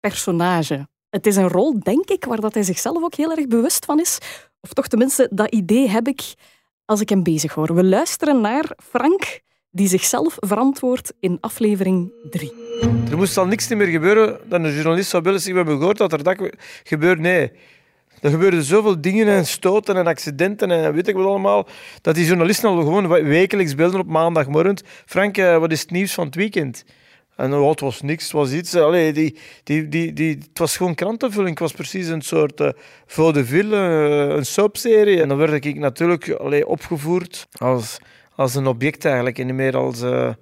personage. 0.00 0.88
Het 1.08 1.26
is 1.26 1.36
een 1.36 1.48
rol, 1.48 1.80
denk 1.80 2.10
ik, 2.10 2.24
waar 2.24 2.40
dat 2.40 2.54
hij 2.54 2.62
zichzelf 2.62 3.02
ook 3.02 3.14
heel 3.14 3.30
erg 3.30 3.46
bewust 3.46 3.84
van 3.84 4.00
is. 4.00 4.18
Of 4.60 4.72
toch 4.72 4.88
tenminste, 4.88 5.28
dat 5.32 5.54
idee 5.54 5.88
heb 5.88 6.08
ik 6.08 6.34
als 6.84 7.00
ik 7.00 7.08
hem 7.08 7.22
bezig 7.22 7.54
hoor. 7.54 7.74
We 7.74 7.84
luisteren 7.84 8.40
naar 8.40 8.76
Frank, 8.82 9.40
die 9.72 9.88
zichzelf 9.88 10.36
verantwoordt 10.38 11.12
in 11.20 11.38
aflevering 11.40 12.12
3. 12.30 12.52
Er 13.10 13.16
moest 13.16 13.36
al 13.36 13.46
niks 13.46 13.68
meer 13.68 13.86
gebeuren 13.86 14.38
dat 14.48 14.64
een 14.64 14.74
journalist 14.74 15.10
zou 15.10 15.22
zeggen, 15.24 15.50
We 15.50 15.56
hebben 15.56 15.78
gehoord 15.78 15.96
dat 15.96 16.12
er 16.12 16.22
dat 16.22 16.50
gebeurt. 16.84 17.18
Nee. 17.18 17.52
Er 18.20 18.30
gebeurden 18.30 18.62
zoveel 18.62 19.00
dingen 19.00 19.28
en 19.28 19.46
stoten 19.46 19.96
en 19.96 20.06
accidenten 20.06 20.70
en 20.70 20.94
weet 20.94 21.08
ik 21.08 21.14
wat 21.14 21.26
allemaal. 21.26 21.66
Dat 22.00 22.14
die 22.14 22.26
journalisten 22.26 22.68
al 22.68 22.80
gewoon 22.80 23.08
wekelijks 23.08 23.74
belden 23.74 24.00
op 24.00 24.06
maandagmorgen. 24.06 24.78
Frank, 25.06 25.36
eh, 25.36 25.58
wat 25.58 25.72
is 25.72 25.80
het 25.80 25.90
nieuws 25.90 26.14
van 26.14 26.26
het 26.26 26.34
weekend? 26.34 26.84
En 27.36 27.54
oh, 27.54 27.70
het 27.70 27.80
was 27.80 28.00
niks, 28.00 28.22
het 28.22 28.32
was 28.32 28.52
iets. 28.52 28.74
Allee, 28.74 29.12
die, 29.12 29.36
die, 29.64 29.88
die, 29.88 30.12
die, 30.12 30.38
het 30.48 30.58
was 30.58 30.76
gewoon 30.76 30.94
krantenvulling. 30.94 31.50
Het 31.50 31.58
was 31.58 31.72
precies 31.72 32.06
een 32.06 32.22
soort 32.22 32.60
uh, 32.60 32.68
vaudeville, 33.06 33.76
een 34.36 34.46
soapserie. 34.46 35.22
En 35.22 35.28
dan 35.28 35.38
werd 35.38 35.64
ik 35.64 35.78
natuurlijk 35.78 36.30
allee, 36.30 36.66
opgevoerd 36.66 37.46
als, 37.58 37.98
als 38.42 38.54
een 38.54 38.66
object 38.66 39.04
eigenlijk. 39.04 39.38
En 39.38 39.46
niet 39.46 39.54
meer 39.54 39.76
als, 39.76 40.02
uh, 40.02 40.32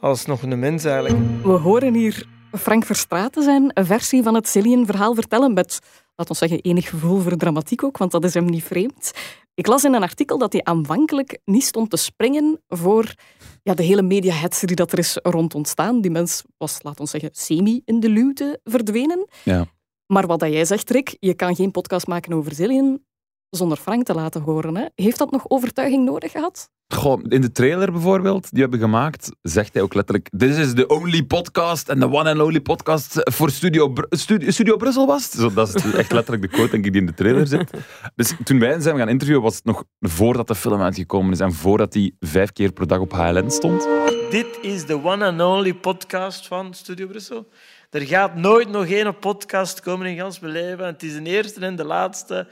als 0.00 0.26
nog 0.26 0.42
een 0.42 0.58
mens 0.58 0.84
eigenlijk. 0.84 1.42
We 1.42 1.50
horen 1.50 1.94
hier 1.94 2.26
Frank 2.58 2.84
Verstraeten 2.84 3.42
zijn 3.42 3.70
versie 3.74 4.22
van 4.22 4.34
het 4.34 4.48
Cillian-verhaal 4.48 5.14
vertellen 5.14 5.52
met, 5.52 5.78
laten 6.16 6.32
we 6.32 6.38
zeggen, 6.38 6.60
enig 6.60 6.88
gevoel 6.88 7.20
voor 7.20 7.36
dramatiek 7.36 7.84
ook, 7.84 7.98
want 7.98 8.10
dat 8.10 8.24
is 8.24 8.34
hem 8.34 8.44
niet 8.44 8.64
vreemd. 8.64 9.12
Ik 9.54 9.66
las 9.66 9.84
in 9.84 9.94
een 9.94 10.02
artikel 10.02 10.38
dat 10.38 10.52
hij 10.52 10.64
aanvankelijk 10.64 11.38
niet 11.44 11.64
stond 11.64 11.90
te 11.90 11.96
springen 11.96 12.62
voor 12.68 13.14
ja, 13.62 13.74
de 13.74 13.82
hele 13.82 14.02
media 14.02 14.48
die 14.60 14.76
dat 14.76 14.92
er 14.92 14.98
is 14.98 15.18
rond 15.22 15.54
ontstaan. 15.54 16.00
Die 16.00 16.10
mens 16.10 16.44
was, 16.56 16.78
laten 16.82 17.04
we 17.04 17.10
zeggen, 17.10 17.30
semi 17.32 17.82
in 17.84 18.00
de 18.00 18.08
luwte 18.08 18.60
verdwenen. 18.64 19.28
Ja. 19.44 19.66
Maar 20.06 20.26
wat 20.26 20.40
dat 20.40 20.52
jij 20.52 20.64
zegt, 20.64 20.90
Rick, 20.90 21.16
je 21.20 21.34
kan 21.34 21.56
geen 21.56 21.70
podcast 21.70 22.06
maken 22.06 22.32
over 22.32 22.54
Zillion 22.54 23.06
zonder 23.50 23.78
Frank 23.78 24.04
te 24.04 24.14
laten 24.14 24.40
horen. 24.40 24.76
Hè? 24.76 24.84
Heeft 24.94 25.18
dat 25.18 25.30
nog 25.30 25.44
overtuiging 25.48 26.04
nodig 26.04 26.32
gehad? 26.32 26.70
Goh, 26.94 27.20
in 27.28 27.40
de 27.40 27.52
trailer 27.52 27.92
bijvoorbeeld, 27.92 28.42
die 28.42 28.50
we 28.52 28.60
hebben 28.60 28.78
gemaakt, 28.78 29.30
zegt 29.42 29.74
hij 29.74 29.82
ook 29.82 29.94
letterlijk: 29.94 30.28
This 30.36 30.56
is 30.56 30.74
the 30.74 30.86
only 30.86 31.22
podcast 31.22 31.90
and 31.90 32.00
the 32.00 32.10
one 32.10 32.30
and 32.30 32.40
only 32.40 32.60
podcast 32.60 33.12
voor 33.14 33.50
Studio, 33.50 33.88
Br 33.88 34.02
Studio, 34.10 34.50
Studio 34.50 34.76
Brussel 34.76 35.06
was. 35.06 35.22
het. 35.24 35.32
Zo, 35.32 35.52
dat 35.52 35.74
is 35.74 35.92
echt 35.92 36.12
letterlijk 36.12 36.42
de 36.42 36.48
quote 36.48 36.70
denk 36.70 36.84
ik, 36.84 36.92
die 36.92 37.00
in 37.00 37.06
de 37.06 37.14
trailer 37.14 37.46
zit. 37.46 37.70
Dus 38.14 38.34
toen 38.44 38.58
wij 38.58 38.80
zijn 38.80 38.96
gaan 38.96 39.08
interviewen, 39.08 39.42
was 39.42 39.54
het 39.54 39.64
nog 39.64 39.84
voordat 40.00 40.46
de 40.46 40.54
film 40.54 40.80
uitgekomen 40.80 41.32
is 41.32 41.40
en 41.40 41.52
voordat 41.52 41.94
hij 41.94 42.12
vijf 42.20 42.52
keer 42.52 42.72
per 42.72 42.86
dag 42.86 42.98
op 42.98 43.12
HLN 43.12 43.50
stond. 43.50 43.88
Dit 44.30 44.58
is 44.62 44.86
de 44.86 45.04
one 45.04 45.26
and 45.26 45.40
only 45.40 45.74
podcast 45.74 46.46
van 46.46 46.74
Studio 46.74 47.06
Brussel. 47.06 47.48
Er 47.90 48.00
gaat 48.00 48.34
nooit 48.34 48.68
nog 48.68 48.86
één 48.86 49.18
podcast 49.18 49.80
komen 49.80 50.06
in 50.06 50.16
gans 50.16 50.38
mijn 50.38 50.52
leven. 50.52 50.86
Het 50.86 51.02
is 51.02 51.14
de 51.14 51.22
eerste 51.22 51.60
en 51.60 51.76
de 51.76 51.84
laatste. 51.84 52.48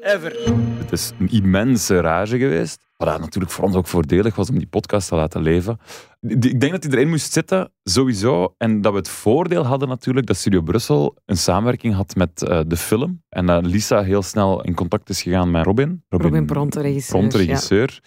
Ever. 0.00 0.36
Het 0.78 0.92
is 0.92 1.12
een 1.18 1.28
immense 1.28 2.00
rage 2.00 2.38
geweest. 2.38 2.88
Wat 2.96 3.20
natuurlijk 3.20 3.52
voor 3.52 3.64
ons 3.64 3.74
ook 3.74 3.86
voordelig 3.86 4.36
was 4.36 4.50
om 4.50 4.58
die 4.58 4.66
podcast 4.66 5.08
te 5.08 5.14
laten 5.14 5.42
leven. 5.42 5.78
Ik 6.20 6.60
denk 6.60 6.72
dat 6.72 6.82
hij 6.82 6.92
erin 6.92 7.08
moest 7.08 7.32
zitten, 7.32 7.72
sowieso. 7.82 8.54
En 8.58 8.80
dat 8.80 8.92
we 8.92 8.98
het 8.98 9.08
voordeel 9.08 9.66
hadden 9.66 9.88
natuurlijk 9.88 10.26
dat 10.26 10.36
Studio 10.36 10.60
Brussel 10.60 11.16
een 11.26 11.36
samenwerking 11.36 11.94
had 11.94 12.14
met 12.14 12.42
uh, 12.48 12.60
de 12.66 12.76
film. 12.76 13.22
En 13.28 13.46
dat 13.46 13.66
Lisa 13.66 14.02
heel 14.02 14.22
snel 14.22 14.62
in 14.62 14.74
contact 14.74 15.08
is 15.08 15.22
gegaan 15.22 15.50
met 15.50 15.64
Robin. 15.64 16.04
Robin, 16.08 16.48
Robin 16.48 16.82
regisseur. 16.82 17.18
Pronte, 17.18 17.36
regisseur. 17.36 18.00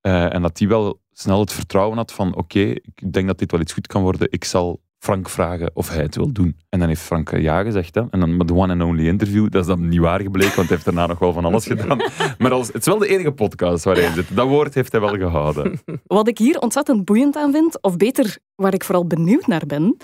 Ja. 0.00 0.26
Uh, 0.26 0.34
en 0.34 0.42
dat 0.42 0.56
die 0.56 0.68
wel 0.68 1.00
snel 1.12 1.40
het 1.40 1.52
vertrouwen 1.52 1.96
had 1.96 2.12
van 2.12 2.28
oké, 2.28 2.38
okay, 2.38 2.70
ik 2.70 3.12
denk 3.12 3.26
dat 3.26 3.38
dit 3.38 3.50
wel 3.50 3.60
iets 3.60 3.72
goed 3.72 3.86
kan 3.86 4.02
worden. 4.02 4.26
Ik 4.30 4.44
zal 4.44 4.80
Frank 5.00 5.28
vragen 5.28 5.70
of 5.74 5.88
hij 5.88 6.02
het 6.02 6.16
wil 6.16 6.32
doen. 6.32 6.56
En 6.68 6.78
dan 6.78 6.88
heeft 6.88 7.00
Frank 7.00 7.36
ja 7.36 7.62
gezegd. 7.62 7.94
Hè? 7.94 8.02
En 8.10 8.20
dan 8.20 8.36
met 8.36 8.48
de 8.48 8.54
one 8.54 8.72
and 8.72 8.82
only 8.82 9.06
interview, 9.06 9.50
dat 9.50 9.60
is 9.60 9.66
dan 9.66 9.88
niet 9.88 10.00
waar 10.00 10.20
gebleken, 10.20 10.56
want 10.56 10.68
hij 10.68 10.76
heeft 10.76 10.84
daarna 10.84 11.06
nog 11.06 11.18
wel 11.18 11.32
van 11.32 11.44
alles 11.44 11.66
gedaan. 11.66 12.02
Maar 12.38 12.52
als, 12.52 12.66
het 12.66 12.76
is 12.76 12.86
wel 12.86 12.98
de 12.98 13.08
enige 13.08 13.32
podcast 13.32 13.84
waar 13.84 13.96
hij 13.96 14.12
zit. 14.12 14.36
Dat 14.36 14.48
woord 14.48 14.74
heeft 14.74 14.92
hij 14.92 15.00
wel 15.00 15.16
gehouden. 15.16 15.80
Wat 16.06 16.28
ik 16.28 16.38
hier 16.38 16.58
ontzettend 16.58 17.04
boeiend 17.04 17.36
aan 17.36 17.52
vind, 17.52 17.82
of 17.82 17.96
beter, 17.96 18.38
waar 18.54 18.74
ik 18.74 18.84
vooral 18.84 19.06
benieuwd 19.06 19.46
naar 19.46 19.66
ben, 19.66 19.96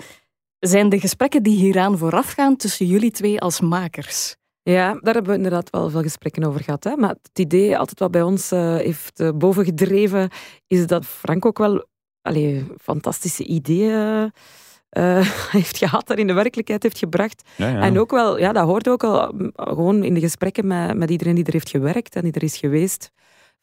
zijn 0.59 0.89
de 0.89 0.99
gesprekken 0.99 1.43
die 1.43 1.57
hieraan 1.57 1.97
voorafgaan 1.97 2.55
tussen 2.55 2.85
jullie 2.85 3.11
twee 3.11 3.41
als 3.41 3.61
makers. 3.61 4.35
Ja, 4.61 4.99
daar 5.01 5.13
hebben 5.13 5.31
we 5.31 5.37
inderdaad 5.37 5.69
wel 5.69 5.89
veel 5.89 6.01
gesprekken 6.01 6.43
over 6.43 6.63
gehad. 6.63 6.83
Hè? 6.83 6.95
Maar 6.95 7.09
het 7.09 7.39
idee, 7.39 7.77
altijd 7.77 7.99
wat 7.99 8.11
bij 8.11 8.21
ons 8.21 8.51
uh, 8.51 8.75
heeft 8.75 9.19
uh, 9.19 9.29
bovengedreven, 9.35 10.29
is 10.67 10.87
dat 10.87 11.05
Frank 11.05 11.45
ook 11.45 11.57
wel 11.57 11.85
allee, 12.21 12.65
fantastische 12.81 13.43
ideeën 13.43 14.31
uh, 14.97 15.29
heeft 15.51 15.77
gehad, 15.77 16.07
dat 16.07 16.17
in 16.17 16.27
de 16.27 16.33
werkelijkheid 16.33 16.83
heeft 16.83 16.97
gebracht. 16.97 17.49
Ja, 17.55 17.67
ja. 17.67 17.81
En 17.81 17.99
ook 17.99 18.11
wel, 18.11 18.39
ja, 18.39 18.51
dat 18.53 18.65
hoort 18.65 18.89
ook 18.89 19.03
al 19.03 19.33
gewoon 19.55 20.03
in 20.03 20.13
de 20.13 20.19
gesprekken 20.19 20.67
met, 20.67 20.97
met 20.97 21.09
iedereen 21.09 21.35
die 21.35 21.45
er 21.45 21.53
heeft 21.53 21.69
gewerkt 21.69 22.15
en 22.15 22.21
die 22.21 22.31
er 22.31 22.43
is 22.43 22.57
geweest 22.57 23.11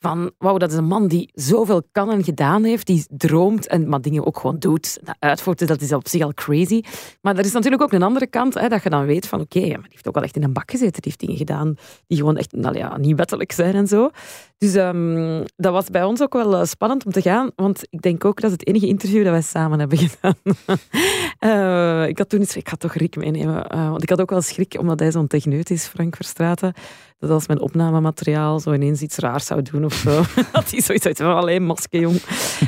van 0.05 0.31
wauw, 0.39 0.57
dat 0.57 0.71
is 0.71 0.77
een 0.77 0.85
man 0.85 1.07
die 1.07 1.31
zoveel 1.35 1.83
kan 1.93 2.11
en 2.11 2.25
gedaan 2.25 2.65
heeft, 2.65 2.87
die 2.87 3.07
droomt 3.09 3.67
en 3.67 3.89
maar 3.89 4.01
dingen 4.01 4.27
ook 4.27 4.39
gewoon 4.39 4.59
doet. 4.59 4.99
Dat 5.03 5.17
uitvoert, 5.19 5.69
dat 5.69 5.81
is 5.81 5.93
op 5.93 6.09
zich 6.09 6.23
al 6.23 6.35
crazy. 6.35 6.83
Maar 7.21 7.37
er 7.37 7.45
is 7.45 7.53
natuurlijk 7.53 7.83
ook 7.83 7.93
een 7.93 8.03
andere 8.03 8.27
kant, 8.27 8.55
hè, 8.55 8.69
dat 8.69 8.83
je 8.83 8.91
dan 8.91 9.07
weet 9.07 9.27
van 9.27 9.41
oké, 9.41 9.61
maar 9.61 9.69
die 9.69 9.91
heeft 9.91 10.09
ook 10.09 10.17
al 10.17 10.23
echt 10.23 10.37
in 10.37 10.43
een 10.43 10.53
bak 10.53 10.71
gezeten, 10.71 11.03
die 11.03 11.03
heeft 11.05 11.21
dingen 11.21 11.37
gedaan 11.37 11.75
die 12.07 12.19
gewoon 12.19 12.37
echt 12.37 12.53
nou 12.53 12.77
ja, 12.77 12.97
niet 12.97 13.17
wettelijk 13.17 13.53
zijn 13.53 13.75
en 13.75 13.87
zo. 13.87 14.11
Dus 14.59 14.75
um, 14.75 15.43
dat 15.57 15.73
was 15.73 15.91
bij 15.91 16.05
ons 16.05 16.23
ook 16.23 16.33
wel 16.33 16.55
uh, 16.55 16.65
spannend 16.65 17.05
om 17.05 17.13
te 17.13 17.23
gaan, 17.23 17.51
want 17.57 17.83
ik 17.91 18.03
denk 18.03 18.25
ook 18.25 18.41
dat 18.41 18.51
het 18.51 18.67
enige 18.67 18.87
interview 18.87 19.23
dat 19.23 19.33
wij 19.33 19.43
samen 19.43 19.79
hebben 19.79 19.99
gedaan. 20.09 20.37
uh, 21.41 22.09
ik 22.09 22.19
had 22.19 22.29
toen 22.29 22.41
iets, 22.41 22.57
ik 22.57 22.69
ga 22.69 22.77
toch 22.77 22.95
Rick 22.95 23.17
meenemen, 23.17 23.75
uh, 23.75 23.91
want 23.91 24.03
ik 24.03 24.11
had 24.11 24.21
ook 24.21 24.31
wel 24.31 24.43
schrik 24.43 24.77
omdat 24.79 25.01
hij 25.01 25.11
zo'n 25.11 25.27
techneut 25.27 25.71
is, 25.71 25.87
Frank 25.87 26.17
Verstraten 26.17 26.75
dat 27.19 27.31
als 27.31 27.47
mijn 27.47 27.61
opnamemateriaal 27.61 28.61
zo 28.61 28.73
ineens 28.73 29.01
iets 29.03 29.17
raars 29.17 29.47
zou 29.47 29.63
doen 29.63 29.85
of 29.85 29.95
zo, 29.95 30.23
dat 30.53 30.71
hij 30.71 30.81
zoiets 30.81 31.07
uit 31.07 31.17
van 31.17 31.35
alleen 31.37 31.65
masker, 31.67 32.01
jong. 32.01 32.21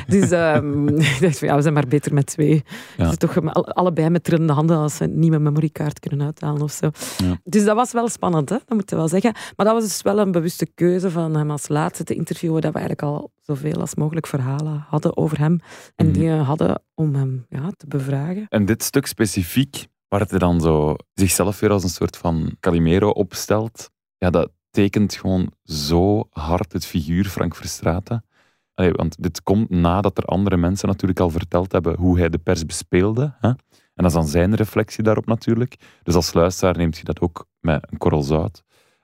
Dus 0.07 0.31
um, 0.31 0.87
ik 0.99 1.17
dacht 1.19 1.37
van 1.39 1.47
ja, 1.47 1.55
we 1.55 1.61
zijn 1.61 1.73
maar 1.73 1.87
beter 1.87 2.13
met 2.13 2.25
twee. 2.25 2.63
Ja. 2.97 3.07
Dus 3.07 3.17
toch 3.17 3.53
allebei 3.53 4.09
met 4.09 4.23
trillende 4.23 4.53
handen 4.53 4.77
als 4.77 4.95
ze 4.95 5.03
een 5.03 5.19
nieuwe 5.19 5.39
memorykaart 5.39 5.99
kunnen 5.99 6.25
uithalen 6.25 6.61
of 6.61 6.71
zo. 6.71 6.89
Ja. 7.17 7.37
Dus 7.43 7.63
dat 7.65 7.75
was 7.75 7.91
wel 7.91 8.07
spannend, 8.07 8.49
hè? 8.49 8.57
dat 8.65 8.77
moet 8.77 8.89
je 8.89 8.95
wel 8.95 9.07
zeggen. 9.07 9.31
Maar 9.55 9.65
dat 9.65 9.75
was 9.75 9.83
dus 9.83 10.01
wel 10.01 10.19
een 10.19 10.31
bewuste 10.31 10.65
keuze 10.75 11.11
van 11.11 11.35
hem 11.35 11.51
als 11.51 11.67
laatste 11.67 12.03
te 12.03 12.13
interviewen, 12.15 12.61
dat 12.61 12.73
we 12.73 12.79
eigenlijk 12.79 13.07
al 13.07 13.31
zoveel 13.41 13.79
als 13.79 13.95
mogelijk 13.95 14.27
verhalen 14.27 14.85
hadden 14.89 15.17
over 15.17 15.37
hem 15.39 15.59
en 15.95 16.05
Mhm. 16.05 16.19
die 16.19 16.29
hadden 16.29 16.81
om 16.95 17.15
hem 17.15 17.45
ja, 17.49 17.69
te 17.77 17.87
bevragen. 17.87 18.45
En 18.49 18.65
dit 18.65 18.83
stuk 18.83 19.05
specifiek, 19.05 19.87
waar 20.07 20.21
er 20.29 20.39
dan 20.39 20.61
zo 20.61 20.95
zichzelf 21.13 21.59
weer 21.59 21.71
als 21.71 21.83
een 21.83 21.89
soort 21.89 22.17
van 22.17 22.55
Calimero 22.59 23.09
opstelt, 23.09 23.89
ja, 24.17 24.29
dat 24.29 24.51
tekent 24.69 25.15
gewoon 25.15 25.51
zo 25.63 26.27
hard 26.29 26.73
het 26.73 26.85
figuur 26.85 27.25
Frank 27.25 27.55
Verstraeten. 27.55 28.25
Allee, 28.73 28.91
want 28.91 29.23
dit 29.23 29.43
komt 29.43 29.69
nadat 29.69 30.17
er 30.17 30.23
andere 30.23 30.57
mensen 30.57 30.87
natuurlijk 30.87 31.19
al 31.19 31.29
verteld 31.29 31.71
hebben 31.71 31.95
hoe 31.97 32.17
hij 32.17 32.29
de 32.29 32.37
pers 32.37 32.65
bespeelde. 32.65 33.35
Hè? 33.39 33.47
En 33.47 34.03
dat 34.03 34.05
is 34.05 34.13
dan 34.13 34.27
zijn 34.27 34.55
reflectie 34.55 35.03
daarop 35.03 35.25
natuurlijk. 35.25 35.75
Dus 36.03 36.15
als 36.15 36.33
luisteraar 36.33 36.77
neemt 36.77 36.97
je 36.97 37.03
dat 37.03 37.19
ook 37.19 37.47
met 37.59 37.87
een 37.91 37.97
korrel 37.97 38.23
zout. 38.23 38.63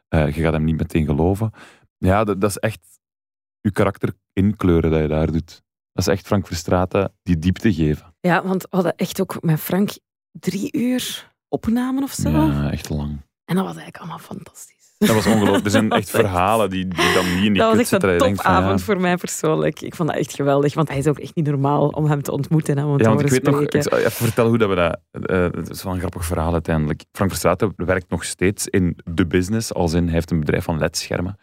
Uh, 0.10 0.36
je 0.36 0.42
gaat 0.42 0.54
hem 0.54 0.64
niet 0.64 0.78
meteen 0.78 1.06
geloven. 1.06 1.52
Ja, 1.98 2.24
dat, 2.24 2.42
dat 2.42 2.50
is 2.50 2.58
echt 2.58 3.00
je 3.62 3.72
karakter 3.72 4.14
inkleuren 4.34 4.92
dat 4.92 5.02
je 5.02 5.08
daar 5.08 5.32
doet. 5.32 5.64
Dat 5.94 6.08
is 6.08 6.14
echt 6.14 6.28
Frank 6.28 6.48
Verstraeten 6.48 7.14
die 7.24 7.40
diepte 7.40 7.74
geven. 7.74 8.16
Ja, 8.20 8.44
want 8.44 8.62
we 8.62 8.68
hadden 8.70 8.96
echt 8.96 9.22
ook 9.22 9.42
met 9.42 9.60
Frank 9.60 9.98
drie 10.32 10.78
uur 10.78 11.34
opnamen 11.48 12.04
of 12.04 12.12
zo. 12.12 12.30
Ja, 12.30 12.72
echt 12.72 12.90
lang. 12.90 13.22
En 13.46 13.56
dat 13.56 13.66
was 13.66 13.76
eigenlijk 13.76 13.98
allemaal 13.98 14.20
fantastisch. 14.20 14.83
Dat 15.08 15.16
was 15.16 15.26
ongelooflijk. 15.26 15.66
Er 15.66 15.72
zijn 15.72 15.92
echt 16.02 16.10
verhalen 16.10 16.70
die, 16.70 16.88
die 16.88 17.14
dan 17.14 17.26
niet 17.36 17.44
in 17.44 17.54
die 17.54 17.62
Dat 17.62 17.70
was 17.70 17.80
echt 17.80 17.88
zitten. 17.88 18.10
een 18.10 18.18
topavond 18.18 18.80
ja. 18.80 18.86
voor 18.86 19.00
mij 19.00 19.16
persoonlijk. 19.18 19.82
Ik 19.82 19.96
vond 19.96 20.10
dat 20.10 20.18
echt 20.18 20.34
geweldig, 20.34 20.74
want 20.74 20.88
hij 20.90 20.98
is 20.98 21.08
ook 21.08 21.20
echt 21.20 21.36
niet 21.36 21.46
normaal 21.46 21.88
om 21.88 22.06
hem 22.06 22.22
te 22.22 22.32
ontmoeten 22.32 22.78
en 22.78 22.86
om 22.86 23.00
Ja, 23.00 23.08
want 23.08 23.22
ik 23.22 23.30
weet 23.30 23.44
nog, 23.44 23.62
ik 23.62 23.74
even 23.74 24.12
vertellen 24.12 24.50
hoe 24.50 24.60
dat 24.60 24.70
we 24.70 24.76
dat... 24.76 25.00
eh, 25.30 25.44
het 25.44 25.70
is 25.70 25.84
wel 25.84 25.94
een 25.94 26.00
grappig 26.00 26.26
verhaal 26.26 26.54
uiteindelijk. 26.54 27.04
Frank 27.12 27.30
Verstraeten 27.30 27.74
werkt 27.76 28.10
nog 28.10 28.24
steeds 28.24 28.68
in 28.68 28.98
de 29.14 29.26
business, 29.26 29.74
als 29.74 29.94
in 29.94 30.04
hij 30.04 30.14
heeft 30.14 30.32
een 30.32 30.40
bedrijf 30.40 30.64
van 30.64 30.78
LED-schermen. 30.78 31.38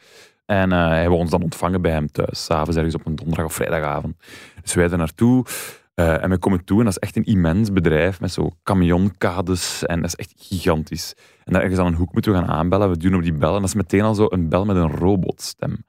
En 0.47 0.73
eh, 0.73 0.89
hij 0.89 1.09
wil 1.09 1.19
ons 1.19 1.31
dan 1.31 1.43
ontvangen 1.43 1.83
bij 1.83 1.93
hem 1.93 2.11
thuis, 2.11 2.45
s'avonds 2.45 2.77
ergens 2.77 2.95
op 2.95 3.07
een 3.07 3.17
donderdag 3.17 3.45
of 3.45 3.53
vrijdagavond. 3.55 4.17
Dus 4.63 4.75
wij 4.75 4.91
er 4.91 4.99
naartoe 4.99 5.45
eh, 6.01 6.23
en 6.23 6.31
we 6.31 6.39
komen 6.39 6.65
toe 6.65 6.79
en 6.79 6.85
dat 6.85 6.93
is 6.93 6.99
echt 6.99 7.17
een 7.17 7.25
immens 7.25 7.73
bedrijf 7.73 8.21
met 8.21 8.33
zo 8.33 8.51
camionkades 8.63 9.87
en 9.87 10.01
dat 10.01 10.07
is 10.07 10.17
echt 10.17 10.33
gigantisch. 10.37 11.15
En 11.45 11.53
daar 11.53 11.63
ergens 11.63 11.81
aan 11.81 11.87
een 11.87 11.95
hoek 11.95 12.13
moeten 12.13 12.33
we 12.33 12.39
gaan 12.39 12.49
aanbellen, 12.49 12.91
we 12.91 12.97
duwen 12.97 13.17
op 13.17 13.23
die 13.23 13.33
bel 13.33 13.55
en 13.55 13.61
dat 13.61 13.69
is 13.69 13.75
meteen 13.75 14.03
al 14.03 14.15
zo 14.15 14.27
een 14.29 14.49
bel 14.49 14.65
met 14.65 14.77
een 14.77 14.91
robotstem. 14.91 15.85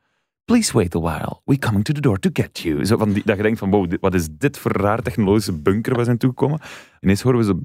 Please 0.46 0.74
wait 0.74 0.96
a 0.96 1.00
while. 1.00 1.42
We're 1.46 1.60
coming 1.60 1.84
to 1.84 1.94
the 1.94 2.02
door 2.02 2.20
to 2.20 2.30
get 2.34 2.60
you. 2.60 2.86
Zo 2.86 2.98
van 2.98 3.12
die, 3.14 3.22
dat 3.26 3.38
je 3.38 3.44
denkt 3.44 3.60
van, 3.60 3.70
wow, 3.70 3.94
wat 4.00 4.14
is 4.14 4.28
dit 4.32 4.58
voor 4.58 4.72
raar 4.72 5.02
technologische 5.02 5.54
bunker 5.54 5.94
waar 5.96 6.04
ze 6.04 6.10
naartoe 6.10 6.34
komen? 6.34 6.60
Ineens 7.00 7.22
horen 7.22 7.40
we 7.40 7.46
zo 7.46 7.60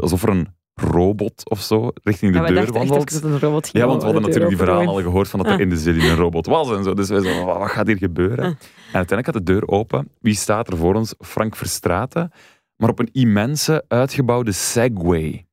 alsof 0.00 0.22
er 0.22 0.28
een 0.28 0.48
robot 0.80 1.50
of 1.50 1.60
zo 1.60 1.90
richting 2.02 2.32
de 2.32 2.38
Ja, 2.38 2.46
deur 2.46 2.72
wandelt. 2.72 3.10
dat 3.10 3.22
het 3.22 3.24
een 3.32 3.38
robot 3.38 3.64
ging 3.68 3.78
Ja, 3.78 3.86
want 3.86 3.98
we 4.02 4.04
hadden 4.04 4.22
de 4.22 4.28
natuurlijk 4.28 4.56
die 4.56 4.66
verhalen 4.66 4.88
al 4.88 5.02
gehoord 5.02 5.28
van 5.28 5.38
dat 5.38 5.48
er 5.48 5.54
Ah. 5.54 5.60
in 5.60 5.68
de 5.68 5.76
zillie 5.76 6.08
een 6.10 6.16
robot 6.16 6.46
was 6.46 6.70
en 6.70 6.84
zo. 6.84 6.94
Dus 6.94 7.08
wij 7.08 7.20
zo, 7.20 7.44
wat 7.44 7.70
gaat 7.70 7.86
hier 7.86 7.96
gebeuren? 7.96 8.38
Ah. 8.44 8.50
En 8.92 8.96
uiteindelijk 8.96 9.24
gaat 9.26 9.46
de 9.46 9.52
deur 9.52 9.68
open. 9.68 10.08
Wie 10.20 10.34
staat 10.34 10.70
er 10.70 10.76
voor 10.76 10.94
ons? 10.94 11.14
Frank 11.18 11.56
Verstraeten. 11.56 12.30
Maar 12.76 12.88
op 12.90 12.98
een 12.98 13.08
immense, 13.12 13.84
uitgebouwde 13.88 14.52
Segway. 14.52 15.44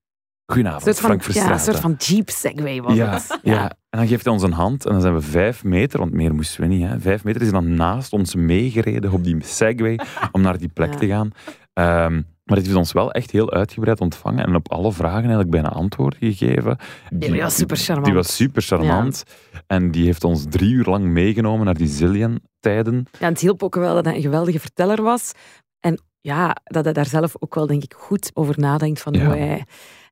Goedenavond, 0.45 0.99
Frank 0.99 1.23
van, 1.23 1.33
ja, 1.33 1.41
Verstraeten. 1.47 1.55
een 1.55 1.59
soort 1.59 1.79
van 2.07 2.15
Jeep 2.15 2.29
Segway 2.29 2.81
was 2.81 2.93
ja, 2.95 3.11
het. 3.13 3.39
ja. 3.43 3.63
en 3.89 3.99
dan 3.99 4.07
geeft 4.07 4.23
hij 4.23 4.33
ons 4.33 4.43
een 4.43 4.51
hand 4.51 4.85
en 4.85 4.91
dan 4.91 5.01
zijn 5.01 5.13
we 5.13 5.21
vijf 5.21 5.63
meter, 5.63 5.99
want 5.99 6.13
meer 6.13 6.35
moesten 6.35 6.61
we 6.61 6.67
niet. 6.67 6.87
Hè. 6.89 6.99
Vijf 6.99 7.23
meter 7.23 7.41
is 7.41 7.51
hij 7.51 7.59
dan 7.61 7.73
naast 7.75 8.13
ons 8.13 8.35
meegereden 8.35 9.11
op 9.11 9.23
die 9.23 9.37
Segway 9.43 9.99
om 10.31 10.41
naar 10.41 10.57
die 10.57 10.69
plek 10.73 10.91
Ja. 10.93 10.97
te 10.99 11.07
gaan. 11.07 11.31
Ehm, 11.73 12.21
maar 12.47 12.57
het 12.57 12.65
heeft 12.65 12.77
ons 12.77 12.91
wel 12.91 13.11
echt 13.11 13.31
heel 13.31 13.51
uitgebreid 13.51 14.01
ontvangen 14.01 14.45
en 14.45 14.55
op 14.55 14.71
alle 14.71 14.91
vragen 14.91 15.19
eigenlijk 15.19 15.49
bijna 15.49 15.69
antwoorden 15.69 16.19
gegeven. 16.19 16.77
Die 17.09 17.41
was 17.41 17.55
super 17.55 17.77
charmant. 17.77 18.05
Die 18.05 18.15
was 18.15 18.35
super 18.35 18.61
charmant. 18.61 19.23
En 19.67 19.91
die 19.91 20.05
heeft 20.05 20.23
ons 20.23 20.45
drie 20.49 20.71
uur 20.71 20.85
lang 20.85 21.05
meegenomen 21.05 21.65
naar 21.65 21.77
die 21.77 21.87
Zillion-tijden. 21.87 23.07
Ja, 23.11 23.19
en 23.19 23.31
het 23.31 23.39
hielp 23.41 23.63
ook 23.63 23.75
wel 23.75 23.93
dat 23.93 24.05
hij 24.05 24.15
een 24.15 24.21
geweldige 24.21 24.59
verteller 24.59 25.01
was. 25.01 25.31
En 25.79 26.01
ja, 26.21 26.55
dat 26.63 26.83
hij 26.83 26.93
daar 26.93 27.05
zelf 27.05 27.35
ook 27.39 27.55
wel, 27.55 27.67
denk 27.67 27.83
ik, 27.83 27.93
goed 27.97 28.31
over 28.33 28.59
nadenkt 28.59 29.01
van 29.01 29.13
Ja. 29.13 29.25
hoe 29.25 29.35
hij, 29.35 29.63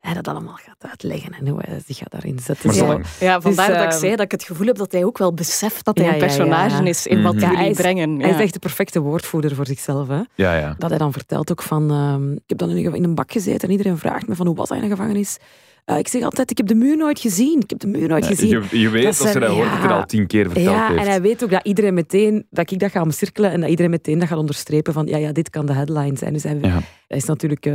hij 0.06 0.14
dat 0.14 0.28
allemaal 0.28 0.54
gaat 0.56 0.90
uitleggen 0.92 1.32
en 1.34 1.48
hoe 1.48 1.60
hij 1.66 1.82
zich 1.88 1.98
gaat 1.98 2.12
daarin 2.12 2.40
zetten. 2.40 2.88
Maar 2.88 3.02
Ja, 3.20 3.42
vandaar 3.42 3.68
Dus, 3.68 3.76
dat 3.76 3.86
ik 3.86 3.92
ehm, 3.92 4.00
zei 4.00 4.12
dat 4.12 4.26
ik 4.26 4.32
het 4.32 4.44
gevoel 4.44 4.68
heb 4.68 4.76
dat 4.76 4.92
hij 4.92 5.04
ook 5.04 5.18
wel 5.18 5.34
beseft 5.34 5.86
dat 5.86 5.98
hij 5.98 6.06
Ja, 6.06 6.12
een 6.14 6.18
ja, 6.20 6.26
ja. 6.26 6.36
personage 6.36 6.84
is 6.90 7.08
in 7.08 7.22
wat 7.22 7.34
Mhm. 7.34 7.44
Jullie 7.44 7.58
hij 7.58 7.70
is- 7.70 7.78
brengen. 7.78 8.20
Hij 8.20 8.30
is 8.30 8.40
echt 8.40 8.54
de 8.54 8.60
perfecte 8.60 9.00
woordvoerder 9.00 9.56
voor 9.56 9.66
zichzelf. 9.66 10.08
Hè? 10.08 10.22
Ja, 10.36 10.56
ja. 10.58 10.76
Dat 10.78 10.90
hij 10.90 11.00
dan 11.00 11.12
vertelt 11.14 11.52
ook 11.52 11.62
van, 11.62 11.92
ehm, 11.92 12.32
ik 12.34 12.44
heb 12.46 12.58
dan 12.58 12.70
in 12.70 12.86
een- 12.86 12.96
in 12.96 13.04
een 13.04 13.16
bak 13.16 13.32
gezeten 13.32 13.68
en 13.68 13.72
iedereen 13.72 13.98
vraagt 13.98 14.28
me 14.28 14.36
van, 14.36 14.48
hoe 14.48 14.56
was 14.56 14.70
hij 14.70 14.78
in 14.78 14.84
de 14.84 14.90
gevangenis? 14.90 15.38
Eh, 15.86 15.98
ik 15.98 16.08
zeg 16.08 16.22
altijd, 16.24 16.52
ik 16.52 16.58
heb 16.58 16.68
de 16.68 16.76
muur 16.76 16.98
nooit 16.98 17.20
gezien. 17.20 17.60
Ik 17.60 17.70
heb 17.70 17.80
de 17.80 17.88
muur 17.88 18.08
nooit 18.08 18.26
gezien. 18.26 18.48
Je, 18.50 18.80
je 18.80 18.90
weet, 18.90 19.04
Dat 19.04 19.12
als 19.12 19.18
je 19.22 19.28
zijn- 19.28 19.40
dat 19.44 19.50
hoort, 19.54 19.72
dat 19.72 19.82
dat 19.82 19.92
al 19.92 20.06
tien 20.06 20.28
keer 20.28 20.46
verteld 20.46 20.66
Ja, 20.76 20.88
heeft. 20.88 21.00
en 21.02 21.08
hij 21.08 21.22
weet 21.22 21.44
ook 21.44 21.50
dat 21.50 21.66
iedereen 21.66 21.94
meteen, 21.94 22.46
dat 22.50 22.72
ik 22.72 22.80
dat 22.80 22.92
ga 22.92 23.02
omcirkelen 23.02 23.52
en 23.52 23.60
dat 23.62 23.70
iedereen 23.70 23.92
meteen 23.92 24.20
dat 24.20 24.28
gaat 24.28 24.38
onderstrepen 24.38 24.94
van, 24.94 25.06
ja, 25.06 25.18
ja, 25.18 25.32
dit 25.32 25.50
kan 25.50 25.66
de 25.66 25.74
headline 25.74 26.18
zijn. 26.18 26.34
Dus 26.34 26.44
hij, 26.44 26.58
Ja. 26.62 26.80
hij 27.08 27.18
is 27.18 27.26
natuurlijk 27.26 27.66
eh, 27.66 27.74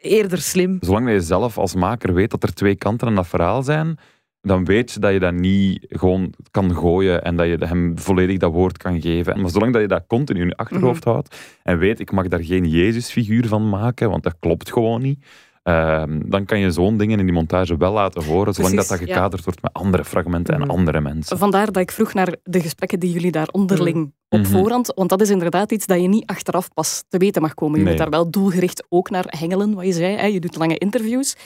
eerder 0.00 0.38
slim. 0.38 0.76
Zolang 0.80 1.10
je 1.10 1.20
zelf 1.20 1.58
als 1.58 1.74
maker 1.74 2.14
weet 2.14 2.30
dat 2.30 2.42
er 2.42 2.54
twee 2.54 2.74
kanten 2.76 3.08
aan 3.08 3.14
dat 3.14 3.26
verhaal 3.26 3.62
zijn, 3.62 3.98
dan 4.40 4.64
weet 4.64 4.92
je 4.92 5.00
dat 5.00 5.12
je 5.12 5.18
dat 5.18 5.34
niet 5.34 5.86
gewoon 5.88 6.34
kan 6.50 6.74
gooien 6.74 7.24
en 7.24 7.36
dat 7.36 7.46
je 7.46 7.56
hem 7.66 7.98
volledig 7.98 8.38
dat 8.38 8.52
woord 8.52 8.76
kan 8.76 9.00
geven. 9.00 9.34
En 9.34 9.40
Maar 9.40 9.50
zolang 9.50 9.72
dat 9.72 9.82
je 9.82 9.88
dat 9.88 10.04
continu 10.06 10.40
in 10.40 10.46
je 10.48 10.56
achterhoofd 10.56 11.04
Mhm. 11.04 11.12
houdt 11.14 11.36
en 11.62 11.78
weet, 11.78 12.00
ik 12.00 12.12
mag 12.12 12.28
daar 12.28 12.44
geen 12.44 12.64
Jezusfiguur 12.68 13.46
van 13.48 13.68
maken, 13.68 14.10
want 14.10 14.22
dat 14.22 14.36
klopt 14.40 14.72
gewoon 14.72 15.02
niet, 15.02 15.24
ehm, 15.68 16.20
dan 16.24 16.44
kan 16.44 16.58
je 16.58 16.70
zo'n 16.70 16.96
dingen 16.96 17.18
in 17.18 17.24
die 17.24 17.34
montage 17.34 17.76
wel 17.76 17.92
laten 17.92 18.24
horen, 18.24 18.54
zolang 18.54 18.74
dat, 18.74 18.88
dat 18.88 18.98
ja. 18.98 19.04
gekaderd 19.04 19.44
wordt 19.44 19.62
met 19.62 19.72
andere 19.72 20.04
fragmenten 20.04 20.54
en 20.54 20.60
Mhm. 20.60 20.70
andere 20.70 21.00
mensen. 21.00 21.38
Vandaar 21.38 21.66
dat 21.72 21.82
ik 21.82 21.90
vroeg 21.92 22.14
naar 22.14 22.36
de 22.42 22.60
gesprekken 22.60 23.00
die 23.00 23.12
jullie 23.12 23.30
daar 23.32 23.48
onderling 23.52 24.12
op 24.28 24.38
Mhm. 24.38 24.50
voorhand, 24.50 24.92
want 24.94 25.08
dat 25.10 25.20
is 25.20 25.30
inderdaad 25.30 25.72
iets 25.72 25.86
dat 25.86 26.00
je 26.00 26.08
niet 26.08 26.26
achteraf 26.26 26.68
pas 26.74 27.04
te 27.08 27.18
weten 27.18 27.42
mag 27.42 27.54
komen. 27.54 27.78
Je 27.78 27.84
Nee. 27.84 27.92
moet 27.94 28.02
daar 28.02 28.10
wel 28.12 28.30
doelgericht 28.30 28.86
ook 28.88 29.10
naar 29.10 29.24
hengelen, 29.28 29.74
wat 29.74 29.84
je 29.86 29.92
zei. 29.92 30.16
Hè? 30.16 30.26
Je 30.26 30.40
doet 30.40 30.56
lange 30.56 30.78
interviews. 30.78 31.36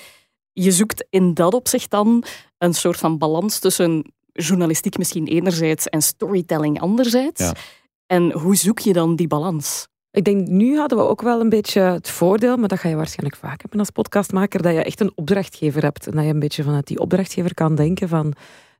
Je 0.52 0.72
zoekt 0.72 1.06
in 1.10 1.34
dat 1.34 1.54
opzicht 1.54 1.90
dan 1.90 2.24
een 2.58 2.74
soort 2.74 2.96
van 2.98 3.18
balans 3.18 3.58
tussen 3.58 4.12
journalistiek 4.32 4.98
misschien 4.98 5.26
enerzijds 5.26 5.86
en 5.88 6.02
storytelling 6.02 6.80
anderzijds. 6.80 7.40
Ja. 7.40 7.52
En 8.06 8.32
hoe 8.32 8.56
zoek 8.56 8.78
je 8.78 8.92
dan 8.92 9.16
die 9.16 9.26
balans? 9.26 9.88
Ik 10.12 10.24
denk, 10.24 10.48
nu 10.48 10.76
hadden 10.76 10.98
we 10.98 11.04
ook 11.04 11.22
wel 11.22 11.40
een 11.40 11.48
beetje 11.48 11.80
het 11.80 12.10
voordeel, 12.10 12.56
maar 12.56 12.68
dat 12.68 12.78
ga 12.78 12.88
je 12.88 12.96
waarschijnlijk 12.96 13.36
vaak 13.36 13.60
hebben 13.60 13.78
als 13.78 13.90
podcastmaker, 13.90 14.62
dat 14.62 14.72
je 14.72 14.82
echt 14.82 15.00
een 15.00 15.12
opdrachtgever 15.14 15.82
hebt. 15.82 16.06
En 16.06 16.12
dat 16.12 16.24
je 16.24 16.30
een 16.30 16.38
beetje 16.38 16.62
vanuit 16.62 16.86
die 16.86 16.98
opdrachtgever 16.98 17.54
kan 17.54 17.74
denken 17.74 18.08
van, 18.08 18.34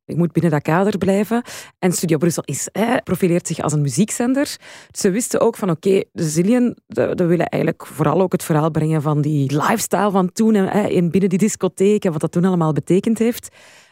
ik 0.05 0.17
moet 0.17 0.33
binnen 0.33 0.51
dat 0.51 0.63
kader 0.63 0.99
blijven. 0.99 1.43
En 1.79 1.93
Studio 1.93 2.19
Brussel 2.19 2.43
is, 2.47 2.69
hè, 2.73 2.97
profileert 3.03 3.47
zich 3.47 3.61
als 3.61 3.73
een 3.73 3.81
muziekzender. 3.81 4.57
Ze 4.91 5.11
wisten 5.11 5.41
ook 5.41 5.57
van, 5.57 5.71
oké, 5.71 6.03
de 6.13 6.29
Zillion, 6.29 6.77
de 6.87 7.25
willen 7.25 7.47
eigenlijk 7.47 7.87
vooral 7.87 8.21
ook 8.21 8.33
het 8.33 8.45
verhaal 8.45 8.71
brengen 8.71 9.03
van 9.03 9.21
die 9.21 9.57
lifestyle 9.57 10.11
van 10.11 10.33
toen, 10.33 10.55
hè, 10.55 10.89
in 10.89 11.11
binnen 11.11 11.31
die 11.31 11.39
discotheek 11.39 12.05
en 12.05 12.13
wat 12.13 12.21
dat 12.21 12.33
toen 12.33 12.45
allemaal 12.45 12.73
betekend 12.73 13.19
heeft. 13.19 13.49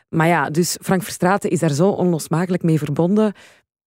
Maar 0.09 0.27
ja, 0.27 0.51
dus 0.51 0.79
Frank 0.83 1.03
Verstraeten 1.03 1.51
is 1.51 1.59
daar 1.59 1.71
zo 1.71 1.89
onlosmakelijk 1.89 2.63
mee 2.63 2.79
verbonden. 2.79 3.33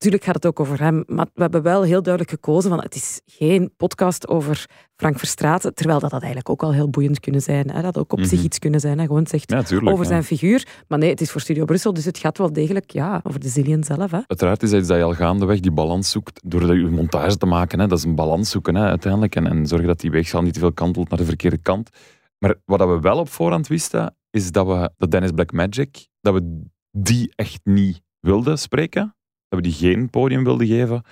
Tuurlijk 0.04 0.24
gaat 0.24 0.36
het 0.36 0.46
ook 0.46 0.60
over 0.60 0.80
hem, 0.82 1.04
maar 1.08 1.28
we 1.34 1.42
hebben 1.42 1.62
wel 1.62 1.84
heel 1.84 2.02
duidelijk 2.02 2.34
gekozen 2.34 2.70
van 2.70 2.82
het 2.82 2.96
is 2.96 3.22
geen 3.26 3.74
podcast 3.78 4.28
over 4.28 4.66
Frank 4.96 5.18
Verstraeten, 5.20 5.74
terwijl 5.74 6.00
dat, 6.00 6.10
dat 6.10 6.20
eigenlijk 6.22 6.50
ook 6.50 6.64
al 6.64 6.74
heel 6.74 6.90
boeiend 6.90 7.20
kunnen 7.20 7.42
zijn. 7.42 7.70
Hè. 7.70 7.82
Dat 7.82 7.98
ook 7.98 8.12
op 8.14 8.20
zich 8.22 8.38
Mhm. 8.38 8.46
iets 8.46 8.60
kunnen 8.60 8.80
zijn. 8.80 9.00
Hè. 9.00 9.06
Gewoon 9.06 9.28
zegt 9.28 9.52
Ja, 9.52 9.64
tuurlijk. 9.64 9.92
over 9.92 10.04
ja. 10.04 10.10
zijn 10.10 10.24
figuur. 10.24 10.68
Maar 10.88 11.00
nee, 11.00 11.10
het 11.10 11.22
is 11.22 11.32
voor 11.32 11.42
Studio 11.42 11.66
Brussel, 11.66 11.94
dus 11.94 12.06
het 12.06 12.18
gaat 12.18 12.38
wel 12.38 12.54
degelijk 12.54 12.92
ja, 12.92 13.20
over 13.24 13.40
de 13.40 13.48
Zillion 13.48 13.84
zelf. 13.84 14.12
Hè. 14.12 14.20
Uiteraard 14.28 14.64
is 14.64 14.70
dat 14.70 14.80
iets 14.80 14.88
dat 14.88 14.98
je 14.98 15.04
al 15.04 15.14
gaandeweg 15.14 15.60
die 15.60 15.72
balans 15.72 16.10
zoekt 16.10 16.40
door 16.46 16.76
je 16.78 16.88
montage 16.88 17.38
te 17.38 17.46
maken. 17.46 17.80
Hè. 17.80 17.88
Dat 17.88 17.98
is 17.98 18.04
een 18.04 18.16
balans 18.16 18.50
zoeken 18.50 18.76
hè, 18.76 18.84
uiteindelijk. 18.86 19.36
En, 19.36 19.48
en 19.48 19.68
zorgen 19.68 19.88
dat 19.88 20.00
die 20.00 20.12
weegschaal 20.12 20.42
niet 20.42 20.54
te 20.54 20.60
veel 20.60 20.74
kantelt 20.74 21.10
naar 21.10 21.20
de 21.20 21.26
verkeerde 21.26 21.58
kant. 21.58 21.90
Maar 22.38 22.56
wat 22.66 22.80
we 22.80 23.00
wel 23.00 23.18
op 23.18 23.30
voorhand 23.30 23.68
wisten, 23.68 24.16
is 24.30 24.52
dat 24.52 24.68
we 24.68 24.92
dat 24.98 25.12
Dennis 25.12 25.32
Blackmagic, 25.32 26.08
dat 26.22 26.34
we 26.34 26.62
die 26.92 27.32
echt 27.36 27.60
niet 27.64 28.02
wilden 28.20 28.58
spreken. 28.60 29.16
Dat 29.54 29.62
we 29.64 29.70
die 29.70 29.78
geen 29.90 30.10
podium 30.10 30.44
wilden 30.44 30.68
geven. 30.68 31.04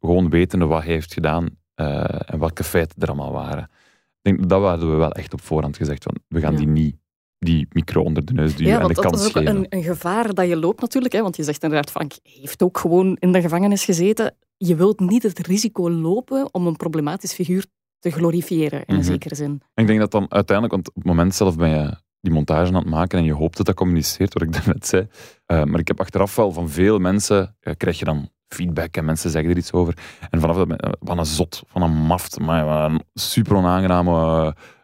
Gewoon 0.00 0.30
wetende 0.30 0.64
wat 0.66 0.82
hij 0.82 0.92
heeft 0.92 1.12
gedaan 1.12 1.48
eh, 1.74 2.04
en 2.30 2.38
welke 2.38 2.64
feiten 2.64 3.02
er 3.02 3.08
allemaal 3.08 3.32
waren. 3.32 3.62
Ik 4.22 4.36
denk, 4.36 4.48
dat 4.48 4.62
hadden 4.62 4.90
we 4.90 4.96
wel 4.96 5.12
echt 5.12 5.32
op 5.32 5.40
voorhand 5.40 5.76
gezegd. 5.76 6.02
Van, 6.02 6.16
we 6.28 6.40
gaan 6.40 6.52
Ja. 6.52 6.58
die 6.58 6.66
niet 6.68 6.96
die 7.38 7.66
micro 7.72 8.02
onder 8.02 8.24
de 8.24 8.32
neus 8.32 8.56
duwen 8.56 8.72
Ja, 8.72 8.80
en 8.80 8.88
de 8.88 8.94
dat 8.94 9.04
kans 9.04 9.20
is 9.20 9.26
ook 9.26 9.32
geven. 9.32 9.56
een, 9.56 9.66
een 9.68 9.82
gevaar 9.82 10.34
dat 10.34 10.48
je 10.48 10.56
loopt 10.56 10.80
natuurlijk. 10.80 11.12
Hè, 11.14 11.22
want 11.22 11.36
je 11.36 11.42
zegt 11.42 11.62
inderdaad, 11.62 11.90
Frank 11.90 12.12
heeft 12.22 12.62
ook 12.62 12.78
gewoon 12.78 13.16
in 13.20 13.32
de 13.32 13.40
gevangenis 13.40 13.84
gezeten. 13.84 14.34
Je 14.56 14.74
wilt 14.76 15.00
niet 15.00 15.22
het 15.22 15.46
risico 15.46 15.90
lopen 15.90 16.54
om 16.54 16.66
een 16.66 16.76
problematisch 16.76 17.32
figuur 17.32 17.66
te 17.98 18.10
glorifiëren, 18.10 18.78
in 18.80 18.94
een 18.94 19.00
Mhm. 19.00 19.04
zekere 19.10 19.34
zin. 19.34 19.60
En 19.74 19.82
ik 19.82 19.86
denk 19.86 19.98
dat 19.98 20.10
dan 20.10 20.26
uiteindelijk, 20.28 20.74
want 20.76 20.88
op 20.88 20.94
het 20.94 21.04
moment 21.04 21.34
zelf 21.34 21.56
ben 21.56 21.68
je 21.68 21.94
die 22.26 22.34
montage 22.34 22.68
aan 22.68 22.74
het 22.74 22.90
maken 22.90 23.18
en 23.18 23.24
je 23.24 23.34
hoopt 23.34 23.56
dat 23.56 23.66
dat 23.66 23.74
communiceert, 23.74 24.32
wat 24.32 24.42
ik 24.42 24.52
daarnet 24.56 24.86
zei. 24.86 25.08
Eh, 25.46 25.64
maar 25.64 25.80
ik 25.80 25.88
heb 25.88 26.00
achteraf 26.00 26.36
wel 26.36 26.52
van 26.52 26.68
veel 26.68 26.98
mensen, 26.98 27.56
eh, 27.60 27.74
krijg 27.76 27.98
je 27.98 28.04
dan 28.04 28.30
feedback 28.48 28.96
en 28.96 29.04
mensen 29.04 29.30
zeggen 29.30 29.50
er 29.50 29.56
iets 29.56 29.72
over. 29.72 29.96
En 30.30 30.40
vanaf 30.40 30.56
dat, 30.56 30.80
eh, 30.80 30.90
van 31.00 31.18
een 31.18 31.26
zot, 31.26 31.62
van 31.66 31.82
een 31.82 31.94
maft, 31.94 32.38
maar 32.40 32.90
een 32.90 33.02
super 33.14 33.56
onaangename, 33.56 34.12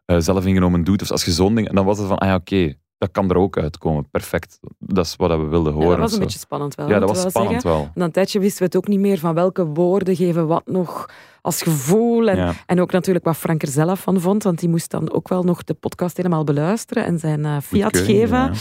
eh, 0.07 0.17
eh, 0.17 0.23
zelfingenomen 0.23 0.85
doet. 0.85 0.99
Dus 0.99 1.13
als 1.13 1.25
je 1.25 1.31
zo'n 1.31 1.55
ding, 1.55 1.73
dan 1.73 1.85
was 1.85 1.99
het 1.99 2.07
van, 2.07 2.19
ah 2.19 2.29
ja, 2.29 2.35
oké, 2.35 2.75
dat 3.03 3.11
kan 3.13 3.31
er 3.31 3.37
ook 3.37 3.57
uitkomen. 3.59 4.09
Perfect. 4.11 4.59
Dat 4.79 5.05
is 5.05 5.17
wat 5.17 5.31
we 5.31 5.37
wilden 5.47 5.73
Ja, 5.73 5.79
horen. 5.79 5.91
dat 5.91 5.99
was 5.99 6.11
een 6.11 6.17
zo. 6.17 6.23
beetje 6.23 6.39
spannend 6.39 6.75
wel. 6.75 6.89
ja, 6.89 6.99
dat 6.99 7.09
was 7.09 7.21
wel 7.23 7.31
spannend 7.31 7.63
zeggen. 7.63 7.81
wel. 7.81 7.91
Na 7.95 8.05
een 8.05 8.11
tijdje 8.13 8.39
wisten 8.39 8.59
we 8.59 8.65
het 8.65 8.77
ook 8.77 8.89
niet 8.89 8.99
meer 9.01 9.19
van 9.19 9.35
welke 9.35 9.67
woorden 9.67 10.17
geven 10.17 10.47
wat 10.47 10.63
nog 10.67 11.07
als 11.43 11.63
gevoel. 11.63 12.29
En, 12.29 12.37
Ja. 12.37 12.53
en 12.67 12.81
ook 12.81 12.93
natuurlijk 12.93 13.25
wat 13.25 13.37
Frank 13.37 13.63
er 13.63 13.69
zelf 13.69 14.01
van 14.01 14.21
vond, 14.21 14.43
want 14.43 14.59
die 14.59 14.69
moest 14.69 14.91
dan 14.91 15.13
ook 15.13 15.29
wel 15.29 15.43
nog 15.43 15.65
de 15.65 15.75
podcast 15.75 16.17
helemaal 16.17 16.45
beluisteren 16.45 17.05
en 17.05 17.19
zijn 17.19 17.45
eh, 17.45 17.57
fiat 17.63 17.97
geven. 17.97 18.53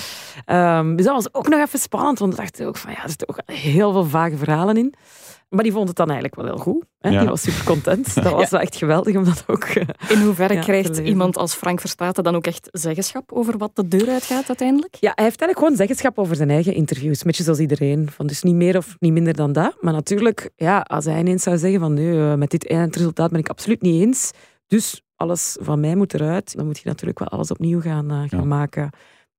ja. 0.46 0.80
Ehm, 0.80 0.96
dus 0.96 1.06
dat 1.06 1.16
was 1.16 1.34
ook 1.34 1.48
nog 1.48 1.60
even 1.60 1.80
spannend, 1.80 2.20
want 2.20 2.32
ik 2.34 2.40
dacht 2.40 2.64
ook 2.64 2.78
van 2.78 2.92
ja, 2.92 3.04
er 3.04 3.10
zitten 3.10 3.30
ook 3.30 3.40
heel 3.46 3.92
veel 3.92 4.06
vage 4.06 4.38
verhalen 4.38 4.78
in. 4.78 4.94
Maar 5.56 5.64
die 5.64 5.72
vond 5.74 5.88
het 5.88 5.98
dan 5.98 6.06
eigenlijk 6.10 6.36
wel 6.36 6.46
heel 6.46 6.58
goed. 6.64 6.86
Hè? 7.00 7.10
Ja. 7.10 7.20
Die 7.20 7.30
was 7.30 7.42
super 7.42 7.64
content. 7.64 8.16
Dat 8.24 8.32
was 8.34 8.50
wel 8.50 8.60
echt 8.60 8.76
geweldig 8.76 9.16
om 9.16 9.24
dat 9.24 9.44
ook... 9.48 9.64
eh, 9.64 9.88
In 10.10 10.22
hoeverre 10.22 10.54
Ja, 10.54 10.60
krijgt 10.62 10.98
iemand 10.98 11.38
als 11.38 11.54
Frank 11.54 11.80
Verstraeten 11.80 12.24
dan 12.24 12.36
ook 12.36 12.46
echt 12.48 12.68
zeggenschap 12.72 13.32
over 13.32 13.58
wat 13.58 13.72
de 13.76 13.88
deur 13.88 14.10
uitgaat 14.10 14.48
uiteindelijk? 14.48 14.96
Ja, 14.96 15.12
hij 15.16 15.24
heeft 15.26 15.40
eigenlijk 15.40 15.58
gewoon 15.58 15.76
zeggenschap 15.76 16.20
over 16.20 16.36
zijn 16.36 16.50
eigen 16.50 16.74
interviews. 16.74 17.24
Beetje 17.24 17.44
zoals 17.44 17.60
iedereen. 17.60 18.10
Van 18.12 18.28
dus 18.28 18.44
niet 18.44 18.56
meer 18.56 18.78
of 18.78 18.96
niet 19.00 19.12
minder 19.12 19.36
dan 19.36 19.52
dat. 19.52 19.76
Maar 19.82 19.94
natuurlijk, 19.94 20.50
ja, 20.56 20.80
als 20.80 21.06
hij 21.06 21.20
ineens 21.20 21.44
zou 21.44 21.58
zeggen 21.58 21.80
van 21.80 21.94
nee, 21.94 22.20
eh, 22.20 22.34
met 22.36 22.52
dit 22.52 22.68
eindresultaat 22.70 23.32
ben 23.32 23.40
ik 23.40 23.50
absoluut 23.50 23.82
niet 23.82 24.02
eens. 24.02 24.32
Dus 24.68 25.02
alles 25.16 25.58
van 25.62 25.80
mij 25.80 25.96
moet 25.96 26.14
eruit. 26.14 26.56
Dan 26.56 26.66
moet 26.66 26.80
je 26.80 26.88
natuurlijk 26.90 27.20
wel 27.20 27.28
alles 27.28 27.52
opnieuw 27.52 27.82
gaan, 27.82 28.12
eh, 28.12 28.18
gaan 28.18 28.40
Ja. 28.40 28.44
maken. 28.46 28.90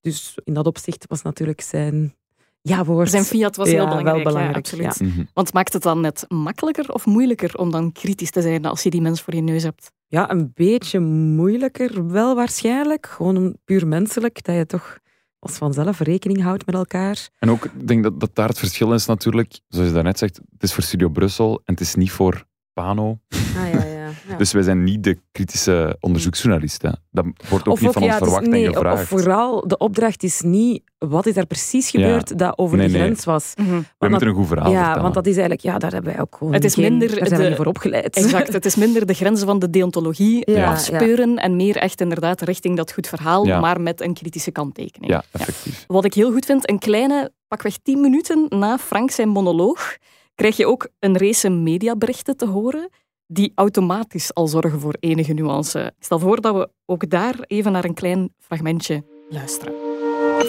Dus 0.01 0.35
in 0.45 0.55
dat 0.55 0.67
opzicht 0.67 1.05
was 1.09 1.23
natuurlijk 1.23 1.61
zijn 1.61 2.15
ja-woord... 2.63 3.11
Zijn 3.11 3.25
fiat 3.25 3.57
was 3.57 3.69
heel 3.69 3.77
Ja, 3.77 3.85
belangrijk. 3.89 4.15
wel 4.15 4.25
belangrijk, 4.25 4.67
ja, 4.67 4.87
absoluut. 4.87 4.99
ja. 4.99 5.07
Mhm. 5.07 5.25
Want 5.35 5.53
maakt 5.53 5.73
het 5.73 5.83
dan 5.83 6.01
net 6.01 6.25
makkelijker 6.29 6.93
of 6.93 7.07
moeilijker 7.07 7.59
om 7.59 7.71
dan 7.71 7.93
kritisch 7.93 8.31
te 8.31 8.43
zijn 8.43 8.65
als 8.65 8.83
je 8.83 8.91
die 8.91 9.01
mens 9.01 9.23
voor 9.23 9.35
je 9.35 9.41
neus 9.43 9.63
hebt? 9.63 9.93
Ja, 10.07 10.31
een 10.31 10.51
beetje 10.55 11.01
moeilijker 11.01 12.07
wel 12.11 12.35
waarschijnlijk. 12.35 13.07
Gewoon 13.07 13.37
om- 13.37 13.57
puur 13.65 13.87
menselijk, 13.87 14.45
dat 14.45 14.57
je 14.57 14.67
toch 14.67 14.99
als 15.39 15.53
vanzelf 15.57 15.99
rekening 16.01 16.43
houdt 16.43 16.67
met 16.67 16.75
elkaar. 16.75 17.29
En 17.39 17.51
ook, 17.51 17.65
ik 17.65 17.89
denk 17.89 18.03
dat, 18.03 18.21
dat 18.21 18.31
daar 18.35 18.49
het 18.49 18.59
verschil 18.59 18.93
is 18.93 19.07
natuurlijk, 19.07 19.61
zoals 19.69 19.89
je 19.89 19.95
daarnet 19.95 20.19
zegt, 20.19 20.37
het 20.53 20.63
is 20.63 20.73
voor 20.75 20.83
Studio 20.83 21.09
Brussel 21.09 21.55
en 21.65 21.75
het 21.75 21.81
is 21.81 21.95
niet 21.95 22.11
voor 22.13 22.45
Pano. 22.73 23.19
Ah, 23.57 23.73
ja, 23.73 23.82
ja. 24.29 24.37
Dus 24.37 24.53
wij 24.53 24.63
zijn 24.63 24.85
niet 24.85 25.05
de 25.05 25.19
kritische 25.33 25.97
onderzoeksjournalisten. 26.01 27.01
Dat 27.11 27.25
wordt 27.49 27.69
ook 27.69 27.81
niet 27.81 27.93
van 27.93 28.03
ons 28.03 28.11
ja, 28.13 28.19
verwacht 28.19 28.47
nee, 28.47 28.63
en 28.65 28.69
of- 28.71 28.75
gevraagd. 28.77 29.03
Of 29.03 29.09
vooral, 29.09 29.69
de 29.69 29.77
opdracht 29.79 30.23
is 30.23 30.41
niet 30.41 30.83
wat 30.99 31.27
is 31.27 31.35
daar 31.35 31.47
precies 31.47 31.91
Ja. 31.91 32.01
gebeurd 32.01 32.39
dat 32.39 32.59
over 32.59 32.77
Nee, 32.77 32.87
de 32.87 32.93
nee. 32.93 33.03
grens 33.03 33.25
was. 33.25 33.53
Mhm. 33.57 33.69
We 33.77 33.85
dat- 33.99 34.11
moeten 34.11 34.29
een 34.29 34.35
goed 34.35 34.47
verhaal 34.47 34.71
ja, 34.71 34.77
vertellen. 34.77 35.03
want 35.03 35.15
dat 35.15 35.27
is 35.27 35.33
eigenlijk, 35.33 35.63
ja, 35.63 35.79
daar 35.79 35.93
hebben 35.93 36.13
wij 36.13 36.21
ook 36.21 36.37
gewoon. 36.37 36.53
Het 36.53 36.65
is 36.65 36.75
geen- 36.75 36.83
minder 36.99 37.09
daar 37.09 37.17
zijn 37.27 37.31
we 37.31 37.37
de- 37.43 37.49
niet 37.49 37.57
voor 37.57 37.67
opgeleid. 37.67 38.17
Exact, 38.17 38.53
het 38.53 38.65
is 38.65 38.75
minder 38.75 39.07
de 39.07 39.15
grenzen 39.15 39.47
van 39.47 39.59
de 39.59 39.71
deontologie 39.71 40.51
Ja, 40.51 40.71
afspeuren 40.71 41.37
en 41.37 41.57
meer 41.57 41.77
echt 41.77 42.01
inderdaad 42.01 42.41
richting 42.41 42.77
dat 42.77 42.93
goed 42.93 43.07
verhaal, 43.09 43.47
Ja. 43.47 43.61
maar 43.61 43.81
met 43.81 44.01
een 44.01 44.15
kritische 44.15 44.51
kanttekening. 44.51 45.11
Ja, 45.13 45.23
effectief. 45.33 45.85
Wat 45.87 46.05
ik 46.05 46.15
heel 46.15 46.33
goed 46.33 46.45
vind, 46.45 46.71
een 46.71 46.79
kleine, 46.79 47.31
pakweg 47.49 47.77
tien 47.83 48.01
minuten 48.01 48.47
na 48.49 48.79
Frank 48.79 49.11
zijn 49.11 49.29
monoloog, 49.29 49.97
krijg 50.35 50.57
je 50.57 50.67
ook 50.67 50.89
een 50.99 51.19
race 51.19 51.49
mediaberichten 51.51 52.37
te 52.37 52.47
horen 52.47 52.89
die 53.33 53.53
automatisch 53.55 54.35
al 54.35 54.47
zorgen 54.47 54.81
voor 54.81 54.97
enige 55.01 55.33
nuance. 55.33 55.79
Ik 55.99 56.05
stel 56.05 56.19
voor 56.19 56.41
dat 56.41 56.55
we 56.55 56.71
ook 56.87 57.11
daar 57.11 57.35
even 57.47 57.73
naar 57.73 57.85
een 57.85 57.95
klein 57.95 58.35
fragmentje 58.39 59.05
luisteren. 59.29 59.75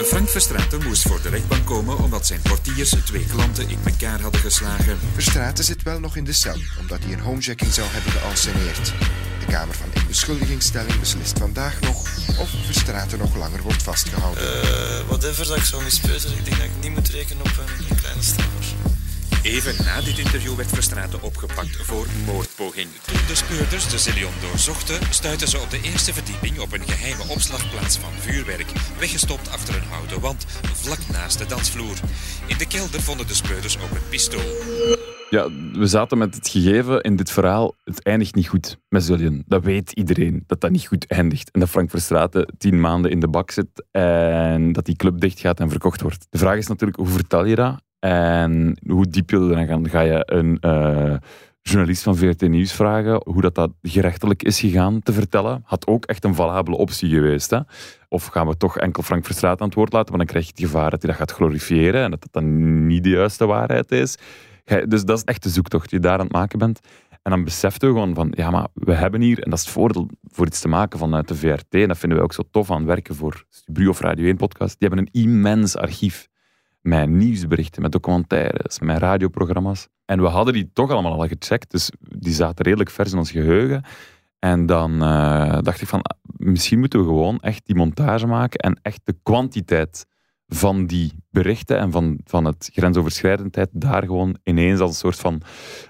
Frank 0.05 0.29
Verstraeten 0.29 0.83
moest 0.83 1.01
voor 1.01 1.21
de 1.21 1.29
rechtbank 1.29 1.65
komen 1.65 1.97
omdat 1.97 2.25
zijn 2.25 2.41
portiers 2.41 2.89
twee 2.89 3.25
klanten 3.25 3.69
in 3.69 3.77
elkaar 3.85 4.21
hadden 4.21 4.41
geslagen. 4.41 4.97
Verstraeten 5.13 5.63
zit 5.63 5.83
wel 5.83 5.99
nog 5.99 6.15
in 6.15 6.23
de 6.23 6.33
cel, 6.33 6.55
omdat 6.79 7.03
hij 7.03 7.13
een 7.13 7.19
homejacking 7.19 7.71
zou 7.73 7.87
hebben 7.91 8.11
geanceneerd. 8.11 8.93
De 9.39 9.45
Kamer 9.45 9.75
van 9.75 10.01
Inbeschuldigingsstelling 10.01 10.99
beslist 10.99 11.39
vandaag 11.39 11.79
nog 11.81 11.97
of 12.39 12.49
Verstraeten 12.65 13.19
nog 13.19 13.35
langer 13.35 13.61
wordt 13.61 13.83
vastgehouden. 13.83 14.43
Eh, 14.43 15.07
whatever 15.07 15.47
dat 15.47 15.57
ik 15.57 15.63
zou 15.63 15.83
mispeuteren, 15.83 16.37
ik 16.37 16.45
denk 16.45 16.57
dat 16.57 16.65
ik 16.65 16.71
niet 16.81 16.93
moet 16.93 17.09
rekenen 17.09 17.41
op 17.41 17.57
een, 17.57 17.85
een 17.89 17.95
kleine 17.95 18.21
straffer. 18.21 19.02
Even 19.43 19.85
na 19.85 20.01
dit 20.01 20.17
interview 20.17 20.55
werd 20.55 20.69
Verstraeten 20.69 21.21
opgepakt 21.21 21.75
voor 21.75 22.05
moordpoging. 22.25 22.87
Toen 23.05 23.27
de 23.27 23.35
speurders 23.35 23.89
de 23.89 23.97
Zillion 23.97 24.33
doorzochten, 24.41 24.99
stuitten 25.09 25.47
ze 25.47 25.59
op 25.59 25.69
de 25.69 25.81
eerste 25.81 26.13
verdieping 26.13 26.59
op 26.59 26.73
een 26.73 26.87
geheime 26.87 27.23
opslagplaats 27.27 27.97
van 27.97 28.11
vuurwerk, 28.19 28.71
weggestopt 28.99 29.49
achter 29.49 29.75
een 29.75 29.89
houten 29.89 30.19
wand, 30.19 30.45
vlak 30.73 30.99
naast 31.11 31.37
de 31.37 31.45
dansvloer. 31.45 31.97
In 32.47 32.57
de 32.57 32.67
kelder 32.67 33.01
vonden 33.01 33.27
de 33.27 33.33
speurders 33.33 33.77
ook 33.77 33.91
een 33.91 34.09
pistool. 34.09 34.51
Ja, 35.29 35.49
we 35.73 35.87
zaten 35.87 36.17
met 36.17 36.35
het 36.35 36.49
gegeven 36.49 37.01
in 37.01 37.15
dit 37.15 37.31
verhaal. 37.31 37.75
Het 37.83 38.03
eindigt 38.03 38.35
niet 38.35 38.47
goed 38.47 38.77
met 38.89 39.03
Zullian. 39.03 39.43
Dat 39.45 39.63
weet 39.63 39.91
iedereen, 39.91 40.43
dat 40.47 40.61
dat 40.61 40.71
niet 40.71 40.87
goed 40.87 41.07
eindigt. 41.07 41.51
En 41.51 41.59
dat 41.59 41.69
Frank 41.69 41.89
Verstraeten 41.89 42.53
tien 42.57 42.79
maanden 42.79 43.11
in 43.11 43.19
de 43.19 43.27
bak 43.27 43.51
zit 43.51 43.85
en 43.91 44.71
dat 44.71 44.85
die 44.85 44.95
club 44.95 45.19
dicht 45.19 45.39
gaat 45.39 45.59
en 45.59 45.69
verkocht 45.69 46.01
wordt. 46.01 46.27
De 46.29 46.37
vraag 46.37 46.57
is 46.57 46.67
natuurlijk, 46.67 46.99
hoe 46.99 47.07
vertel 47.07 47.45
je 47.45 47.55
dat? 47.55 47.81
En 48.03 48.77
hoe 48.87 49.07
diep 49.07 49.29
wil 49.29 49.49
je 49.49 49.55
dan 49.55 49.67
gaan? 49.67 49.89
Ga 49.89 49.99
je 49.99 50.23
een 50.25 50.57
eh, 50.59 51.15
journalist 51.61 52.03
van 52.03 52.15
VRT 52.15 52.41
Nieuws 52.41 52.73
vragen 52.73 53.21
hoe 53.25 53.41
dat, 53.41 53.55
dat 53.55 53.71
gerechtelijk 53.81 54.43
is 54.43 54.59
gegaan 54.59 54.99
te 55.01 55.13
vertellen? 55.13 55.61
Had 55.65 55.87
ook 55.87 56.05
echt 56.05 56.23
een 56.23 56.35
valabele 56.35 56.77
optie 56.77 57.09
geweest. 57.09 57.49
Hè? 57.49 57.59
Of 58.09 58.25
gaan 58.25 58.47
we 58.47 58.57
toch 58.57 58.77
enkel 58.77 59.03
Frank 59.03 59.25
Verstraeten 59.25 59.61
aan 59.61 59.67
het 59.67 59.75
woord 59.75 59.93
laten? 59.93 60.13
Want 60.13 60.17
dan 60.17 60.27
krijg 60.27 60.45
je 60.45 60.51
het 60.51 60.71
gevaar 60.71 60.89
dat 60.89 61.01
hij 61.01 61.11
dat 61.11 61.19
gaat 61.19 61.31
glorifiëren 61.31 62.03
en 62.03 62.09
dat 62.11 62.21
dat 62.21 62.33
dan 62.33 62.87
niet 62.87 63.03
de 63.03 63.09
juiste 63.09 63.45
waarheid 63.45 63.91
is. 63.91 64.17
Dus 64.87 65.03
dat 65.03 65.17
is 65.17 65.23
echt 65.23 65.43
de 65.43 65.49
zoektocht 65.49 65.89
die 65.89 65.99
je 65.99 66.05
daar 66.05 66.17
aan 66.17 66.25
het 66.25 66.31
maken 66.31 66.59
bent. 66.59 66.79
En 67.21 67.31
dan 67.31 67.43
beseft 67.43 67.81
je 67.81 67.87
gewoon 67.87 68.13
van, 68.13 68.33
ja, 68.35 68.49
maar 68.49 68.67
we 68.73 68.93
hebben 68.93 69.21
hier, 69.21 69.43
en 69.43 69.49
dat 69.49 69.59
is 69.59 69.65
het 69.65 69.73
voordeel 69.73 70.09
voor 70.23 70.45
iets 70.45 70.61
te 70.61 70.67
maken 70.67 70.99
vanuit 70.99 71.27
de 71.27 71.35
VRT, 71.35 71.73
en 71.73 71.87
dat 71.87 71.97
vinden 71.97 72.17
we 72.17 72.23
ook 72.23 72.33
zo 72.33 72.43
tof 72.51 72.71
aan 72.71 72.85
werken 72.85 73.15
voor 73.15 73.45
Stubru 73.49 73.87
of 73.87 73.99
Radio 73.99 74.25
1 74.25 74.37
podcast, 74.37 74.79
die 74.79 74.87
hebben 74.87 75.05
een 75.05 75.21
immens 75.21 75.77
archief 75.77 76.31
met 76.83 77.09
nieuwsberichten, 77.09 77.81
met 77.81 77.91
documentaires, 77.91 78.79
met 78.79 78.97
radioprogramma's. 78.97 79.87
En 80.05 80.21
we 80.21 80.27
hadden 80.27 80.53
die 80.53 80.69
toch 80.73 80.91
allemaal 80.91 81.21
al 81.21 81.27
gecheckt, 81.27 81.71
dus 81.71 81.91
die 81.99 82.33
zaten 82.33 82.65
redelijk 82.65 82.89
vers 82.89 83.11
in 83.11 83.17
ons 83.17 83.31
geheugen. 83.31 83.83
En 84.39 84.65
dan 84.65 85.01
eh, 85.01 85.57
dacht 85.61 85.81
ik 85.81 85.87
van, 85.87 86.01
misschien 86.37 86.79
moeten 86.79 86.99
we 86.99 87.05
gewoon 87.05 87.39
echt 87.39 87.65
die 87.65 87.75
montage 87.75 88.27
maken 88.27 88.59
en 88.59 88.79
echt 88.81 89.01
de 89.03 89.15
kwantiteit 89.23 90.05
van 90.47 90.85
die 90.85 91.13
berichten 91.29 91.77
en 91.77 91.91
van, 91.91 92.19
van 92.23 92.45
het 92.45 92.69
grensoverschrijdendheid 92.73 93.69
daar 93.71 94.03
gewoon 94.03 94.37
ineens 94.43 94.79
als 94.79 94.89
een 94.89 94.95
soort 94.95 95.19
van 95.19 95.41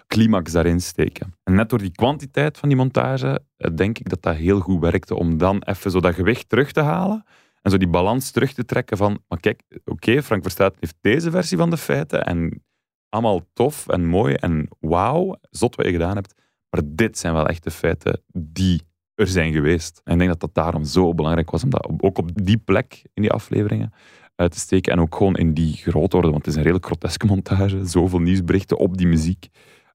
climax 0.07 0.51
daarin 0.51 0.81
steken. 0.81 1.35
En 1.43 1.53
net 1.53 1.69
door 1.69 1.79
die 1.79 1.91
kwantiteit 1.91 2.57
van 2.57 2.69
die 2.69 2.77
montage 2.77 3.43
eh, 3.57 3.71
denk 3.75 3.99
ik 3.99 4.09
dat 4.09 4.21
dat 4.21 4.35
heel 4.35 4.59
goed 4.59 4.79
werkte 4.81 5.15
om 5.15 5.37
dan 5.37 5.61
even 5.63 5.91
zo 5.91 5.99
dat 5.99 6.13
gewicht 6.15 6.49
terug 6.49 6.71
te 6.71 6.81
halen 6.81 7.25
en 7.63 7.71
zo 7.71 7.77
die 7.77 7.87
balans 7.87 8.31
terug 8.31 8.53
te 8.53 8.65
trekken 8.65 8.97
van, 8.97 9.23
maar 9.27 9.39
kijk, 9.39 9.61
oké, 9.85 10.23
Frank 10.23 10.41
Verstaat 10.41 10.75
heeft 10.79 10.97
deze 11.01 11.31
versie 11.31 11.57
van 11.57 11.69
de 11.69 11.77
feiten 11.77 12.23
en 12.25 12.63
allemaal 13.09 13.41
tof 13.53 13.87
en 13.87 14.05
mooi 14.05 14.33
en 14.33 14.67
wauw, 14.79 15.35
zot 15.49 15.75
wat 15.75 15.85
je 15.85 15.91
gedaan 15.91 16.15
hebt, 16.15 16.33
maar 16.69 16.81
dit 16.85 17.17
zijn 17.17 17.33
wel 17.33 17.47
echt 17.47 17.63
de 17.63 17.71
feiten 17.71 18.21
die 18.33 18.81
er 19.15 19.27
zijn 19.27 19.53
geweest. 19.53 20.01
En 20.03 20.13
ik 20.13 20.17
denk 20.17 20.29
dat 20.31 20.39
dat 20.39 20.53
daarom 20.53 20.85
zo 20.85 21.13
belangrijk 21.13 21.51
was 21.51 21.63
om 21.63 21.69
dat 21.69 21.89
ook 21.97 22.17
op 22.17 22.45
die 22.45 22.57
plek 22.57 23.01
in 23.13 23.21
die 23.21 23.31
afleveringen 23.31 23.93
uit 24.35 24.51
te 24.51 24.59
steken. 24.59 24.91
En 24.91 24.99
ook 24.99 25.15
gewoon 25.15 25.35
in 25.35 25.53
die 25.53 25.73
grootorde, 25.73 26.27
want 26.27 26.37
het 26.37 26.47
is 26.47 26.55
een 26.55 26.61
redelijk 26.61 26.85
groteske 26.85 27.25
montage. 27.25 27.85
Zoveel 27.85 28.19
nieuwsberichten 28.19 28.77
op 28.77 28.97
die 28.97 29.07
muziek. 29.07 29.47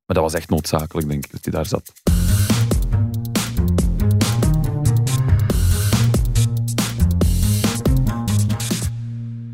Maar 0.06 0.16
dat 0.16 0.22
was 0.24 0.34
echt 0.34 0.50
noodzakelijk, 0.50 1.08
denk 1.08 1.24
ik, 1.24 1.30
dat 1.32 1.44
hij 1.44 1.52
daar 1.52 1.66
zat. 1.66 1.92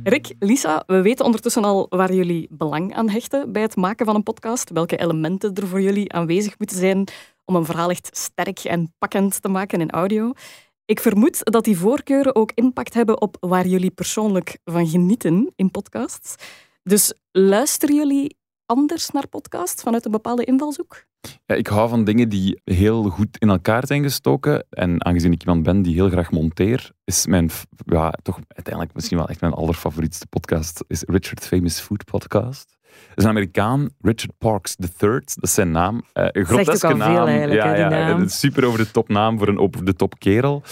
Rick, 0.06 0.34
Lisa, 0.38 0.82
we 0.86 1.02
weten 1.02 1.24
ondertussen 1.24 1.64
al 1.64 1.86
waar 1.88 2.14
jullie 2.14 2.48
belang 2.50 2.94
aan 2.94 3.08
hechten 3.08 3.52
bij 3.52 3.62
het 3.62 3.76
maken 3.76 4.06
van 4.06 4.14
een 4.14 4.22
podcast. 4.22 4.70
Welke 4.70 4.96
elementen 4.96 5.54
er 5.54 5.66
voor 5.66 5.80
jullie 5.80 6.12
aanwezig 6.12 6.58
moeten 6.58 6.76
zijn 6.76 7.08
om 7.44 7.56
een 7.56 7.64
verhaal 7.64 7.90
echt 7.90 8.16
sterk 8.16 8.58
en 8.58 8.94
pakkend 8.98 9.42
te 9.42 9.48
maken 9.48 9.80
in 9.80 9.90
audio. 9.90 10.32
Ik 10.84 11.00
vermoed 11.00 11.40
dat 11.42 11.64
die 11.64 11.78
voorkeuren 11.78 12.34
ook 12.34 12.52
impact 12.54 12.94
hebben 12.94 13.20
op 13.20 13.36
waar 13.40 13.66
jullie 13.66 13.90
persoonlijk 13.90 14.58
van 14.64 14.86
genieten 14.86 15.52
in 15.56 15.70
podcasts. 15.70 16.34
Dus 16.82 17.14
luisteren 17.30 17.96
jullie 17.96 18.36
anders 18.66 19.10
naar 19.10 19.28
podcasts 19.28 19.82
vanuit 19.82 20.04
een 20.04 20.10
bepaalde 20.10 20.44
invalshoek? 20.44 21.04
Ja, 21.46 21.54
ik 21.54 21.66
hou 21.66 21.88
van 21.88 22.04
dingen 22.04 22.28
die 22.28 22.60
heel 22.64 23.02
goed 23.02 23.38
in 23.38 23.48
elkaar 23.48 23.86
zijn 23.86 24.02
gestoken. 24.02 24.66
En 24.70 25.04
aangezien 25.04 25.32
ik 25.32 25.40
iemand 25.40 25.62
ben 25.62 25.82
die 25.82 25.94
heel 25.94 26.08
graag 26.08 26.30
monteer, 26.30 26.90
is 27.04 27.26
mijn, 27.26 27.50
ja, 27.86 28.14
toch 28.22 28.38
uiteindelijk 28.48 28.94
misschien 28.94 29.18
wel 29.18 29.28
echt 29.28 29.40
mijn 29.40 29.52
allerfavorietste 29.52 30.26
podcast, 30.26 30.84
is 30.86 31.02
Richard 31.06 31.46
Famous 31.46 31.80
Food 31.80 32.04
Podcast. 32.04 32.76
Dat 33.08 33.18
is 33.18 33.24
een 33.24 33.30
Amerikaan, 33.30 33.88
Richard 34.00 34.38
Parks 34.38 34.76
III, 34.76 35.10
dat 35.10 35.38
is 35.40 35.54
zijn 35.54 35.70
naam. 35.70 35.94
Uh, 35.94 36.26
een 36.30 36.44
groteske 36.44 36.94
naam. 36.94 37.26
veel 37.26 37.54
ja, 37.54 37.88
naam. 37.88 38.20
een 38.20 38.30
super 38.30 38.64
over 38.64 38.78
de 38.78 38.90
top 38.90 39.08
naam 39.08 39.38
voor 39.38 39.48
een 39.48 39.58
over 39.58 39.84
de 39.84 39.94
top 39.94 40.18
kerel. 40.18 40.62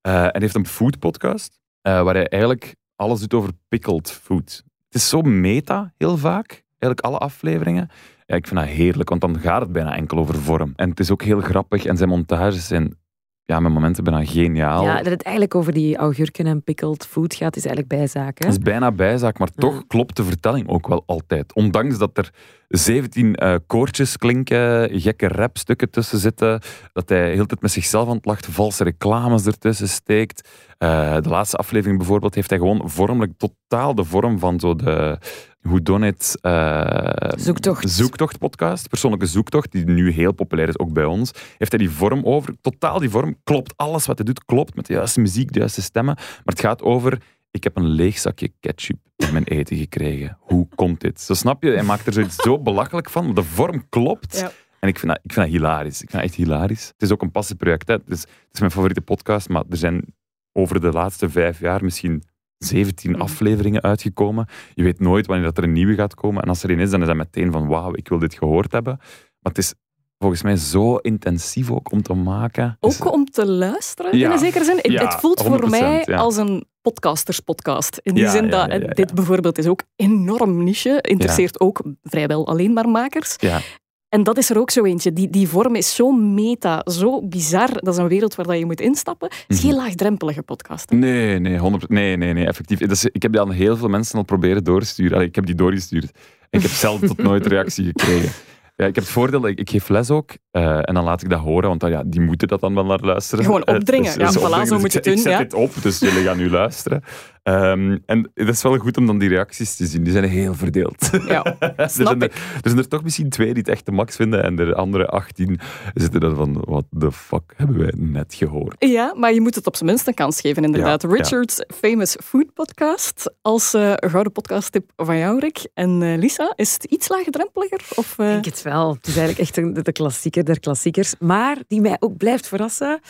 Eh, 0.00 0.14
en 0.14 0.30
hij 0.30 0.40
heeft 0.40 0.54
een 0.54 0.66
food 0.66 0.98
podcast, 0.98 1.60
eh, 1.80 2.02
waar 2.02 2.14
hij 2.14 2.28
eigenlijk 2.28 2.74
alles 2.96 3.20
doet 3.20 3.34
over 3.34 3.50
pickled 3.68 4.10
food. 4.10 4.62
Het 4.88 4.94
is 4.94 5.08
zo 5.08 5.22
meta, 5.22 5.94
heel 5.96 6.16
vaak. 6.16 6.63
Eigenlijk 6.84 7.00
alle 7.00 7.18
afleveringen. 7.18 7.88
Ja, 8.26 8.36
ik 8.36 8.46
vind 8.46 8.60
dat 8.60 8.68
heerlijk, 8.68 9.08
want 9.08 9.20
dan 9.20 9.38
gaat 9.38 9.60
het 9.60 9.72
bijna 9.72 9.96
enkel 9.96 10.18
over 10.18 10.34
vorm. 10.34 10.72
En 10.76 10.90
het 10.90 11.00
is 11.00 11.10
ook 11.10 11.22
heel 11.22 11.40
grappig 11.40 11.84
en 11.84 11.96
zijn 11.96 12.08
montages 12.08 12.66
zijn 12.66 12.96
ja, 13.44 13.60
met 13.60 13.72
momenten 13.72 14.04
bijna 14.04 14.24
geniaal. 14.24 14.84
Ja, 14.84 14.96
dat 14.96 15.12
het 15.12 15.22
eigenlijk 15.22 15.54
over 15.54 15.72
die 15.72 15.96
augurken 15.96 16.46
en 16.46 16.62
pickled 16.62 17.06
food 17.06 17.34
gaat, 17.34 17.56
is 17.56 17.66
eigenlijk 17.66 17.96
bijzaak. 17.96 18.38
Hè? 18.38 18.46
Het 18.46 18.56
is 18.56 18.62
bijna 18.62 18.92
bijzaak, 18.92 19.38
maar 19.38 19.50
toch 19.50 19.86
klopt 19.86 20.16
de 20.16 20.24
vertelling 20.24 20.68
ook 20.68 20.88
wel 20.88 21.02
altijd. 21.06 21.54
Ondanks 21.54 21.98
dat 21.98 22.18
er 22.18 22.30
17 22.68 23.34
eh, 23.34 23.54
koortjes 23.66 24.16
klinken, 24.16 25.00
gekke 25.00 25.28
rapstukken 25.28 25.90
tussen 25.90 26.18
zitten, 26.18 26.60
dat 26.92 27.08
hij 27.08 27.32
heel 27.32 27.46
tijd 27.46 27.60
met 27.60 27.72
zichzelf 27.72 28.08
aan 28.08 28.16
het 28.16 28.24
lachen, 28.24 28.52
valse 28.52 28.84
reclames 28.84 29.46
ertussen 29.46 29.88
steekt. 29.88 30.48
Eh, 30.78 31.20
de 31.20 31.28
laatste 31.28 31.56
aflevering 31.56 31.98
bijvoorbeeld 31.98 32.34
heeft 32.34 32.50
hij 32.50 32.58
gewoon 32.58 32.90
vormelijk 32.90 33.32
totaal 33.36 33.94
de 33.94 34.04
vorm 34.04 34.38
van 34.38 34.60
zo 34.60 34.74
de 34.74 35.18
Who 35.60 35.82
Done 35.82 36.06
It 36.06 36.38
eh, 36.40 37.28
Zoektocht. 37.36 37.90
zoektocht-podcast, 37.90 38.88
persoonlijke 38.88 39.26
zoektocht, 39.26 39.72
die 39.72 39.84
nu 39.84 40.10
heel 40.10 40.32
populair 40.32 40.68
is, 40.68 40.78
ook 40.78 40.92
bij 40.92 41.04
ons. 41.04 41.30
Heeft 41.58 41.72
hij 41.72 41.80
die 41.80 41.90
vorm 41.90 42.24
over, 42.24 42.54
totaal 42.60 42.98
die 42.98 43.10
vorm, 43.10 43.36
klopt 43.44 43.76
alles 43.76 44.06
wat 44.06 44.16
hij 44.18 44.26
doet, 44.26 44.44
klopt 44.44 44.76
met 44.76 44.86
de 44.86 44.92
juiste 44.92 45.20
muziek, 45.20 45.52
de 45.52 45.58
juiste 45.58 45.82
stemmen. 45.82 46.14
Maar 46.14 46.42
het 46.44 46.60
gaat 46.60 46.82
over, 46.82 47.22
ik 47.50 47.64
heb 47.64 47.76
een 47.76 47.88
leeg 47.88 48.18
zakje 48.18 48.52
ketchup 48.60 49.03
in 49.16 49.32
mijn 49.32 49.44
eten 49.44 49.76
gekregen. 49.76 50.36
Hoe 50.40 50.68
komt 50.74 51.00
dit? 51.00 51.20
Zo 51.20 51.34
snap 51.34 51.62
je, 51.62 51.70
hij 51.70 51.82
maakt 51.82 52.06
er 52.06 52.12
zoiets 52.12 52.36
zo 52.36 52.58
belachelijk 52.58 53.10
van, 53.10 53.24
maar 53.24 53.34
de 53.34 53.42
vorm 53.42 53.88
klopt. 53.88 54.38
Ja. 54.38 54.50
En 54.80 54.88
ik 54.88 54.98
vind, 54.98 55.12
dat, 55.12 55.20
ik 55.22 55.32
vind 55.32 55.46
dat 55.46 55.54
hilarisch. 55.54 56.02
Ik 56.02 56.10
vind 56.10 56.12
dat 56.12 56.22
echt 56.22 56.34
hilarisch. 56.34 56.86
Het 56.86 57.02
is 57.02 57.12
ook 57.12 57.22
een 57.22 57.30
passieproject. 57.30 57.88
Hè. 57.88 57.94
Het, 57.94 58.02
is, 58.10 58.20
het 58.20 58.48
is 58.52 58.58
mijn 58.60 58.70
favoriete 58.72 59.00
podcast, 59.00 59.48
maar 59.48 59.62
er 59.70 59.76
zijn 59.76 60.14
over 60.52 60.80
de 60.80 60.90
laatste 60.90 61.28
vijf 61.30 61.60
jaar 61.60 61.84
misschien 61.84 62.22
17 62.58 63.10
Mhm. 63.10 63.20
afleveringen 63.20 63.82
uitgekomen. 63.82 64.46
Je 64.74 64.82
weet 64.82 65.00
nooit 65.00 65.26
wanneer 65.26 65.44
dat 65.44 65.58
er 65.58 65.64
een 65.64 65.72
nieuwe 65.72 65.94
gaat 65.94 66.14
komen. 66.14 66.42
En 66.42 66.48
als 66.48 66.62
er 66.62 66.70
een 66.70 66.78
is, 66.80 66.90
dan 66.90 67.00
is 67.00 67.06
dat 67.06 67.16
meteen 67.16 67.52
van 67.52 67.66
wauw, 67.66 67.94
ik 67.94 68.08
wil 68.08 68.18
dit 68.18 68.34
gehoord 68.34 68.72
hebben. 68.72 68.96
Maar 68.98 69.52
het 69.52 69.58
is 69.58 69.74
volgens 70.18 70.42
mij 70.42 70.56
zo 70.56 70.96
intensief 70.96 71.70
ook 71.70 71.92
om 71.92 72.02
te 72.02 72.14
maken. 72.14 72.76
Dus- 72.80 73.02
Ook 73.02 73.12
om 73.12 73.24
te 73.24 73.46
luisteren, 73.46 74.18
Ja. 74.18 74.26
in 74.26 74.32
een 74.32 74.38
zekere 74.38 74.64
zin. 74.64 74.76
Het- 74.76 74.92
Ja, 74.92 75.04
het 75.04 75.14
voelt 75.14 75.40
voor 75.42 75.50
100%, 75.50 75.80
mij 75.82 76.02
ja. 76.06 76.16
als 76.16 76.36
een 76.36 76.64
podcasterspodcast. 76.84 77.98
In 78.02 78.14
die 78.14 78.22
Ja, 78.22 78.30
zin 78.30 78.50
dat 78.50 78.66
ja, 78.68 78.74
ja, 78.74 78.80
eh, 78.80 78.94
dit 78.94 79.14
bijvoorbeeld 79.14 79.58
is 79.58 79.66
ook 79.66 79.82
enorm 79.96 80.64
niche. 80.64 80.98
Interesseert 81.00 81.60
ook 81.60 81.82
vrijwel 82.02 82.46
alleen 82.46 82.72
maar 82.72 82.88
makers. 82.88 83.36
Ja. 83.38 83.60
En 84.08 84.22
dat 84.22 84.38
is 84.38 84.50
er 84.50 84.58
ook 84.58 84.70
zo 84.70 84.84
eentje. 84.84 85.12
Die, 85.12 85.30
die 85.30 85.48
vorm 85.48 85.74
is 85.74 85.94
zo 85.94 86.10
meta, 86.12 86.82
zo 86.84 87.22
bizar. 87.22 87.68
Dat 87.72 87.94
is 87.94 87.96
een 88.00 88.08
wereld 88.08 88.34
waar 88.34 88.46
dat 88.46 88.58
je 88.58 88.66
moet 88.66 88.80
instappen. 88.80 89.28
Het 89.28 89.44
is 89.48 89.56
Mhm. 89.56 89.66
geen 89.66 89.76
laagdrempelige 89.76 90.42
podcast. 90.42 90.90
hè. 90.90 90.96
Nee, 90.96 91.38
nee, 91.38 91.58
100%. 91.58 91.88
Nee, 91.88 92.16
nee, 92.16 92.32
nee, 92.32 92.46
effectief. 92.46 92.78
Dat 92.78 92.90
is- 92.90 93.04
ik 93.04 93.22
heb 93.22 93.32
die 93.32 93.40
aan 93.40 93.50
heel 93.50 93.76
veel 93.76 93.88
mensen 93.88 94.18
al 94.18 94.24
proberen 94.24 94.64
doorsturen. 94.64 95.20
Ik 95.20 95.34
heb 95.34 95.46
die 95.46 95.54
doorgestuurd. 95.54 96.10
En 96.50 96.58
ik 96.60 96.62
heb 96.62 96.70
zelf 96.70 97.00
tot 97.00 97.22
nooit 97.22 97.46
reactie 97.46 97.84
gekregen. 97.84 98.30
Ja, 98.76 98.86
ik 98.86 98.94
heb 98.94 99.04
het 99.04 99.12
voordeel, 99.12 99.46
ik, 99.46 99.58
ik 99.58 99.70
geef 99.70 99.88
les 99.88 100.10
ook. 100.10 100.30
eh, 100.50 100.76
en 100.88 100.94
dan 100.94 101.04
laat 101.04 101.22
ik 101.22 101.28
dat 101.30 101.40
horen, 101.40 101.68
want 101.68 101.80
dan, 101.80 101.90
ja, 101.90 102.02
die 102.06 102.20
moeten 102.20 102.48
dat 102.48 102.60
dan 102.60 102.74
wel 102.74 102.84
naar 102.84 102.98
luisteren. 103.00 103.44
Gewoon 103.44 103.62
Eh, 103.62 103.74
opdringen. 103.74 104.18
Ja, 104.18 104.32
voilà, 104.32 104.36
opdringen. 104.42 104.66
zo 104.66 104.72
Dus 104.74 104.82
moet 104.82 104.92
je 104.92 104.98
het 104.98 105.06
doen, 105.06 105.14
Ik 105.16 105.20
zet 105.22 105.32
ja. 105.32 105.38
dit 105.38 105.54
op, 105.54 105.70
dus 105.82 105.98
jullie 105.98 106.22
gaan 106.24 106.36
nu 106.36 106.50
luisteren. 106.50 107.02
Ehm, 107.44 107.98
en 108.06 108.30
het 108.34 108.48
is 108.48 108.62
wel 108.62 108.78
goed 108.78 108.96
om 108.96 109.06
dan 109.06 109.18
die 109.18 109.28
reacties 109.28 109.76
te 109.76 109.86
zien. 109.86 110.02
Die 110.04 110.12
zijn 110.12 110.24
heel 110.24 110.54
verdeeld. 110.54 111.10
Ja, 111.26 111.44
er, 111.76 111.90
snap 111.90 112.06
zijn 112.06 112.20
ik. 112.22 112.32
er, 112.32 112.38
er 112.54 112.60
zijn 112.70 112.78
er 112.78 112.88
toch 112.88 113.02
misschien 113.02 113.28
twee 113.28 113.46
die 113.48 113.56
het 113.62 113.68
echt 113.68 113.86
de 113.86 113.92
max 113.92 114.16
vinden. 114.16 114.42
En 114.42 114.56
de 114.56 114.74
andere 114.74 115.06
18 115.06 115.60
zitten 115.94 116.20
er 116.20 116.34
van, 116.34 116.64
what 116.66 116.84
the 116.98 117.12
fuck 117.12 117.52
hebben 117.56 117.78
wij 117.78 117.92
net 117.96 118.34
gehoord. 118.34 118.76
Ja, 118.78 119.14
maar 119.16 119.32
je 119.32 119.40
moet 119.40 119.54
het 119.54 119.66
op 119.66 119.76
zijn 119.76 119.88
minst 119.88 120.06
een 120.06 120.14
kans 120.14 120.40
geven, 120.40 120.64
inderdaad. 120.64 121.02
Ja, 121.02 121.08
Richard's 121.08 121.64
Famous 121.74 122.16
Food 122.24 122.52
Podcast 122.54 123.32
als 123.42 123.74
eh, 123.74 123.92
gouden 123.96 124.32
podcasttip 124.32 124.90
van 124.96 125.18
jou, 125.18 125.38
Rick. 125.38 125.66
En 125.74 126.02
eh, 126.02 126.18
Lisa, 126.18 126.52
is 126.56 126.72
het 126.72 126.84
iets 126.84 127.08
laagdrempeliger? 127.08 127.80
Of, 127.94 128.18
eh, 128.18 128.26
Ik 128.26 128.32
denk 128.32 128.44
het 128.44 128.62
wel. 128.62 128.92
Het 128.94 129.06
is 129.06 129.16
eigenlijk 129.16 129.48
echt 129.48 129.56
een- 129.56 129.72
de, 129.72 129.82
de 129.82 129.92
klassieker 129.92 130.44
der 130.44 130.60
klassiekers. 130.60 131.14
Maar 131.18 131.56
die 131.68 131.80
mij 131.80 131.96
ook 132.00 132.16
blijft 132.16 132.48
verrassen, 132.48 133.00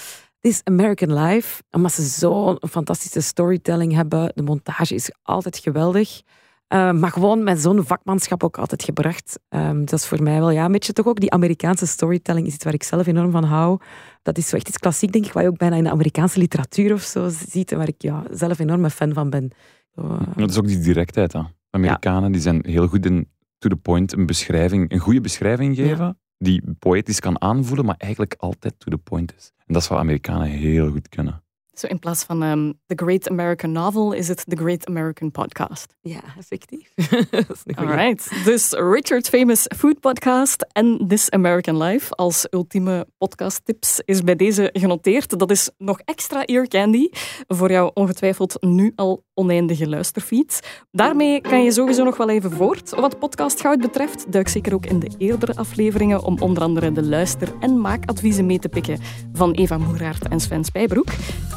is 0.44 0.60
American 0.64 1.14
Life. 1.14 1.62
Omdat 1.70 1.92
ze 1.92 2.02
zo'n 2.02 2.58
fantastische 2.70 3.20
storytelling 3.20 3.92
hebben. 3.92 4.32
De 4.34 4.42
montage 4.42 4.94
is 4.94 5.10
altijd 5.22 5.58
geweldig. 5.58 6.22
Eh, 6.66 6.92
maar 6.92 7.10
gewoon 7.10 7.42
met 7.42 7.60
zo'n 7.60 7.84
vakmanschap 7.84 8.44
ook 8.44 8.58
altijd 8.58 8.82
gebracht. 8.82 9.38
Ehm, 9.48 9.78
dat 9.78 9.92
is 9.92 10.06
voor 10.06 10.22
mij 10.22 10.38
wel 10.38 10.50
ja, 10.50 10.64
een 10.64 10.72
beetje 10.72 10.92
toch 10.92 11.06
ook 11.06 11.20
die 11.20 11.30
Amerikaanse 11.30 11.86
storytelling 11.86 12.46
is 12.46 12.54
iets 12.54 12.64
waar 12.64 12.74
ik 12.74 12.82
zelf 12.82 13.06
enorm 13.06 13.30
van 13.30 13.44
hou. 13.44 13.80
Dat 14.22 14.38
is 14.38 14.48
zo 14.48 14.56
echt 14.56 14.68
iets 14.68 14.78
klassiek, 14.78 15.12
denk 15.12 15.26
ik, 15.26 15.32
wat 15.32 15.42
je 15.42 15.48
ook 15.48 15.58
bijna 15.58 15.76
in 15.76 15.84
de 15.84 15.90
Amerikaanse 15.90 16.38
literatuur 16.38 16.92
of 16.92 17.02
zo 17.02 17.28
ziet. 17.28 17.72
En 17.72 17.78
waar 17.78 17.88
ik 17.88 18.02
ja, 18.02 18.22
zelf 18.30 18.58
enorm 18.58 18.84
een 18.84 18.90
fan 18.90 19.12
van 19.12 19.30
ben. 19.30 19.50
Eh, 19.94 20.20
Dat 20.36 20.50
is 20.50 20.58
ook 20.58 20.66
die 20.66 20.78
directheid. 20.80 21.32
Hè. 21.32 21.40
Amerikanen 21.70 22.32
die 22.32 22.40
zijn 22.40 22.66
heel 22.66 22.86
goed 22.86 23.06
in 23.06 23.28
to 23.58 23.68
the 23.68 23.76
point 23.76 24.12
een 24.12 24.26
beschrijving, 24.26 24.92
een 24.92 24.98
goede 24.98 25.20
beschrijving 25.20 25.76
geven, 25.76 26.18
die 26.38 26.62
poëtisch 26.78 27.20
kan 27.20 27.40
aanvoelen, 27.40 27.84
maar 27.84 27.96
eigenlijk 27.98 28.34
altijd 28.38 28.74
to 28.78 28.90
the 28.90 28.98
point 28.98 29.34
is. 29.36 29.52
En 29.66 29.74
dat 29.74 29.82
is 29.82 29.88
wat 29.88 29.98
Amerikanen 29.98 30.46
heel 30.46 30.90
goed 30.90 31.08
kunnen. 31.08 31.42
Zo 31.74 31.86
in 31.86 31.98
plaats 31.98 32.24
van 32.24 32.42
ehm, 32.42 32.72
The 32.86 33.04
Great 33.04 33.28
American 33.28 33.72
Novel 33.72 34.12
is 34.12 34.28
het 34.28 34.44
The 34.48 34.56
Great 34.56 34.86
American 34.86 35.30
Podcast. 35.30 35.96
ja, 36.00 36.20
effectief. 36.38 36.92
Alright. 37.74 38.44
Dus 38.44 38.70
Richard's 38.70 39.28
Famous 39.28 39.66
Food 39.76 40.00
Podcast 40.00 40.66
en 40.72 41.04
This 41.08 41.30
American 41.30 41.82
Life 41.82 42.14
als 42.14 42.46
ultieme 42.50 43.06
podcasttips 43.18 44.00
is 44.04 44.22
bij 44.22 44.36
deze 44.36 44.70
genoteerd. 44.72 45.38
Dat 45.38 45.50
is 45.50 45.70
nog 45.78 46.00
extra 46.04 46.44
ear 46.44 46.66
candy 46.66 47.08
voor 47.46 47.70
jouw 47.70 47.90
ongetwijfeld 47.94 48.56
nu 48.62 48.92
al 48.94 49.24
oneindige 49.34 49.88
luisterfeed. 49.88 50.82
Daarmee 50.90 51.40
kan 51.40 51.64
je 51.64 51.72
sowieso 51.72 52.04
nog 52.04 52.16
wel 52.16 52.30
even 52.30 52.50
voort. 52.50 52.90
Wat 52.90 53.18
podcast 53.18 53.60
goud 53.60 53.80
betreft, 53.80 54.32
duik 54.32 54.48
zeker 54.48 54.74
ook 54.74 54.86
in 54.86 54.98
de 54.98 55.10
eerdere 55.18 55.56
afleveringen 55.56 56.22
om 56.22 56.36
onder 56.40 56.62
andere 56.62 56.92
de 56.92 57.02
luister- 57.02 57.52
en 57.60 57.80
maakadviezen 57.80 58.46
mee 58.46 58.58
te 58.58 58.68
pikken 58.68 58.98
van 59.32 59.52
Eva 59.52 59.78
Moeraert 59.78 60.28
en 60.28 60.40
Sven 60.40 60.64
Spijbroek. 60.64 61.08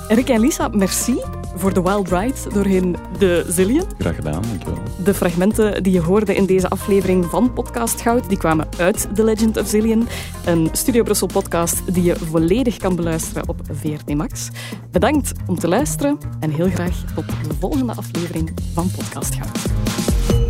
Rick 0.08 0.30
en 0.30 0.40
Lisa, 0.40 0.68
merci 0.68 1.16
voor 1.56 1.74
de 1.74 1.82
Wild 1.82 2.10
Ride 2.10 2.54
doorheen 2.54 2.96
de 3.20 3.46
Zillion. 3.48 3.86
Graag 3.98 4.16
gedaan, 4.16 4.42
dankjewel. 4.42 4.78
De 5.04 5.14
fragmenten 5.14 5.84
die 5.84 5.94
je 5.94 6.02
hoorde 6.02 6.36
in 6.36 6.46
deze 6.46 6.70
aflevering 6.70 7.26
van 7.26 7.54
Podcast 7.54 8.02
Goud, 8.02 8.30
die 8.30 8.38
kwamen 8.38 8.68
uit 8.78 9.08
The 9.16 9.24
Legend 9.24 9.58
of 9.58 9.68
Zillion, 9.68 10.08
een 10.46 10.70
Studio 10.72 11.04
Brussel 11.04 11.28
podcast 11.28 11.94
die 11.94 12.04
je 12.04 12.16
volledig 12.16 12.78
kan 12.78 12.96
beluisteren 12.96 13.50
op 13.50 13.62
VRT 13.72 14.16
Max. 14.16 14.50
Bedankt 14.92 15.32
om 15.48 15.60
te 15.60 15.68
luisteren 15.68 16.18
en 16.40 16.52
heel 16.52 16.70
graag 16.70 17.04
tot 17.16 17.26
de 17.28 17.54
volgende 17.68 17.96
aflevering 17.96 18.52
van 18.74 18.92
Podcast 18.92 19.36
Goud. 19.36 20.47